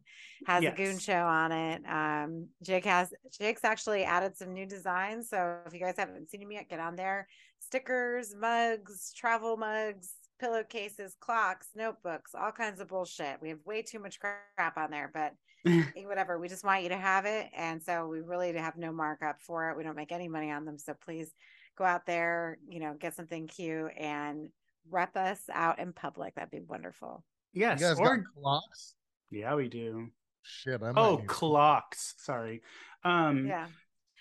has 0.47 0.63
yes. 0.63 0.73
a 0.73 0.75
goon 0.75 0.97
show 0.97 1.13
on 1.13 1.51
it. 1.51 1.81
Um, 1.87 2.47
Jake 2.63 2.85
has, 2.85 3.13
Jake's 3.39 3.63
actually 3.63 4.03
added 4.03 4.35
some 4.35 4.53
new 4.53 4.65
designs. 4.65 5.29
So 5.29 5.57
if 5.65 5.73
you 5.73 5.79
guys 5.79 5.95
haven't 5.97 6.29
seen 6.29 6.41
him 6.41 6.51
yet, 6.51 6.67
get 6.67 6.79
on 6.79 6.95
there. 6.95 7.27
Stickers, 7.59 8.35
mugs, 8.35 9.13
travel 9.15 9.55
mugs, 9.55 10.13
pillowcases, 10.43 11.15
clocks, 11.21 11.69
notebooks, 11.73 12.35
all 12.35 12.51
kinds 12.51 12.81
of 12.81 12.89
bullshit. 12.89 13.41
We 13.41 13.49
have 13.49 13.59
way 13.65 13.81
too 13.81 13.99
much 13.99 14.19
crap 14.19 14.77
on 14.77 14.91
there, 14.91 15.09
but 15.13 15.33
whatever. 16.05 16.37
We 16.37 16.49
just 16.49 16.65
want 16.65 16.83
you 16.83 16.89
to 16.89 16.97
have 16.97 17.25
it. 17.25 17.47
And 17.55 17.81
so 17.81 18.07
we 18.07 18.19
really 18.19 18.53
have 18.53 18.75
no 18.75 18.91
markup 18.91 19.41
for 19.41 19.69
it. 19.69 19.77
We 19.77 19.83
don't 19.83 19.95
make 19.95 20.11
any 20.11 20.27
money 20.27 20.51
on 20.51 20.65
them. 20.65 20.77
So 20.77 20.93
please 20.93 21.31
go 21.77 21.85
out 21.85 22.05
there, 22.05 22.57
you 22.67 22.81
know, 22.81 22.93
get 22.99 23.15
something 23.15 23.47
cute 23.47 23.91
and 23.97 24.49
rep 24.89 25.15
us 25.15 25.39
out 25.53 25.79
in 25.79 25.93
public. 25.93 26.35
That'd 26.35 26.51
be 26.51 26.59
wonderful. 26.59 27.23
Yes. 27.53 27.79
You 27.79 27.87
guys 27.87 27.99
or... 27.99 28.17
got 28.17 28.25
clocks? 28.37 28.95
Yeah, 29.31 29.55
we 29.55 29.69
do. 29.69 30.09
Shit. 30.41 30.83
I 30.83 30.91
oh, 30.97 31.21
clocks. 31.25 32.15
Sorry. 32.17 32.61
Um, 33.05 33.47
yeah. 33.47 33.67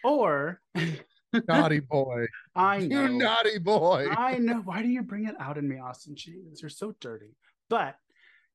Or 0.05 0.61
naughty 1.49 1.81
boy. 1.81 2.27
I 2.55 2.79
know. 2.81 3.03
You 3.03 3.09
naughty 3.09 3.59
boy. 3.59 4.09
I 4.11 4.39
know. 4.39 4.61
Why 4.65 4.83
do 4.83 4.89
you 4.89 5.03
bring 5.03 5.27
it 5.27 5.35
out 5.41 5.59
in 5.59 5.69
me, 5.69 5.79
Austin? 5.79 6.15
Jeez, 6.15 6.61
you're 6.61 6.69
so 6.69 6.95
dirty. 7.01 7.37
But 7.69 7.97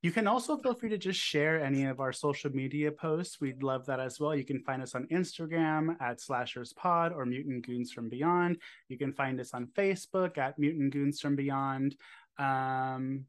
you 0.04 0.12
can 0.12 0.28
also 0.28 0.58
feel 0.58 0.76
free 0.76 0.90
to 0.90 0.98
just 0.98 1.20
share 1.20 1.64
any 1.64 1.86
of 1.86 2.00
our 2.00 2.14
social 2.14 2.52
media 2.52 2.92
posts. 2.92 3.42
We'd 3.42 3.64
love 3.64 3.88
that 3.88 4.00
as 4.00 4.20
well. 4.20 4.36
You 4.36 4.46
can 4.46 4.62
find 4.62 4.82
us 4.82 4.94
on 4.94 5.08
Instagram 5.08 6.00
at 6.00 6.22
Slashers 6.22 6.72
Pod 6.74 7.14
or 7.14 7.26
Mutant 7.26 7.66
Goons 7.66 7.92
from 7.92 8.08
Beyond. 8.08 8.58
You 8.90 8.98
can 8.98 9.12
find 9.12 9.40
us 9.40 9.54
on 9.54 9.68
Facebook 9.76 10.38
at 10.38 10.60
Mutant 10.60 10.94
Goons 10.94 11.20
from 11.20 11.36
Beyond. 11.36 11.96
Um, 12.38 13.26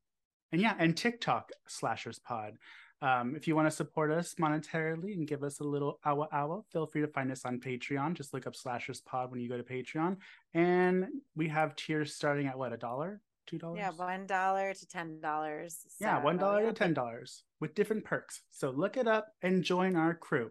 and 0.53 0.61
yeah, 0.61 0.75
and 0.79 0.97
TikTok 0.97 1.51
Slashers 1.67 2.19
Pod. 2.19 2.59
Um, 3.01 3.37
if 3.37 3.47
you 3.47 3.55
want 3.55 3.67
to 3.69 3.75
support 3.75 4.11
us 4.11 4.35
monetarily 4.41 5.15
and 5.15 5.27
give 5.27 5.45
us 5.45 5.61
a 5.61 5.65
little 5.65 6.01
hour 6.05 6.29
hour, 6.33 6.65
feel 6.73 6.87
free 6.87 7.01
to 7.03 7.09
find 7.09 7.31
us 7.31 7.45
on 7.45 7.61
Patreon. 7.61 8.15
Just 8.15 8.35
look 8.35 8.47
up 8.47 8.57
Slashers 8.57 9.01
Pod 9.01 9.31
when 9.31 9.41
you 9.41 9.49
go 9.49 9.57
to 9.57 9.63
Patreon. 9.63 10.17
And 10.55 11.07
we 11.37 11.49
have 11.49 11.77
tiers 11.77 12.15
starting 12.15 12.47
at 12.47 12.59
what, 12.59 12.73
a 12.73 12.77
dollar? 12.77 13.21
Two 13.47 13.59
dollars? 13.59 13.79
Yeah, 13.79 13.91
one 13.93 14.27
dollar 14.27 14.75
to 14.75 14.87
ten 14.87 15.21
dollars. 15.21 15.79
So, 15.89 16.05
yeah, 16.05 16.23
one 16.23 16.37
dollar 16.37 16.67
to 16.67 16.73
ten 16.73 16.93
dollars 16.93 17.45
with 17.61 17.75
different 17.75 18.05
perks. 18.05 18.43
So 18.51 18.71
look 18.71 18.97
it 18.97 19.09
up 19.09 19.29
and 19.43 19.65
join 19.65 19.97
our 19.97 20.15
crew. 20.15 20.51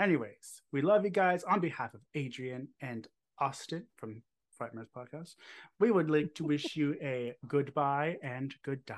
Anyways, 0.00 0.62
we 0.72 0.80
love 0.80 1.04
you 1.04 1.10
guys. 1.10 1.44
On 1.44 1.60
behalf 1.60 1.92
of 1.94 2.00
Adrian 2.14 2.68
and 2.80 3.06
Austin 3.38 3.86
from 3.96 4.22
Frightmares 4.58 4.88
Podcast, 4.96 5.34
we 5.78 5.90
would 5.90 6.10
like 6.10 6.34
to 6.36 6.44
wish 6.44 6.74
you 6.74 6.96
a 7.02 7.34
goodbye 7.46 8.16
and 8.22 8.54
good 8.62 8.86
die. 8.86 8.96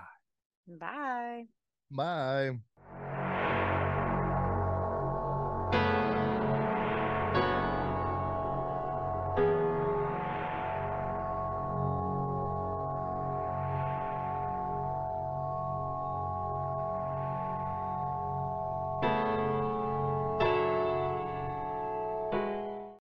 Bye. 0.68 1.46
Bye. 1.94 2.58